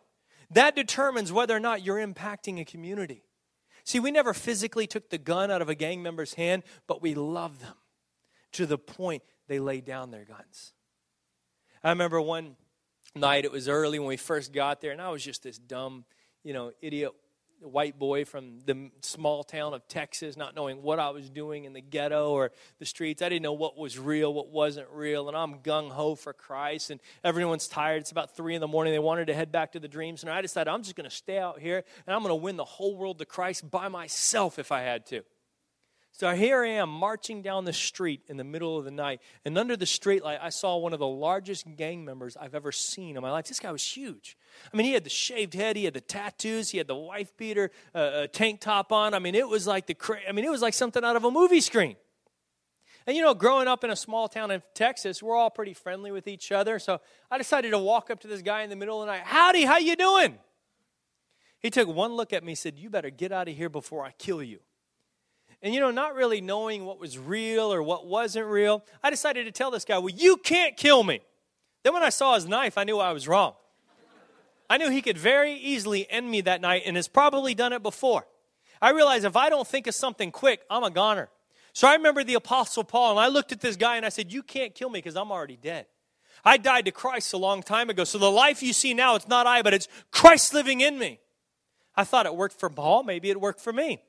That 0.50 0.76
determines 0.76 1.32
whether 1.32 1.56
or 1.56 1.60
not 1.60 1.86
you're 1.86 2.00
impacting 2.00 2.60
a 2.60 2.66
community. 2.66 3.24
See, 3.84 4.00
we 4.00 4.10
never 4.10 4.34
physically 4.34 4.88
took 4.88 5.12
the 5.12 5.20
gun 5.20 5.52
out 5.52 5.62
of 5.62 5.70
a 5.70 5.76
gang 5.76 6.02
member's 6.02 6.34
hand, 6.34 6.64
but 6.88 7.04
we 7.04 7.14
love 7.14 7.60
them 7.60 7.76
to 8.54 8.66
the 8.66 8.80
point 8.80 9.22
they 9.48 9.60
laid 9.60 9.86
down 9.86 10.10
their 10.10 10.26
guns. 10.26 10.74
I 11.84 11.90
remember 11.90 12.20
one 12.20 12.56
night, 13.14 13.46
it 13.46 13.52
was 13.52 13.70
early 13.70 14.00
when 14.00 14.08
we 14.08 14.18
first 14.18 14.52
got 14.52 14.82
there, 14.82 14.92
and 14.92 15.00
I 15.00 15.10
was 15.10 15.24
just 15.24 15.44
this 15.44 15.60
dumb, 15.60 16.04
you 16.44 16.54
know, 16.54 16.72
idiot 16.82 17.12
white 17.62 17.98
boy 18.00 18.26
from 18.26 18.60
the 18.66 18.92
small 19.02 19.44
town 19.44 19.74
of 19.74 19.88
Texas, 19.88 20.36
not 20.36 20.56
knowing 20.56 20.82
what 20.82 21.00
I 21.00 21.10
was 21.10 21.30
doing 21.30 21.66
in 21.66 21.74
the 21.74 21.82
ghetto 21.82 22.32
or 22.32 22.52
the 22.80 22.86
streets. 22.86 23.22
I 23.22 23.30
didn't 23.30 23.44
know 23.44 23.54
what 23.54 23.78
was 23.78 23.98
real, 23.98 24.34
what 24.34 24.50
wasn't 24.50 24.88
real, 24.92 25.28
and 25.28 25.38
I'm 25.38 25.60
gung 25.60 25.92
ho 25.92 26.16
for 26.16 26.34
Christ. 26.34 26.90
And 26.90 27.00
everyone's 27.24 27.68
tired. 27.68 28.02
It's 28.02 28.12
about 28.12 28.36
three 28.36 28.56
in 28.56 28.62
the 28.62 28.68
morning. 28.68 28.94
They 28.94 29.00
wanted 29.00 29.28
to 29.28 29.34
head 29.34 29.52
back 29.52 29.74
to 29.74 29.80
the 29.80 29.88
Dream 29.88 30.18
Center. 30.18 30.34
I 30.34 30.42
decided 30.42 30.70
I'm 30.70 30.84
just 30.84 30.96
going 30.96 31.10
to 31.10 31.16
stay 31.16 31.38
out 31.38 31.60
here 31.60 31.84
and 32.08 32.16
I'm 32.16 32.22
going 32.22 32.32
to 32.32 32.36
win 32.36 32.58
the 32.58 32.66
whole 32.66 32.98
world 32.98 33.20
to 33.20 33.26
Christ 33.26 33.70
by 33.70 33.88
myself 33.88 34.60
if 34.60 34.72
I 34.72 34.82
had 34.82 35.06
to. 35.08 35.24
So 36.14 36.30
here 36.36 36.64
I 36.64 36.68
am 36.68 36.90
marching 36.90 37.42
down 37.42 37.64
the 37.64 37.74
street 37.74 38.22
in 38.28 38.36
the 38.36 38.44
middle 38.44 38.78
of 38.78 38.84
the 38.84 38.92
night, 38.92 39.22
and 39.46 39.58
under 39.58 39.78
the 39.78 39.86
streetlight, 39.86 40.40
I 40.42 40.50
saw 40.50 40.78
one 40.78 40.92
of 40.92 41.00
the 41.00 41.08
largest 41.08 41.66
gang 41.78 42.04
members 42.04 42.36
I've 42.36 42.54
ever 42.54 42.72
seen 42.72 43.16
in 43.16 43.22
my 43.22 43.32
life. 43.32 43.46
This 43.48 43.60
guy 43.60 43.72
was 43.72 43.84
huge. 43.84 44.38
I 44.72 44.78
mean, 44.78 44.86
he 44.86 44.94
had 44.94 45.06
the 45.06 45.10
shaved 45.10 45.54
head, 45.54 45.78
he 45.78 45.86
had 45.86 45.94
the 45.94 46.02
tattoos, 46.02 46.70
he 46.70 46.78
had 46.78 46.88
the 46.88 46.96
wife 46.96 47.36
beater 47.38 47.72
uh, 47.96 48.28
tank 48.28 48.60
top 48.60 48.92
on. 48.92 49.14
I 49.14 49.20
mean, 49.20 49.36
it 49.36 49.48
was 49.48 49.66
like 49.66 49.88
the 49.88 49.94
cra- 49.94 50.20
I 50.28 50.34
mean, 50.34 50.44
it 50.44 50.52
was 50.52 50.62
like 50.62 50.74
something 50.74 51.04
out 51.04 51.16
of 51.16 51.24
a 51.24 51.32
movie 51.32 51.62
screen. 51.62 51.96
And 53.08 53.16
you 53.16 53.24
know, 53.24 53.34
growing 53.34 53.68
up 53.68 53.84
in 53.84 53.90
a 53.90 53.96
small 53.96 54.28
town 54.28 54.52
in 54.52 54.62
Texas, 54.76 55.24
we're 55.24 55.36
all 55.36 55.50
pretty 55.50 55.74
friendly 55.74 56.12
with 56.12 56.28
each 56.28 56.52
other. 56.52 56.78
So 56.78 57.00
I 57.32 57.38
decided 57.38 57.72
to 57.72 57.80
walk 57.80 58.12
up 58.12 58.20
to 58.20 58.28
this 58.28 58.42
guy 58.42 58.62
in 58.62 58.70
the 58.70 58.76
middle 58.76 59.02
of 59.02 59.08
the 59.08 59.14
night. 59.14 59.24
Howdy, 59.24 59.64
how 59.64 59.78
you 59.78 59.96
doing? 59.96 60.38
He 61.60 61.70
took 61.70 61.88
one 61.88 62.14
look 62.14 62.34
at 62.34 62.44
me, 62.44 62.54
said, 62.54 62.78
"You 62.78 62.90
better 62.90 63.10
get 63.10 63.32
out 63.32 63.48
of 63.48 63.56
here 63.56 63.70
before 63.70 64.04
I 64.04 64.12
kill 64.12 64.44
you." 64.44 64.60
And 65.64 65.74
you 65.74 65.80
know, 65.80 65.92
not 65.92 66.16
really 66.16 66.42
knowing 66.42 66.86
what 66.86 67.00
was 67.00 67.18
real 67.18 67.72
or 67.72 67.84
what 67.84 68.08
wasn't 68.08 68.48
real, 68.48 68.84
I 69.04 69.10
decided 69.10 69.46
to 69.46 69.52
tell 69.52 69.72
this 69.72 69.86
guy, 69.86 69.98
Well, 69.98 70.10
you 70.10 70.38
can't 70.38 70.76
kill 70.76 71.04
me. 71.04 71.22
Then 71.84 71.94
when 71.94 72.04
I 72.04 72.10
saw 72.10 72.36
his 72.36 72.48
knife, 72.48 72.78
I 72.78 72.84
knew 72.84 73.00
I 73.00 73.12
was 73.12 73.28
wrong. 73.28 73.54
I 74.70 74.78
knew 74.78 74.90
he 74.90 75.02
could 75.02 75.18
very 75.18 75.54
easily 75.54 76.10
end 76.10 76.30
me 76.32 76.42
that 76.42 76.62
night 76.62 76.84
and 76.86 76.96
has 76.96 77.08
probably 77.08 77.54
done 77.54 77.74
it 77.74 77.84
before. 77.84 78.26
I 78.82 78.92
realized 78.92 79.26
if 79.26 79.36
I 79.36 79.50
don't 79.50 79.68
think 79.68 79.86
of 79.88 79.94
something 79.94 80.32
quick, 80.32 80.62
I'm 80.70 80.84
a 80.84 80.90
goner. 80.90 81.30
So 81.74 81.88
I 81.88 81.96
remember 81.96 82.24
the 82.24 82.34
Apostle 82.36 82.84
Paul, 82.84 83.12
and 83.12 83.20
I 83.20 83.28
looked 83.28 83.52
at 83.52 83.62
this 83.62 83.76
guy 83.76 83.98
and 83.98 84.06
I 84.06 84.10
said, 84.10 84.32
You 84.32 84.44
can't 84.44 84.74
kill 84.74 84.90
me 84.90 85.00
because 85.00 85.16
I'm 85.16 85.32
already 85.32 85.58
dead. 85.58 85.88
I 86.44 86.58
died 86.58 86.86
to 86.86 86.92
Christ 86.92 87.34
a 87.34 87.38
long 87.38 87.62
time 87.62 87.90
ago. 87.90 88.04
So 88.04 88.18
the 88.18 88.32
life 88.32 88.64
you 88.64 88.74
see 88.74 88.94
now, 88.94 89.16
it's 89.16 89.28
not 89.28 89.46
I, 89.46 89.62
but 89.62 89.74
it's 89.74 89.88
Christ 90.10 90.54
living 90.54 90.82
in 90.82 90.98
me. 90.98 91.20
I 91.96 92.04
thought 92.04 92.26
it 92.26 92.36
worked 92.36 92.60
for 92.60 92.70
Paul. 92.70 93.04
Maybe 93.04 93.30
it 93.30 93.40
worked 93.40 93.62
for 93.62 93.72
me. 93.72 94.02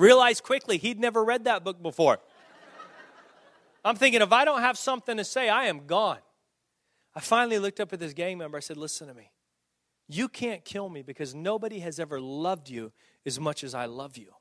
Realized 0.00 0.44
quickly 0.44 0.78
he'd 0.78 0.98
never 0.98 1.22
read 1.22 1.44
that 1.44 1.62
book 1.62 1.82
before. 1.82 2.20
I'm 3.84 3.96
thinking, 3.96 4.22
if 4.22 4.32
I 4.32 4.46
don't 4.46 4.62
have 4.62 4.78
something 4.78 5.18
to 5.18 5.24
say, 5.24 5.50
I 5.50 5.66
am 5.66 5.86
gone. 5.86 6.20
I 7.14 7.20
finally 7.20 7.58
looked 7.58 7.80
up 7.80 7.92
at 7.92 8.00
this 8.00 8.14
gang 8.14 8.38
member. 8.38 8.56
I 8.56 8.60
said, 8.60 8.78
Listen 8.78 9.08
to 9.08 9.14
me. 9.14 9.30
You 10.08 10.28
can't 10.28 10.64
kill 10.64 10.88
me 10.88 11.02
because 11.02 11.34
nobody 11.34 11.80
has 11.80 12.00
ever 12.00 12.18
loved 12.18 12.70
you 12.70 12.92
as 13.26 13.38
much 13.38 13.62
as 13.62 13.74
I 13.74 13.84
love 13.84 14.16
you. 14.16 14.32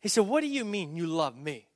He 0.00 0.08
said, 0.08 0.24
What 0.28 0.42
do 0.42 0.46
you 0.46 0.64
mean 0.64 0.94
you 0.94 1.08
love 1.08 1.36
me? 1.36 1.66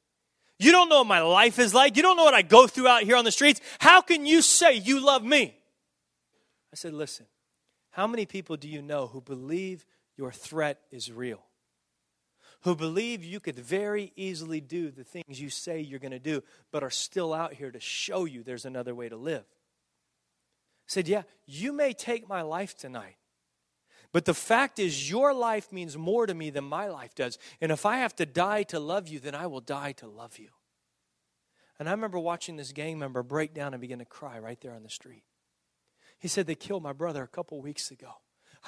You 0.61 0.71
don't 0.71 0.89
know 0.89 0.99
what 0.99 1.09
my 1.09 1.21
life 1.21 1.59
is 1.59 1.75
like. 1.75 1.97
You 1.97 2.03
don't 2.03 2.17
know 2.17 2.25
what 2.25 2.35
I 2.35 2.43
go 2.43 2.69
through 2.69 2.87
out 2.87 3.03
here 3.03 3.17
on 3.17 3.25
the 3.25 3.33
streets. 3.33 3.61
How 3.81 4.03
can 4.03 4.25
you 4.25 4.41
say 4.41 4.75
you 4.75 5.05
love 5.05 5.25
me? 5.25 5.57
I 6.73 6.77
said, 6.77 6.95
Listen, 6.95 7.27
how 7.91 8.07
many 8.07 8.25
people 8.25 8.57
do 8.57 8.69
you 8.69 8.83
know 8.83 9.09
who 9.09 9.21
believe 9.21 9.85
your 10.17 10.31
threat 10.31 10.79
is 10.93 11.11
real? 11.11 11.48
Who 12.63 12.75
believe 12.75 13.25
you 13.25 13.41
could 13.41 13.59
very 13.59 14.13
easily 14.17 14.61
do 14.61 14.91
the 14.91 15.05
things 15.05 15.41
you 15.41 15.51
say 15.51 15.81
you're 15.81 16.01
going 16.01 16.11
to 16.11 16.19
do, 16.19 16.43
but 16.73 16.83
are 16.83 16.91
still 16.91 17.33
out 17.33 17.55
here 17.55 17.71
to 17.71 17.81
show 17.81 18.25
you 18.25 18.43
there's 18.43 18.65
another 18.65 18.95
way 18.95 19.09
to 19.09 19.17
live. 19.17 19.45
Said, 20.87 21.07
Yeah, 21.07 21.23
you 21.47 21.73
may 21.73 21.93
take 21.93 22.29
my 22.29 22.43
life 22.43 22.77
tonight, 22.77 23.17
But 24.11 24.25
the 24.25 24.35
fact 24.35 24.79
is, 24.79 25.11
your 25.11 25.33
life 25.35 25.71
means 25.71 25.97
more 25.97 26.27
to 26.27 26.35
me 26.35 26.51
than 26.51 26.65
my 26.65 26.89
life 26.89 27.15
does. 27.15 27.39
And 27.61 27.71
if 27.71 27.87
I 27.87 27.99
have 27.99 28.17
to 28.17 28.27
die 28.27 28.65
to 28.65 28.81
love 28.81 29.07
you, 29.07 29.21
then 29.21 29.35
I 29.35 29.47
will 29.47 29.61
die 29.61 29.93
to 29.93 30.07
love 30.07 30.39
you. 30.39 30.49
And 31.79 31.89
I 31.89 31.93
remember 31.93 32.19
watching 32.19 32.57
this 32.57 32.73
gang 32.73 32.99
member 32.99 33.23
break 33.23 33.55
down 33.55 33.73
and 33.73 33.81
begin 33.81 34.01
to 34.01 34.05
cry 34.05 34.39
right 34.39 34.61
there 34.61 34.75
on 34.75 34.83
the 34.83 34.91
street. 34.91 35.25
He 36.19 36.27
said, 36.27 36.47
They 36.47 36.57
killed 36.57 36.83
my 36.83 36.93
brother 36.93 37.23
a 37.23 37.29
couple 37.29 37.61
weeks 37.61 37.91
ago. 37.91 38.15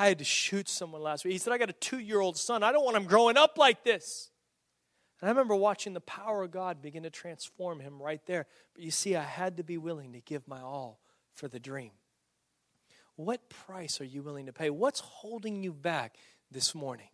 I 0.01 0.09
had 0.09 0.21
to 0.21 0.25
shoot 0.25 0.67
someone 0.67 1.03
last 1.03 1.27
week. 1.27 1.33
He 1.33 1.39
said, 1.39 1.53
I 1.53 1.59
got 1.59 1.69
a 1.69 1.75
two 1.75 1.99
year 1.99 2.21
old 2.21 2.39
son. 2.39 2.63
I 2.63 2.73
don't 2.73 2.87
want 2.87 2.97
him 2.97 3.05
growing 3.05 3.37
up 3.37 3.59
like 3.59 3.85
this. 3.85 4.31
And 5.21 5.29
I 5.29 5.31
remember 5.31 5.55
watching 5.55 5.93
the 5.93 6.01
power 6.01 6.45
of 6.45 6.51
God 6.51 6.81
begin 6.81 7.03
to 7.03 7.11
transform 7.11 7.81
him 7.81 8.01
right 8.01 8.25
there. 8.25 8.47
But 8.73 8.83
you 8.83 8.91
see, 8.93 9.15
I 9.15 9.23
had 9.23 9.59
to 9.59 9.63
be 9.63 9.77
willing 9.77 10.15
to 10.15 10.21
give 10.23 10.49
my 10.49 10.63
all 10.63 11.01
for 11.35 11.49
the 11.49 11.59
dream. 11.59 11.91
What 13.17 13.51
price 13.51 14.01
are 14.01 14.07
you 14.07 14.23
willing 14.23 14.47
to 14.47 14.55
pay? 14.55 14.71
What's 14.71 15.01
holding 15.01 15.63
you 15.63 15.75
back 15.75 16.17
this 16.51 16.75
morning? 16.75 17.11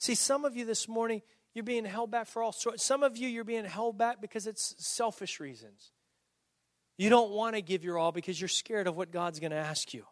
See, 0.00 0.16
some 0.16 0.44
of 0.44 0.56
you 0.56 0.64
this 0.64 0.88
morning, 0.88 1.22
you're 1.54 1.62
being 1.62 1.84
held 1.84 2.10
back 2.10 2.26
for 2.26 2.42
all 2.42 2.50
sorts. 2.50 2.82
Some 2.82 3.04
of 3.04 3.16
you, 3.16 3.28
you're 3.28 3.44
being 3.44 3.64
held 3.64 3.96
back 3.96 4.20
because 4.20 4.48
it's 4.48 4.74
selfish 4.78 5.38
reasons. 5.38 5.92
You 6.98 7.10
don't 7.10 7.30
want 7.30 7.54
to 7.54 7.62
give 7.62 7.84
your 7.84 7.96
all 7.96 8.10
because 8.10 8.40
you're 8.40 8.48
scared 8.48 8.88
of 8.88 8.96
what 8.96 9.12
God's 9.12 9.38
going 9.38 9.52
to 9.52 9.56
ask 9.56 9.94
you. 9.94 10.04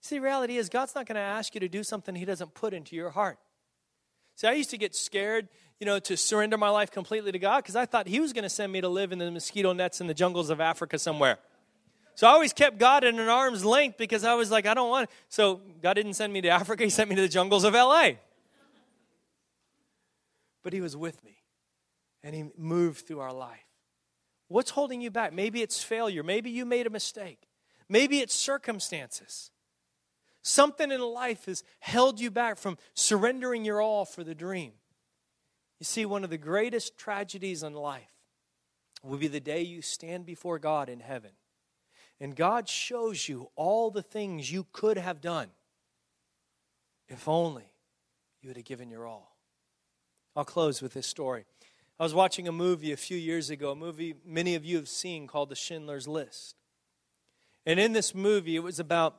See, 0.00 0.16
the 0.16 0.22
reality 0.22 0.56
is, 0.56 0.68
God's 0.68 0.94
not 0.94 1.06
going 1.06 1.16
to 1.16 1.20
ask 1.20 1.54
you 1.54 1.60
to 1.60 1.68
do 1.68 1.82
something 1.82 2.14
He 2.14 2.24
doesn't 2.24 2.54
put 2.54 2.72
into 2.72 2.96
your 2.96 3.10
heart. 3.10 3.38
See, 4.36 4.46
I 4.46 4.52
used 4.52 4.70
to 4.70 4.78
get 4.78 4.94
scared, 4.94 5.48
you 5.78 5.86
know, 5.86 5.98
to 5.98 6.16
surrender 6.16 6.56
my 6.56 6.70
life 6.70 6.90
completely 6.90 7.32
to 7.32 7.38
God 7.38 7.58
because 7.58 7.76
I 7.76 7.84
thought 7.84 8.06
He 8.06 8.20
was 8.20 8.32
going 8.32 8.44
to 8.44 8.48
send 8.48 8.72
me 8.72 8.80
to 8.80 8.88
live 8.88 9.12
in 9.12 9.18
the 9.18 9.30
mosquito 9.30 9.72
nets 9.72 10.00
in 10.00 10.06
the 10.06 10.14
jungles 10.14 10.48
of 10.48 10.60
Africa 10.60 10.98
somewhere. 10.98 11.38
So 12.14 12.26
I 12.26 12.30
always 12.32 12.52
kept 12.52 12.78
God 12.78 13.04
at 13.04 13.14
an 13.14 13.20
arm's 13.20 13.64
length 13.64 13.98
because 13.98 14.24
I 14.24 14.34
was 14.34 14.50
like, 14.50 14.66
I 14.66 14.74
don't 14.74 14.88
want. 14.88 15.04
It. 15.10 15.16
So 15.28 15.60
God 15.82 15.94
didn't 15.94 16.14
send 16.14 16.32
me 16.32 16.40
to 16.42 16.48
Africa; 16.48 16.84
He 16.84 16.90
sent 16.90 17.10
me 17.10 17.16
to 17.16 17.22
the 17.22 17.28
jungles 17.28 17.64
of 17.64 17.74
LA. 17.74 18.12
But 20.62 20.72
He 20.72 20.80
was 20.80 20.96
with 20.96 21.22
me, 21.24 21.36
and 22.22 22.34
He 22.34 22.44
moved 22.56 23.06
through 23.06 23.20
our 23.20 23.32
life. 23.32 23.64
What's 24.48 24.70
holding 24.70 25.00
you 25.00 25.10
back? 25.10 25.32
Maybe 25.32 25.62
it's 25.62 25.82
failure. 25.82 26.22
Maybe 26.22 26.50
you 26.50 26.64
made 26.66 26.86
a 26.86 26.90
mistake. 26.90 27.46
Maybe 27.88 28.20
it's 28.20 28.34
circumstances. 28.34 29.49
Something 30.42 30.90
in 30.90 31.00
life 31.00 31.46
has 31.46 31.62
held 31.80 32.20
you 32.20 32.30
back 32.30 32.56
from 32.56 32.78
surrendering 32.94 33.64
your 33.64 33.80
all 33.80 34.04
for 34.04 34.24
the 34.24 34.34
dream. 34.34 34.72
You 35.78 35.84
see, 35.84 36.06
one 36.06 36.24
of 36.24 36.30
the 36.30 36.38
greatest 36.38 36.96
tragedies 36.96 37.62
in 37.62 37.74
life 37.74 38.12
will 39.02 39.18
be 39.18 39.28
the 39.28 39.40
day 39.40 39.62
you 39.62 39.82
stand 39.82 40.26
before 40.26 40.58
God 40.58 40.88
in 40.88 41.00
heaven. 41.00 41.32
And 42.20 42.36
God 42.36 42.68
shows 42.68 43.28
you 43.28 43.50
all 43.56 43.90
the 43.90 44.02
things 44.02 44.52
you 44.52 44.66
could 44.72 44.98
have 44.98 45.20
done 45.20 45.48
if 47.08 47.26
only 47.26 47.72
you 48.42 48.48
would 48.48 48.56
have 48.56 48.66
given 48.66 48.90
your 48.90 49.06
all. 49.06 49.36
I'll 50.36 50.44
close 50.44 50.80
with 50.80 50.92
this 50.92 51.06
story. 51.06 51.44
I 51.98 52.02
was 52.02 52.14
watching 52.14 52.46
a 52.46 52.52
movie 52.52 52.92
a 52.92 52.96
few 52.96 53.16
years 53.16 53.50
ago, 53.50 53.72
a 53.72 53.76
movie 53.76 54.14
many 54.24 54.54
of 54.54 54.64
you 54.64 54.76
have 54.76 54.88
seen 54.88 55.26
called 55.26 55.48
The 55.48 55.56
Schindler's 55.56 56.08
List. 56.08 56.56
And 57.66 57.80
in 57.80 57.92
this 57.92 58.14
movie, 58.14 58.56
it 58.56 58.62
was 58.62 58.78
about 58.78 59.16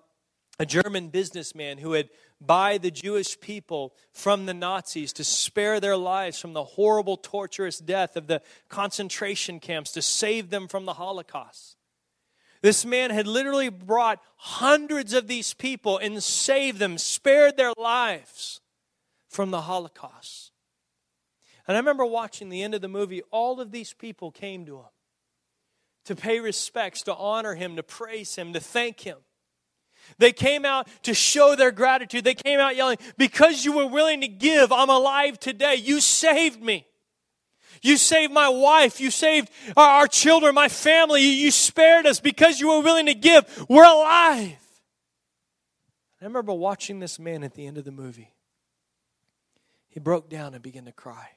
a 0.61 0.65
German 0.65 1.07
businessman 1.07 1.79
who 1.79 1.93
had 1.93 2.07
buy 2.39 2.77
the 2.77 2.91
Jewish 2.91 3.39
people 3.39 3.95
from 4.13 4.45
the 4.45 4.53
Nazis 4.53 5.11
to 5.13 5.23
spare 5.23 5.79
their 5.79 5.97
lives 5.97 6.39
from 6.39 6.53
the 6.53 6.63
horrible, 6.63 7.17
torturous 7.17 7.79
death 7.79 8.15
of 8.15 8.27
the 8.27 8.43
concentration 8.69 9.59
camps, 9.59 9.91
to 9.93 10.03
save 10.03 10.51
them 10.51 10.67
from 10.67 10.85
the 10.85 10.93
Holocaust. 10.93 11.77
This 12.61 12.85
man 12.85 13.09
had 13.09 13.25
literally 13.25 13.69
brought 13.69 14.21
hundreds 14.37 15.13
of 15.13 15.25
these 15.25 15.55
people 15.55 15.97
and 15.97 16.21
saved 16.21 16.77
them, 16.77 16.99
spared 16.99 17.57
their 17.57 17.73
lives 17.75 18.61
from 19.29 19.49
the 19.49 19.61
Holocaust. 19.61 20.51
And 21.67 21.75
I 21.75 21.79
remember 21.79 22.05
watching 22.05 22.49
the 22.49 22.61
end 22.61 22.75
of 22.75 22.81
the 22.81 22.87
movie, 22.87 23.23
all 23.31 23.59
of 23.59 23.71
these 23.71 23.93
people 23.93 24.29
came 24.29 24.67
to 24.67 24.77
him 24.77 24.85
to 26.05 26.15
pay 26.15 26.39
respects, 26.39 27.01
to 27.03 27.15
honor 27.15 27.55
him, 27.55 27.77
to 27.77 27.83
praise 27.83 28.35
him, 28.35 28.53
to 28.53 28.59
thank 28.59 28.99
him. 28.99 29.17
They 30.17 30.31
came 30.31 30.65
out 30.65 30.87
to 31.03 31.13
show 31.13 31.55
their 31.55 31.71
gratitude. 31.71 32.23
They 32.23 32.35
came 32.35 32.59
out 32.59 32.75
yelling, 32.75 32.97
Because 33.17 33.65
you 33.65 33.73
were 33.73 33.87
willing 33.87 34.21
to 34.21 34.27
give, 34.27 34.71
I'm 34.71 34.89
alive 34.89 35.39
today. 35.39 35.75
You 35.75 35.99
saved 35.99 36.61
me. 36.61 36.85
You 37.81 37.97
saved 37.97 38.31
my 38.31 38.49
wife. 38.49 39.01
You 39.01 39.09
saved 39.09 39.49
our, 39.75 39.87
our 40.01 40.07
children, 40.07 40.53
my 40.53 40.69
family. 40.69 41.21
You, 41.21 41.31
you 41.31 41.51
spared 41.51 42.05
us 42.05 42.19
because 42.19 42.59
you 42.59 42.69
were 42.69 42.81
willing 42.81 43.07
to 43.07 43.15
give. 43.15 43.65
We're 43.67 43.83
alive. 43.83 44.57
I 46.21 46.25
remember 46.25 46.53
watching 46.53 46.99
this 46.99 47.17
man 47.17 47.43
at 47.43 47.55
the 47.55 47.65
end 47.65 47.77
of 47.77 47.85
the 47.85 47.91
movie. 47.91 48.33
He 49.89 49.99
broke 49.99 50.29
down 50.29 50.53
and 50.53 50.61
began 50.61 50.85
to 50.85 50.91
cry. 50.91 51.31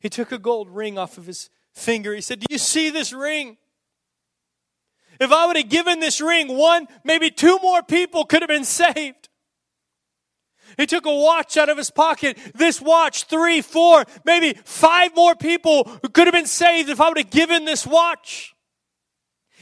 He 0.00 0.08
took 0.08 0.32
a 0.32 0.38
gold 0.38 0.68
ring 0.68 0.98
off 0.98 1.16
of 1.16 1.26
his 1.26 1.50
finger. 1.72 2.12
He 2.14 2.20
said, 2.20 2.40
Do 2.40 2.46
you 2.50 2.58
see 2.58 2.90
this 2.90 3.12
ring? 3.12 3.56
If 5.20 5.32
I 5.32 5.46
would 5.46 5.56
have 5.56 5.68
given 5.68 6.00
this 6.00 6.20
ring, 6.20 6.56
one, 6.56 6.86
maybe 7.04 7.30
two 7.30 7.58
more 7.62 7.82
people 7.82 8.24
could 8.24 8.42
have 8.42 8.48
been 8.48 8.64
saved. 8.64 9.28
He 10.76 10.86
took 10.86 11.06
a 11.06 11.14
watch 11.14 11.56
out 11.56 11.68
of 11.68 11.78
his 11.78 11.90
pocket. 11.90 12.38
This 12.54 12.80
watch, 12.80 13.24
three, 13.24 13.60
four, 13.60 14.04
maybe 14.24 14.58
five 14.64 15.14
more 15.14 15.34
people 15.34 15.84
could 16.12 16.26
have 16.26 16.34
been 16.34 16.46
saved 16.46 16.88
if 16.88 17.00
I 17.00 17.08
would 17.08 17.18
have 17.18 17.30
given 17.30 17.64
this 17.64 17.86
watch. 17.86 18.54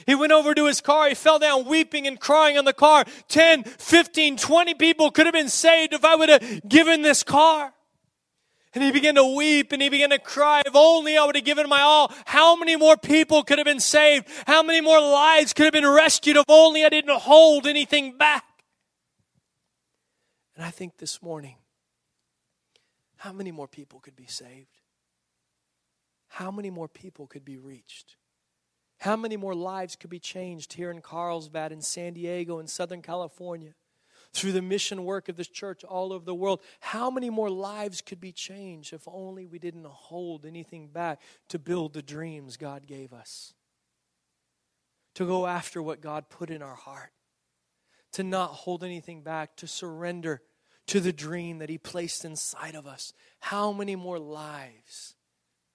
He 0.06 0.14
went 0.14 0.32
over 0.32 0.54
to 0.54 0.66
his 0.66 0.80
car. 0.80 1.08
He 1.08 1.14
fell 1.14 1.38
down 1.38 1.66
weeping 1.66 2.06
and 2.06 2.18
crying 2.18 2.58
on 2.58 2.64
the 2.64 2.72
car. 2.72 3.04
10, 3.28 3.64
15, 3.64 4.36
20 4.36 4.74
people 4.74 5.10
could 5.10 5.26
have 5.26 5.34
been 5.34 5.48
saved 5.48 5.92
if 5.92 6.04
I 6.04 6.16
would 6.16 6.28
have 6.28 6.68
given 6.68 7.02
this 7.02 7.22
car. 7.22 7.72
And 8.74 8.82
he 8.82 8.90
began 8.90 9.16
to 9.16 9.24
weep 9.24 9.72
and 9.72 9.82
he 9.82 9.90
began 9.90 10.10
to 10.10 10.18
cry. 10.18 10.62
If 10.64 10.74
only 10.74 11.16
I 11.16 11.26
would 11.26 11.36
have 11.36 11.44
given 11.44 11.68
my 11.68 11.82
all. 11.82 12.12
How 12.24 12.56
many 12.56 12.74
more 12.76 12.96
people 12.96 13.42
could 13.42 13.58
have 13.58 13.66
been 13.66 13.80
saved? 13.80 14.28
How 14.46 14.62
many 14.62 14.80
more 14.80 15.00
lives 15.00 15.52
could 15.52 15.64
have 15.64 15.74
been 15.74 15.86
rescued 15.86 16.36
if 16.36 16.44
only 16.48 16.84
I 16.84 16.88
didn't 16.88 17.20
hold 17.20 17.66
anything 17.66 18.16
back? 18.16 18.44
And 20.56 20.64
I 20.64 20.70
think 20.70 20.96
this 20.98 21.22
morning, 21.22 21.56
how 23.16 23.32
many 23.32 23.52
more 23.52 23.68
people 23.68 24.00
could 24.00 24.16
be 24.16 24.26
saved? 24.26 24.80
How 26.28 26.50
many 26.50 26.70
more 26.70 26.88
people 26.88 27.26
could 27.26 27.44
be 27.44 27.58
reached? 27.58 28.16
How 29.00 29.16
many 29.16 29.36
more 29.36 29.54
lives 29.54 29.96
could 29.96 30.10
be 30.10 30.18
changed 30.18 30.72
here 30.74 30.90
in 30.90 31.02
Carlsbad, 31.02 31.72
in 31.72 31.82
San 31.82 32.14
Diego, 32.14 32.58
in 32.58 32.68
Southern 32.68 33.02
California? 33.02 33.74
Through 34.32 34.52
the 34.52 34.62
mission 34.62 35.04
work 35.04 35.28
of 35.28 35.36
this 35.36 35.48
church 35.48 35.84
all 35.84 36.12
over 36.12 36.24
the 36.24 36.34
world. 36.34 36.60
How 36.80 37.10
many 37.10 37.30
more 37.30 37.50
lives 37.50 38.00
could 38.00 38.20
be 38.20 38.32
changed 38.32 38.92
if 38.92 39.02
only 39.06 39.46
we 39.46 39.58
didn't 39.58 39.86
hold 39.86 40.46
anything 40.46 40.88
back 40.88 41.20
to 41.48 41.58
build 41.58 41.92
the 41.92 42.02
dreams 42.02 42.56
God 42.56 42.86
gave 42.86 43.12
us? 43.12 43.54
To 45.16 45.26
go 45.26 45.46
after 45.46 45.82
what 45.82 46.00
God 46.00 46.30
put 46.30 46.48
in 46.50 46.62
our 46.62 46.74
heart, 46.74 47.12
to 48.12 48.22
not 48.22 48.48
hold 48.50 48.82
anything 48.82 49.22
back, 49.22 49.56
to 49.56 49.66
surrender 49.66 50.40
to 50.86 51.00
the 51.00 51.12
dream 51.12 51.58
that 51.58 51.68
He 51.68 51.78
placed 51.78 52.24
inside 52.24 52.74
of 52.74 52.86
us. 52.86 53.12
How 53.40 53.72
many 53.72 53.94
more 53.96 54.18
lives 54.18 55.14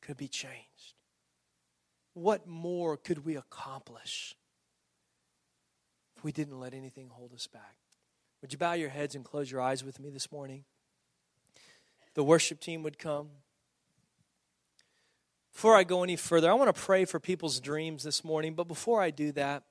could 0.01 0.17
be 0.17 0.27
changed? 0.27 0.95
What 2.13 2.47
more 2.47 2.97
could 2.97 3.23
we 3.23 3.35
accomplish 3.35 4.35
if 6.15 6.23
we 6.23 6.31
didn't 6.31 6.59
let 6.59 6.73
anything 6.73 7.09
hold 7.09 7.33
us 7.33 7.45
back? 7.45 7.75
Would 8.41 8.51
you 8.51 8.57
bow 8.57 8.73
your 8.73 8.89
heads 8.89 9.15
and 9.15 9.25
close 9.25 9.51
your 9.51 9.61
eyes 9.61 9.83
with 9.83 9.99
me 9.99 10.09
this 10.09 10.31
morning? 10.31 10.63
The 12.13 12.23
worship 12.23 12.59
team 12.59 12.83
would 12.83 12.99
come. 12.99 13.29
Before 15.51 15.75
I 15.75 15.83
go 15.83 16.03
any 16.03 16.15
further, 16.15 16.51
I 16.51 16.53
want 16.53 16.73
to 16.73 16.81
pray 16.81 17.05
for 17.05 17.19
people's 17.19 17.59
dreams 17.59 18.03
this 18.03 18.23
morning. 18.23 18.53
But 18.53 18.67
before 18.67 19.01
I 19.01 19.09
do 19.09 19.31
that, 19.33 19.63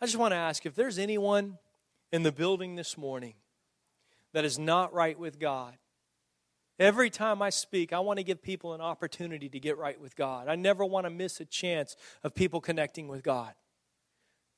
I 0.00 0.06
just 0.06 0.16
want 0.16 0.32
to 0.32 0.36
ask 0.36 0.64
if 0.64 0.74
there's 0.74 0.98
anyone 0.98 1.58
in 2.10 2.22
the 2.22 2.32
building 2.32 2.76
this 2.76 2.96
morning 2.96 3.34
that 4.32 4.44
is 4.44 4.58
not 4.58 4.92
right 4.94 5.18
with 5.18 5.38
God. 5.38 5.76
Every 6.78 7.08
time 7.08 7.40
I 7.40 7.50
speak, 7.50 7.92
I 7.92 8.00
want 8.00 8.18
to 8.18 8.24
give 8.24 8.42
people 8.42 8.74
an 8.74 8.80
opportunity 8.80 9.48
to 9.48 9.60
get 9.60 9.78
right 9.78 10.00
with 10.00 10.16
God. 10.16 10.48
I 10.48 10.56
never 10.56 10.84
want 10.84 11.06
to 11.06 11.10
miss 11.10 11.38
a 11.40 11.44
chance 11.44 11.96
of 12.22 12.34
people 12.34 12.60
connecting 12.60 13.08
with 13.08 13.22
God. 13.22 13.52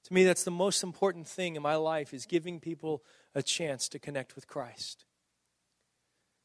To 0.07 0.15
me, 0.15 0.23
that's 0.23 0.45
the 0.45 0.53
most 0.53 0.85
important 0.85 1.27
thing 1.27 1.57
in 1.57 1.63
my 1.63 1.75
life 1.75 2.15
is 2.15 2.27
giving 2.27 2.61
people 2.61 3.03
a 3.35 3.43
chance 3.43 3.89
to 3.89 3.99
connect 3.99 4.37
with 4.37 4.47
Christ. 4.47 5.05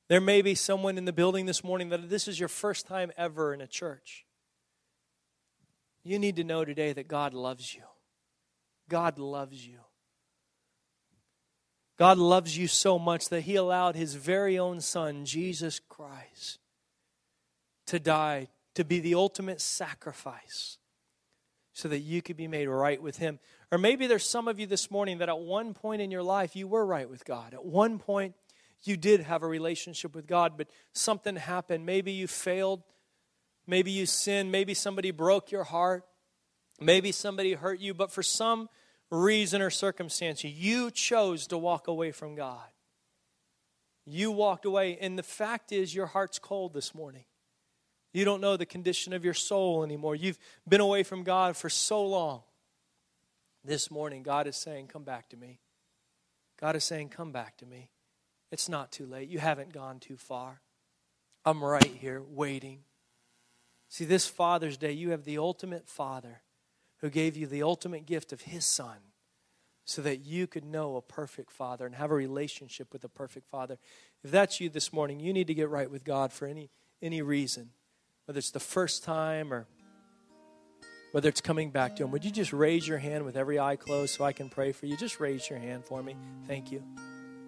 There 0.09 0.19
may 0.19 0.41
be 0.41 0.55
someone 0.55 0.97
in 0.97 1.05
the 1.05 1.13
building 1.13 1.45
this 1.45 1.63
morning 1.63 1.89
that 1.89 2.09
this 2.09 2.27
is 2.27 2.39
your 2.39 2.49
first 2.49 2.87
time 2.87 3.11
ever 3.17 3.53
in 3.53 3.61
a 3.61 3.67
church. 3.67 4.25
You 6.03 6.17
need 6.17 6.37
to 6.37 6.43
know 6.43 6.65
today 6.65 6.91
that 6.91 7.07
God 7.07 7.35
loves 7.35 7.75
you. 7.75 7.83
God 8.89 9.19
loves 9.19 9.67
you. 9.67 9.77
God 11.99 12.17
loves 12.17 12.57
you 12.57 12.67
so 12.67 12.97
much 12.97 13.29
that 13.29 13.41
He 13.41 13.55
allowed 13.57 13.95
His 13.95 14.15
very 14.15 14.57
own 14.57 14.81
Son, 14.81 15.23
Jesus 15.23 15.79
Christ, 15.87 16.57
to 17.85 17.99
die, 17.99 18.47
to 18.73 18.83
be 18.83 18.99
the 18.99 19.13
ultimate 19.13 19.61
sacrifice 19.61 20.79
so 21.81 21.89
that 21.89 21.99
you 21.99 22.21
could 22.21 22.37
be 22.37 22.47
made 22.47 22.67
right 22.67 23.01
with 23.01 23.17
Him. 23.17 23.39
Or 23.71 23.79
maybe 23.79 24.05
there's 24.05 24.29
some 24.29 24.47
of 24.47 24.59
you 24.59 24.67
this 24.67 24.91
morning 24.91 25.17
that 25.17 25.29
at 25.29 25.39
one 25.39 25.73
point 25.73 26.01
in 26.01 26.11
your 26.11 26.21
life 26.21 26.55
you 26.55 26.67
were 26.67 26.85
right 26.85 27.09
with 27.09 27.25
God. 27.25 27.55
At 27.55 27.65
one 27.65 27.97
point 27.97 28.35
you 28.83 28.97
did 28.97 29.21
have 29.21 29.41
a 29.41 29.47
relationship 29.47 30.13
with 30.13 30.27
God, 30.27 30.53
but 30.57 30.67
something 30.93 31.35
happened. 31.35 31.83
Maybe 31.83 32.11
you 32.11 32.27
failed. 32.27 32.83
Maybe 33.65 33.89
you 33.89 34.05
sinned. 34.05 34.51
Maybe 34.51 34.75
somebody 34.75 35.09
broke 35.09 35.51
your 35.51 35.63
heart. 35.63 36.05
Maybe 36.79 37.11
somebody 37.11 37.53
hurt 37.53 37.79
you. 37.79 37.95
But 37.95 38.11
for 38.11 38.21
some 38.21 38.69
reason 39.09 39.61
or 39.61 39.71
circumstance, 39.71 40.43
you 40.43 40.91
chose 40.91 41.47
to 41.47 41.57
walk 41.57 41.87
away 41.87 42.11
from 42.11 42.35
God. 42.35 42.67
You 44.05 44.31
walked 44.31 44.65
away, 44.65 44.97
and 45.01 45.17
the 45.17 45.23
fact 45.23 45.71
is, 45.71 45.95
your 45.95 46.07
heart's 46.07 46.37
cold 46.37 46.73
this 46.73 46.93
morning. 46.93 47.23
You 48.13 48.25
don't 48.25 48.41
know 48.41 48.57
the 48.57 48.65
condition 48.65 49.13
of 49.13 49.23
your 49.23 49.33
soul 49.33 49.83
anymore. 49.83 50.15
You've 50.15 50.39
been 50.67 50.81
away 50.81 51.03
from 51.03 51.23
God 51.23 51.55
for 51.55 51.69
so 51.69 52.05
long. 52.05 52.43
This 53.63 53.91
morning, 53.91 54.23
God 54.23 54.47
is 54.47 54.55
saying, 54.55 54.87
Come 54.87 55.03
back 55.03 55.29
to 55.29 55.37
me. 55.37 55.59
God 56.59 56.75
is 56.75 56.83
saying, 56.83 57.09
Come 57.09 57.31
back 57.31 57.57
to 57.57 57.65
me. 57.65 57.89
It's 58.51 58.67
not 58.67 58.91
too 58.91 59.05
late. 59.05 59.29
You 59.29 59.39
haven't 59.39 59.71
gone 59.71 59.99
too 59.99 60.17
far. 60.17 60.61
I'm 61.45 61.63
right 61.63 61.83
here 61.83 62.21
waiting. 62.21 62.79
See, 63.87 64.05
this 64.05 64.27
Father's 64.27 64.77
Day, 64.77 64.91
you 64.91 65.11
have 65.11 65.23
the 65.23 65.37
ultimate 65.37 65.87
Father 65.87 66.41
who 66.97 67.09
gave 67.09 67.35
you 67.35 67.47
the 67.47 67.63
ultimate 67.63 68.05
gift 68.05 68.31
of 68.33 68.41
His 68.41 68.65
Son 68.65 68.97
so 69.85 70.01
that 70.01 70.17
you 70.17 70.47
could 70.47 70.63
know 70.63 70.95
a 70.95 71.01
perfect 71.01 71.51
Father 71.51 71.85
and 71.85 71.95
have 71.95 72.11
a 72.11 72.15
relationship 72.15 72.93
with 72.93 73.03
a 73.03 73.09
perfect 73.09 73.47
Father. 73.49 73.77
If 74.23 74.31
that's 74.31 74.59
you 74.59 74.69
this 74.69 74.93
morning, 74.93 75.19
you 75.19 75.33
need 75.33 75.47
to 75.47 75.53
get 75.53 75.69
right 75.69 75.89
with 75.89 76.03
God 76.03 76.31
for 76.31 76.45
any, 76.45 76.69
any 77.01 77.21
reason, 77.21 77.71
whether 78.25 78.37
it's 78.37 78.51
the 78.51 78.59
first 78.59 79.03
time 79.03 79.53
or 79.53 79.67
whether 81.11 81.27
it's 81.27 81.41
coming 81.41 81.71
back 81.71 81.95
to 81.97 82.03
Him. 82.03 82.11
Would 82.11 82.23
you 82.23 82.31
just 82.31 82.53
raise 82.53 82.87
your 82.87 82.97
hand 82.97 83.25
with 83.25 83.35
every 83.35 83.59
eye 83.59 83.75
closed 83.75 84.15
so 84.15 84.23
I 84.23 84.31
can 84.31 84.49
pray 84.49 84.71
for 84.71 84.85
you? 84.85 84.95
Just 84.95 85.19
raise 85.19 85.49
your 85.49 85.59
hand 85.59 85.85
for 85.85 86.01
me. 86.01 86.15
Thank 86.47 86.71
you. 86.71 86.83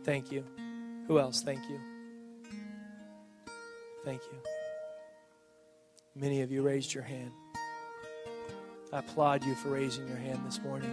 Thank 0.04 0.32
you. 0.32 0.44
Who 1.08 1.20
else? 1.20 1.42
Thank 1.42 1.70
you. 1.70 1.80
Thank 4.04 4.22
you. 4.32 4.38
Many 6.16 6.42
of 6.42 6.52
you 6.52 6.62
raised 6.62 6.94
your 6.94 7.04
hand. 7.04 7.32
I 8.92 9.00
applaud 9.00 9.44
you 9.44 9.56
for 9.56 9.70
raising 9.70 10.08
your 10.08 10.18
hand 10.18 10.42
this 10.46 10.62
morning. 10.62 10.92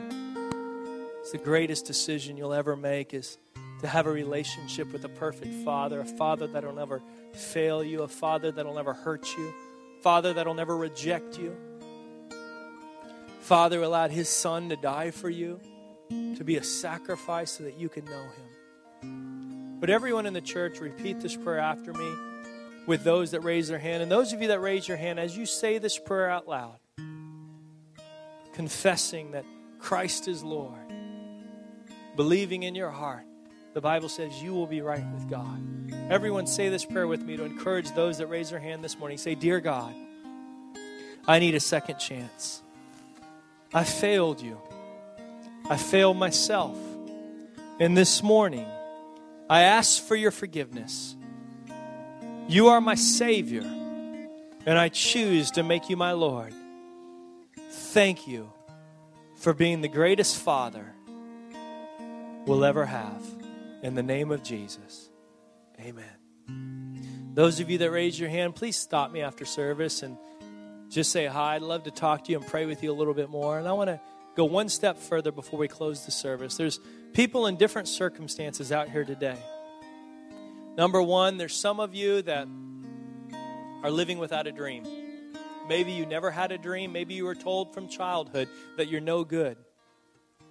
It's 1.20 1.32
the 1.32 1.38
greatest 1.38 1.84
decision 1.84 2.36
you'll 2.36 2.54
ever 2.54 2.76
make 2.76 3.12
is 3.12 3.36
to 3.80 3.88
have 3.88 4.06
a 4.06 4.10
relationship 4.10 4.90
with 4.92 5.04
a 5.04 5.08
perfect 5.08 5.52
father, 5.64 6.00
a 6.00 6.04
father 6.04 6.46
that'll 6.46 6.74
never 6.74 7.02
fail 7.34 7.84
you, 7.84 8.02
a 8.02 8.08
father 8.08 8.50
that'll 8.50 8.74
never 8.74 8.94
hurt 8.94 9.26
you, 9.36 9.52
father 10.02 10.32
that'll 10.32 10.54
never 10.54 10.76
reject 10.76 11.38
you. 11.38 11.56
Father 13.40 13.82
allowed 13.82 14.10
his 14.10 14.28
son 14.28 14.68
to 14.68 14.76
die 14.76 15.10
for 15.10 15.28
you, 15.28 15.60
to 16.08 16.44
be 16.44 16.56
a 16.56 16.64
sacrifice 16.64 17.52
so 17.52 17.64
that 17.64 17.78
you 17.78 17.88
can 17.88 18.04
know 18.04 18.22
him. 19.02 19.78
But 19.80 19.90
everyone 19.90 20.26
in 20.26 20.34
the 20.34 20.40
church, 20.40 20.78
repeat 20.78 21.20
this 21.20 21.36
prayer 21.36 21.58
after 21.58 21.92
me 21.92 22.12
with 22.86 23.02
those 23.02 23.30
that 23.30 23.40
raise 23.40 23.68
their 23.68 23.78
hand. 23.78 24.02
And 24.02 24.12
those 24.12 24.32
of 24.32 24.42
you 24.42 24.48
that 24.48 24.60
raise 24.60 24.86
your 24.86 24.96
hand, 24.96 25.18
as 25.18 25.36
you 25.36 25.46
say 25.46 25.78
this 25.78 25.98
prayer 25.98 26.28
out 26.28 26.46
loud, 26.46 26.76
confessing 28.52 29.32
that 29.32 29.44
Christ 29.78 30.28
is 30.28 30.42
Lord, 30.42 30.92
believing 32.14 32.62
in 32.62 32.74
your 32.74 32.90
heart, 32.90 33.24
the 33.72 33.80
Bible 33.80 34.08
says 34.08 34.42
you 34.42 34.52
will 34.52 34.66
be 34.66 34.80
right 34.80 35.04
with 35.12 35.30
God. 35.30 35.62
Everyone 36.10 36.46
say 36.46 36.68
this 36.68 36.84
prayer 36.84 37.06
with 37.06 37.22
me 37.22 37.36
to 37.36 37.44
encourage 37.44 37.92
those 37.92 38.18
that 38.18 38.26
raise 38.26 38.50
their 38.50 38.58
hand 38.58 38.82
this 38.82 38.98
morning. 38.98 39.16
Say, 39.16 39.34
Dear 39.34 39.60
God, 39.60 39.94
I 41.26 41.38
need 41.38 41.54
a 41.54 41.60
second 41.60 41.98
chance. 41.98 42.62
I 43.72 43.84
failed 43.84 44.40
you. 44.40 44.60
I 45.68 45.76
failed 45.76 46.16
myself. 46.16 46.76
And 47.78 47.96
this 47.96 48.22
morning, 48.22 48.66
I 49.48 49.62
ask 49.62 50.02
for 50.02 50.16
your 50.16 50.32
forgiveness. 50.32 51.16
You 52.48 52.68
are 52.68 52.80
my 52.80 52.96
Savior, 52.96 53.62
and 53.62 54.76
I 54.78 54.88
choose 54.88 55.52
to 55.52 55.62
make 55.62 55.88
you 55.88 55.96
my 55.96 56.12
Lord. 56.12 56.52
Thank 57.70 58.26
you 58.26 58.52
for 59.36 59.54
being 59.54 59.80
the 59.80 59.88
greatest 59.88 60.36
Father 60.36 60.92
we'll 62.46 62.64
ever 62.64 62.86
have. 62.86 63.39
In 63.82 63.94
the 63.94 64.02
name 64.02 64.30
of 64.30 64.42
Jesus, 64.42 65.08
amen. 65.80 67.32
Those 67.34 67.60
of 67.60 67.70
you 67.70 67.78
that 67.78 67.90
raised 67.90 68.18
your 68.18 68.28
hand, 68.28 68.54
please 68.54 68.76
stop 68.76 69.10
me 69.10 69.22
after 69.22 69.46
service 69.46 70.02
and 70.02 70.18
just 70.90 71.12
say 71.12 71.26
hi. 71.26 71.54
I'd 71.54 71.62
love 71.62 71.84
to 71.84 71.90
talk 71.90 72.24
to 72.24 72.32
you 72.32 72.38
and 72.38 72.46
pray 72.46 72.66
with 72.66 72.82
you 72.82 72.90
a 72.90 72.92
little 72.92 73.14
bit 73.14 73.30
more. 73.30 73.58
And 73.58 73.66
I 73.66 73.72
want 73.72 73.88
to 73.88 74.00
go 74.36 74.44
one 74.44 74.68
step 74.68 74.98
further 74.98 75.32
before 75.32 75.58
we 75.58 75.68
close 75.68 76.04
the 76.04 76.10
service. 76.10 76.56
There's 76.56 76.78
people 77.14 77.46
in 77.46 77.56
different 77.56 77.88
circumstances 77.88 78.70
out 78.70 78.90
here 78.90 79.04
today. 79.04 79.38
Number 80.76 81.00
one, 81.00 81.38
there's 81.38 81.56
some 81.56 81.80
of 81.80 81.94
you 81.94 82.20
that 82.22 82.48
are 83.82 83.90
living 83.90 84.18
without 84.18 84.46
a 84.46 84.52
dream. 84.52 84.84
Maybe 85.68 85.92
you 85.92 86.04
never 86.04 86.30
had 86.30 86.52
a 86.52 86.58
dream. 86.58 86.92
Maybe 86.92 87.14
you 87.14 87.24
were 87.24 87.34
told 87.34 87.72
from 87.72 87.88
childhood 87.88 88.48
that 88.76 88.88
you're 88.88 89.00
no 89.00 89.24
good. 89.24 89.56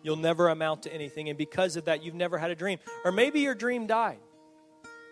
You'll 0.04 0.16
never 0.16 0.50
amount 0.50 0.84
to 0.84 0.94
anything. 0.94 1.30
And 1.30 1.38
because 1.38 1.76
of 1.76 1.86
that, 1.86 2.04
you've 2.04 2.16
never 2.16 2.38
had 2.38 2.52
a 2.52 2.56
dream. 2.56 2.80
Or 3.04 3.12
maybe 3.12 3.42
your 3.42 3.56
dream 3.56 3.88
died. 3.88 4.20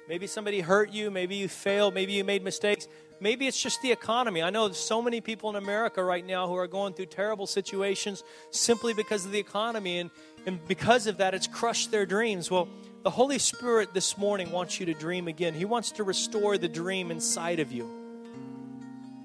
Maybe 0.07 0.27
somebody 0.27 0.61
hurt 0.61 0.91
you. 0.91 1.11
Maybe 1.11 1.35
you 1.35 1.49
failed. 1.49 1.93
Maybe 1.93 2.13
you 2.13 2.23
made 2.23 2.43
mistakes. 2.43 2.87
Maybe 3.19 3.47
it's 3.47 3.61
just 3.61 3.81
the 3.81 3.91
economy. 3.91 4.41
I 4.41 4.49
know 4.49 4.71
so 4.71 5.01
many 5.01 5.21
people 5.21 5.49
in 5.49 5.55
America 5.55 6.03
right 6.03 6.25
now 6.25 6.47
who 6.47 6.55
are 6.55 6.67
going 6.67 6.93
through 6.93 7.07
terrible 7.07 7.47
situations 7.47 8.23
simply 8.51 8.93
because 8.93 9.25
of 9.25 9.31
the 9.31 9.39
economy. 9.39 9.99
And, 9.99 10.11
and 10.45 10.65
because 10.67 11.07
of 11.07 11.17
that, 11.17 11.33
it's 11.33 11.47
crushed 11.47 11.91
their 11.91 12.05
dreams. 12.05 12.49
Well, 12.49 12.69
the 13.03 13.09
Holy 13.09 13.39
Spirit 13.39 13.93
this 13.93 14.17
morning 14.17 14.51
wants 14.51 14.79
you 14.79 14.85
to 14.85 14.93
dream 14.93 15.27
again. 15.27 15.53
He 15.53 15.65
wants 15.65 15.91
to 15.93 16.03
restore 16.03 16.57
the 16.57 16.67
dream 16.69 17.11
inside 17.11 17.59
of 17.59 17.71
you. 17.71 17.89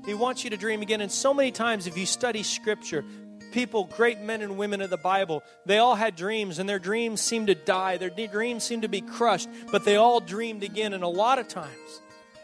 He 0.04 0.14
wants 0.14 0.42
you 0.42 0.50
to 0.50 0.56
dream 0.56 0.82
again. 0.82 1.00
And 1.00 1.12
so 1.12 1.32
many 1.32 1.52
times, 1.52 1.86
if 1.86 1.96
you 1.96 2.06
study 2.06 2.42
Scripture, 2.42 3.04
people, 3.52 3.84
great 3.84 4.20
men 4.20 4.42
and 4.42 4.56
women 4.56 4.80
of 4.80 4.90
the 4.90 4.96
Bible, 4.96 5.42
they 5.66 5.78
all 5.78 5.94
had 5.94 6.16
dreams, 6.16 6.58
and 6.58 6.68
their 6.68 6.78
dreams 6.78 7.20
seemed 7.20 7.46
to 7.46 7.54
die. 7.54 7.98
Their 7.98 8.10
dreams 8.10 8.64
seemed 8.64 8.82
to 8.82 8.88
be 8.88 9.00
crushed, 9.00 9.48
but 9.70 9.84
they 9.84 9.96
all 9.96 10.20
dreamed 10.20 10.62
again. 10.62 10.92
And 10.92 11.04
a 11.04 11.08
lot 11.08 11.38
of 11.38 11.48
times, 11.48 12.00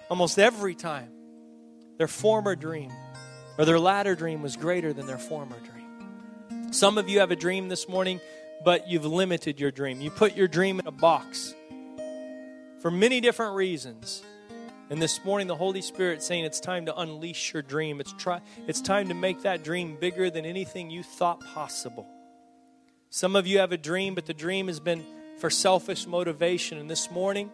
almost 0.09 0.38
every 0.38 0.74
time, 0.74 1.11
their 1.96 2.09
former 2.09 2.54
dream 2.54 2.92
or 3.59 3.64
their 3.64 3.80
latter 3.80 4.14
dream 4.14 4.40
was 4.40 4.56
greater 4.56 4.92
than 4.92 5.06
their 5.06 5.18
former 5.18 5.59
dream. 5.59 6.72
Some 6.72 6.96
of 6.96 7.09
you 7.09 7.20
have 7.20 7.30
a 7.30 7.36
dream 7.36 7.68
this 7.68 7.88
morning, 7.88 8.20
but 8.64 8.88
you've 8.88 9.04
limited 9.04 9.59
your 9.59 9.70
dream. 9.70 10.00
You 10.00 10.11
put 10.11 10.36
your 10.36 10.48
dream 10.48 10.78
in 10.78 10.86
a 10.86 10.92
box 10.92 11.54
for 12.80 12.90
many 12.90 13.20
different 13.20 13.54
reasons. 13.54 14.22
And 14.91 15.03
this 15.03 15.22
morning, 15.22 15.49
the 15.49 15.57
Holy 15.57 15.82
Spirit 15.82 16.22
saying 16.22 16.45
it's 16.45 16.61
time 16.61 16.86
to 16.86 16.99
unleash 16.99 17.53
your 17.53 17.62
dream. 17.62 18.01
It's, 18.01 18.14
try, 18.14 18.41
it's 18.66 18.80
time 18.80 19.09
to 19.09 19.14
make 19.14 19.43
that 19.43 19.62
dream 19.62 19.97
bigger 20.01 20.30
than 20.30 20.47
anything 20.47 20.89
you 20.89 21.03
thought 21.03 21.41
possible. 21.41 22.07
Some 23.11 23.36
of 23.36 23.47
you 23.47 23.59
have 23.59 23.72
a 23.72 23.76
dream, 23.76 24.14
but 24.14 24.24
the 24.24 24.32
dream 24.32 24.68
has 24.68 24.80
been 24.80 25.05
for 25.39 25.51
selfish 25.51 26.07
motivation. 26.07 26.78
And 26.78 26.91
this 26.91 27.11
morning, 27.11 27.51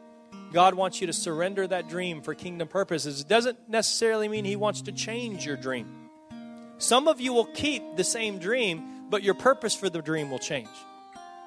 God 0.53 0.75
wants 0.75 1.01
you 1.01 1.09
to 1.09 1.13
surrender 1.13 1.67
that 1.67 1.89
dream 1.89 2.23
for 2.23 2.35
kingdom 2.35 2.69
purposes. 2.69 3.21
It 3.21 3.29
doesn't 3.29 3.69
necessarily 3.69 4.29
mean 4.29 4.45
He 4.45 4.57
wants 4.57 4.83
to 4.83 4.93
change 4.93 5.45
your 5.45 5.57
dream. 5.57 5.89
Some 6.79 7.09
of 7.09 7.21
you 7.21 7.33
will 7.33 7.47
keep 7.47 7.97
the 7.97 8.05
same 8.05 8.39
dream, 8.39 9.09
but 9.11 9.25
your 9.25 9.35
purpose 9.35 9.75
for 9.75 9.91
the 9.91 10.03
dream 10.03 10.31
will 10.31 10.39
change. 10.39 10.69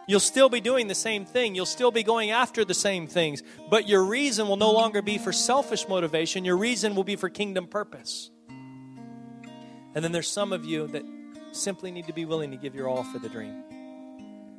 You'll 0.07 0.21
still 0.21 0.47
be 0.47 0.61
doing 0.61 0.87
the 0.87 0.95
same 0.95 1.25
thing. 1.25 1.53
You'll 1.53 1.65
still 1.65 1.91
be 1.91 2.01
going 2.01 2.31
after 2.31 2.63
the 2.63 2.73
same 2.73 3.07
things, 3.07 3.43
but 3.69 3.89
your 3.89 4.05
reason 4.05 4.47
will 4.47 4.55
no 4.55 4.71
longer 4.71 5.01
be 5.01 5.17
for 5.17 5.33
selfish 5.33 5.87
motivation. 5.87 6.45
Your 6.45 6.55
reason 6.55 6.95
will 6.95 7.03
be 7.03 7.17
for 7.17 7.29
kingdom 7.29 7.67
purpose. 7.67 8.31
And 8.49 10.03
then 10.03 10.13
there's 10.13 10.29
some 10.29 10.53
of 10.53 10.63
you 10.63 10.87
that 10.87 11.03
simply 11.51 11.91
need 11.91 12.07
to 12.07 12.13
be 12.13 12.23
willing 12.23 12.51
to 12.51 12.57
give 12.57 12.73
your 12.73 12.87
all 12.87 13.03
for 13.03 13.19
the 13.19 13.27
dream. 13.27 13.63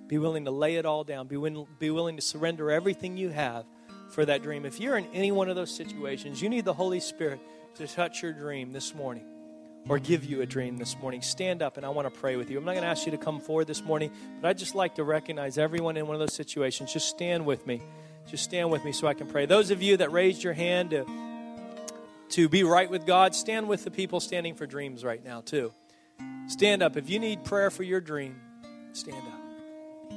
Be 0.06 0.18
willing 0.18 0.44
to 0.44 0.50
lay 0.50 0.76
it 0.76 0.84
all 0.84 1.02
down. 1.02 1.28
Be, 1.28 1.38
win- 1.38 1.66
be 1.78 1.90
willing 1.90 2.16
to 2.16 2.22
surrender 2.22 2.70
everything 2.70 3.16
you 3.16 3.30
have 3.30 3.64
for 4.10 4.26
that 4.26 4.42
dream. 4.42 4.66
If 4.66 4.80
you're 4.80 4.98
in 4.98 5.06
any 5.14 5.32
one 5.32 5.48
of 5.48 5.56
those 5.56 5.74
situations, 5.74 6.42
you 6.42 6.50
need 6.50 6.66
the 6.66 6.74
Holy 6.74 7.00
Spirit 7.00 7.40
to 7.76 7.86
touch 7.86 8.22
your 8.22 8.32
dream 8.32 8.72
this 8.72 8.94
morning 8.94 9.24
or 9.88 9.98
give 9.98 10.24
you 10.24 10.42
a 10.42 10.46
dream 10.46 10.76
this 10.76 10.98
morning, 10.98 11.22
stand 11.22 11.62
up 11.62 11.76
and 11.76 11.86
I 11.86 11.88
want 11.88 12.12
to 12.12 12.20
pray 12.20 12.36
with 12.36 12.50
you. 12.50 12.58
I'm 12.58 12.64
not 12.64 12.72
going 12.72 12.82
to 12.82 12.88
ask 12.88 13.06
you 13.06 13.12
to 13.12 13.18
come 13.18 13.40
forward 13.40 13.66
this 13.66 13.82
morning, 13.82 14.12
but 14.40 14.48
I'd 14.48 14.58
just 14.58 14.74
like 14.74 14.96
to 14.96 15.04
recognize 15.04 15.56
everyone 15.56 15.96
in 15.96 16.06
one 16.06 16.14
of 16.14 16.20
those 16.20 16.34
situations. 16.34 16.92
Just 16.92 17.08
stand 17.08 17.46
with 17.46 17.66
me. 17.66 17.80
Just 18.26 18.44
stand 18.44 18.70
with 18.70 18.84
me 18.84 18.92
so 18.92 19.06
I 19.06 19.14
can 19.14 19.26
pray. 19.26 19.46
Those 19.46 19.70
of 19.70 19.82
you 19.82 19.96
that 19.96 20.12
raised 20.12 20.42
your 20.42 20.52
hand 20.52 20.90
to, 20.90 21.06
to 22.30 22.48
be 22.48 22.62
right 22.64 22.90
with 22.90 23.06
God, 23.06 23.34
stand 23.34 23.68
with 23.68 23.84
the 23.84 23.90
people 23.90 24.20
standing 24.20 24.54
for 24.54 24.66
dreams 24.66 25.02
right 25.04 25.24
now, 25.24 25.40
too. 25.40 25.72
Stand 26.48 26.82
up. 26.82 26.96
If 26.96 27.08
you 27.08 27.18
need 27.18 27.44
prayer 27.44 27.70
for 27.70 27.82
your 27.82 28.00
dream, 28.00 28.38
stand 28.92 29.16
up. 29.16 30.12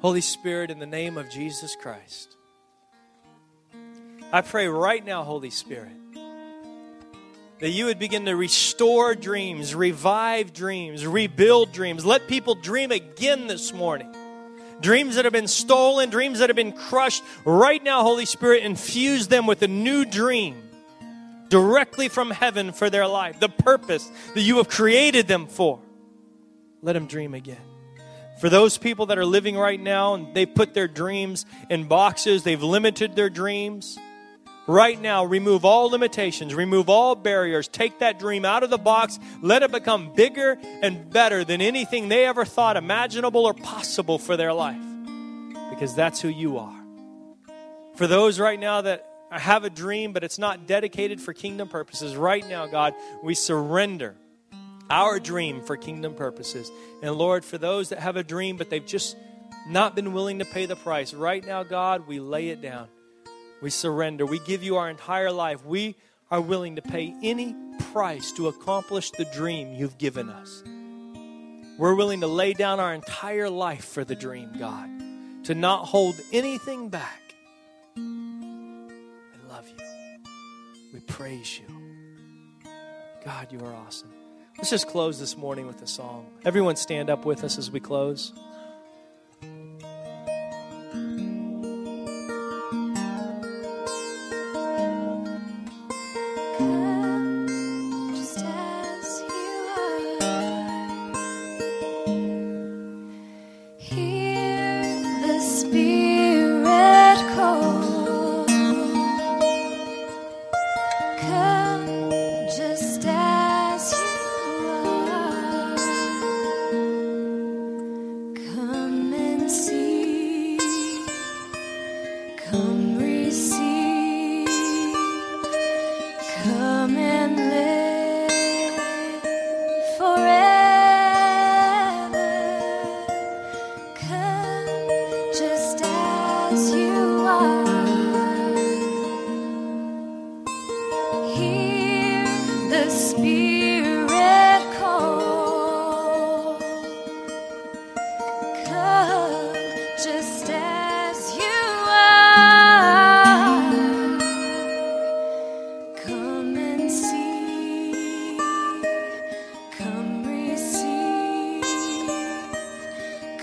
Holy 0.00 0.20
Spirit, 0.20 0.70
in 0.70 0.78
the 0.78 0.86
name 0.86 1.18
of 1.18 1.28
Jesus 1.30 1.74
Christ, 1.74 2.36
I 4.32 4.42
pray 4.42 4.68
right 4.68 5.04
now, 5.04 5.24
Holy 5.24 5.50
Spirit 5.50 6.05
that 7.58 7.70
you 7.70 7.86
would 7.86 7.98
begin 7.98 8.26
to 8.26 8.36
restore 8.36 9.14
dreams, 9.14 9.74
revive 9.74 10.52
dreams, 10.52 11.06
rebuild 11.06 11.72
dreams. 11.72 12.04
Let 12.04 12.28
people 12.28 12.54
dream 12.54 12.90
again 12.92 13.46
this 13.46 13.72
morning. 13.72 14.14
Dreams 14.80 15.14
that 15.16 15.24
have 15.24 15.32
been 15.32 15.48
stolen, 15.48 16.10
dreams 16.10 16.40
that 16.40 16.50
have 16.50 16.56
been 16.56 16.72
crushed. 16.72 17.22
Right 17.44 17.82
now, 17.82 18.02
Holy 18.02 18.26
Spirit, 18.26 18.62
infuse 18.62 19.28
them 19.28 19.46
with 19.46 19.62
a 19.62 19.68
new 19.68 20.04
dream 20.04 20.62
directly 21.48 22.08
from 22.08 22.30
heaven 22.30 22.72
for 22.72 22.90
their 22.90 23.06
life, 23.06 23.40
the 23.40 23.48
purpose 23.48 24.10
that 24.34 24.42
you 24.42 24.58
have 24.58 24.68
created 24.68 25.26
them 25.26 25.46
for. 25.46 25.80
Let 26.82 26.92
them 26.92 27.06
dream 27.06 27.32
again. 27.32 27.56
For 28.38 28.50
those 28.50 28.76
people 28.76 29.06
that 29.06 29.16
are 29.16 29.24
living 29.24 29.56
right 29.56 29.80
now 29.80 30.12
and 30.12 30.34
they 30.34 30.44
put 30.44 30.74
their 30.74 30.88
dreams 30.88 31.46
in 31.70 31.88
boxes, 31.88 32.42
they've 32.42 32.62
limited 32.62 33.16
their 33.16 33.30
dreams. 33.30 33.98
Right 34.68 35.00
now, 35.00 35.24
remove 35.24 35.64
all 35.64 35.90
limitations, 35.90 36.52
remove 36.52 36.88
all 36.88 37.14
barriers, 37.14 37.68
take 37.68 38.00
that 38.00 38.18
dream 38.18 38.44
out 38.44 38.64
of 38.64 38.70
the 38.70 38.78
box, 38.78 39.18
let 39.40 39.62
it 39.62 39.70
become 39.70 40.12
bigger 40.12 40.58
and 40.82 41.08
better 41.08 41.44
than 41.44 41.60
anything 41.60 42.08
they 42.08 42.24
ever 42.24 42.44
thought 42.44 42.76
imaginable 42.76 43.46
or 43.46 43.54
possible 43.54 44.18
for 44.18 44.36
their 44.36 44.52
life. 44.52 44.82
Because 45.70 45.94
that's 45.94 46.20
who 46.20 46.28
you 46.28 46.58
are. 46.58 46.74
For 47.94 48.08
those 48.08 48.40
right 48.40 48.58
now 48.58 48.80
that 48.80 49.08
have 49.30 49.64
a 49.64 49.70
dream, 49.70 50.12
but 50.12 50.24
it's 50.24 50.38
not 50.38 50.66
dedicated 50.66 51.20
for 51.20 51.32
kingdom 51.32 51.68
purposes, 51.68 52.16
right 52.16 52.46
now, 52.48 52.66
God, 52.66 52.94
we 53.22 53.34
surrender 53.34 54.16
our 54.90 55.20
dream 55.20 55.62
for 55.62 55.76
kingdom 55.76 56.14
purposes. 56.14 56.70
And 57.02 57.14
Lord, 57.14 57.44
for 57.44 57.58
those 57.58 57.90
that 57.90 58.00
have 58.00 58.16
a 58.16 58.24
dream, 58.24 58.56
but 58.56 58.70
they've 58.70 58.84
just 58.84 59.16
not 59.68 59.94
been 59.94 60.12
willing 60.12 60.40
to 60.40 60.44
pay 60.44 60.66
the 60.66 60.76
price, 60.76 61.14
right 61.14 61.44
now, 61.44 61.62
God, 61.62 62.06
we 62.06 62.18
lay 62.20 62.48
it 62.48 62.60
down. 62.60 62.88
We 63.66 63.70
surrender. 63.70 64.24
We 64.24 64.38
give 64.38 64.62
you 64.62 64.76
our 64.76 64.88
entire 64.88 65.32
life. 65.32 65.66
We 65.66 65.96
are 66.30 66.40
willing 66.40 66.76
to 66.76 66.82
pay 66.82 67.12
any 67.20 67.52
price 67.92 68.30
to 68.34 68.46
accomplish 68.46 69.10
the 69.10 69.24
dream 69.24 69.74
you've 69.74 69.98
given 69.98 70.30
us. 70.30 70.62
We're 71.76 71.96
willing 71.96 72.20
to 72.20 72.28
lay 72.28 72.52
down 72.52 72.78
our 72.78 72.94
entire 72.94 73.50
life 73.50 73.84
for 73.84 74.04
the 74.04 74.14
dream, 74.14 74.52
God, 74.56 74.88
to 75.46 75.56
not 75.56 75.86
hold 75.86 76.14
anything 76.32 76.90
back. 76.90 77.20
I 77.96 78.00
love 79.48 79.68
you. 79.68 79.74
We 80.94 81.00
praise 81.00 81.58
you. 81.58 81.66
God, 83.24 83.48
you 83.50 83.58
are 83.58 83.74
awesome. 83.74 84.12
Let's 84.58 84.70
just 84.70 84.86
close 84.86 85.18
this 85.18 85.36
morning 85.36 85.66
with 85.66 85.82
a 85.82 85.88
song. 85.88 86.28
Everyone 86.44 86.76
stand 86.76 87.10
up 87.10 87.24
with 87.24 87.42
us 87.42 87.58
as 87.58 87.68
we 87.68 87.80
close. 87.80 88.32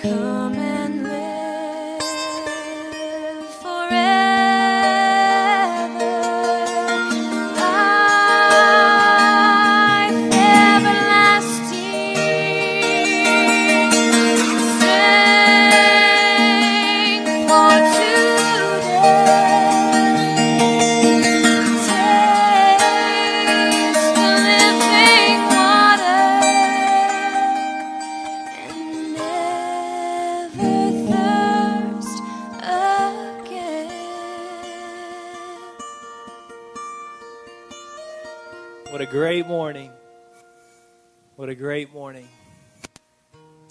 Come 0.03 0.72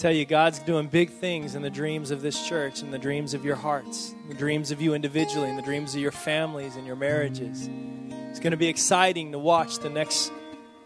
tell 0.03 0.13
you, 0.13 0.25
God's 0.25 0.59
doing 0.59 0.89
big 0.89 1.11
things 1.11 1.55
in 1.55 1.63
the 1.63 1.71
dreams 1.71 2.11
of 2.11 2.23
this 2.23 2.49
church 2.49 2.83
and 2.83 2.93
the 2.93 2.99
dreams 2.99 3.35
of 3.35 3.45
your 3.45 3.55
hearts, 3.55 4.17
the 4.29 4.35
dreams 4.35 4.73
of 4.73 4.83
you 4.83 4.95
individually, 4.95 5.49
and 5.49 5.57
the 5.57 5.63
dreams 5.63 5.95
of 5.95 6.01
your 6.01 6.11
families 6.11 6.75
and 6.75 6.85
your 6.85 6.97
marriages. 6.97 7.71
It's 8.29 8.41
going 8.41 8.51
to 8.51 8.57
be 8.57 8.67
exciting 8.67 9.31
to 9.31 9.39
watch 9.39 9.79
the 9.79 9.91
next 9.91 10.33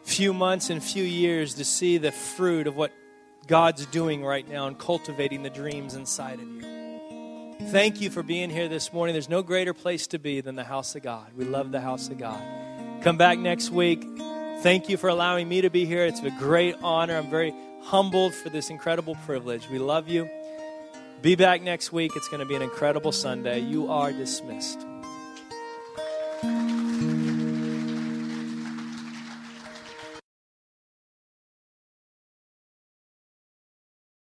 few 0.02 0.34
months 0.34 0.68
and 0.68 0.84
few 0.84 1.02
years 1.02 1.54
to 1.54 1.64
see 1.64 1.96
the 1.96 2.12
fruit 2.12 2.66
of 2.66 2.76
what 2.76 2.92
God's 3.46 3.86
doing 3.86 4.22
right 4.22 4.46
now 4.46 4.66
and 4.66 4.78
cultivating 4.78 5.42
the 5.42 5.48
dreams 5.48 5.94
inside 5.94 6.38
of 6.38 6.46
you. 6.46 7.56
Thank 7.70 8.02
you 8.02 8.10
for 8.10 8.22
being 8.22 8.50
here 8.50 8.68
this 8.68 8.92
morning. 8.92 9.14
There's 9.14 9.30
no 9.30 9.42
greater 9.42 9.72
place 9.72 10.06
to 10.08 10.18
be 10.18 10.42
than 10.42 10.56
the 10.56 10.64
house 10.64 10.94
of 10.94 11.00
God. 11.02 11.32
We 11.34 11.46
love 11.46 11.72
the 11.72 11.80
house 11.80 12.10
of 12.10 12.18
God. 12.18 12.42
Come 13.02 13.16
back 13.16 13.38
next 13.38 13.70
week. 13.70 14.04
Thank 14.60 14.90
you 14.90 14.98
for 14.98 15.08
allowing 15.08 15.48
me 15.48 15.62
to 15.62 15.70
be 15.70 15.86
here. 15.86 16.04
It's 16.04 16.20
a 16.20 16.30
great 16.32 16.76
honor. 16.82 17.16
I'm 17.16 17.30
very 17.30 17.54
humbled 17.86 18.34
for 18.34 18.48
this 18.48 18.68
incredible 18.68 19.14
privilege. 19.26 19.68
We 19.70 19.78
love 19.78 20.08
you. 20.08 20.28
Be 21.22 21.36
back 21.36 21.62
next 21.62 21.92
week. 21.92 22.12
It's 22.16 22.28
going 22.28 22.40
to 22.40 22.46
be 22.46 22.56
an 22.56 22.62
incredible 22.62 23.12
Sunday. 23.12 23.60
You 23.60 23.90
are 23.90 24.12
dismissed. 24.12 24.84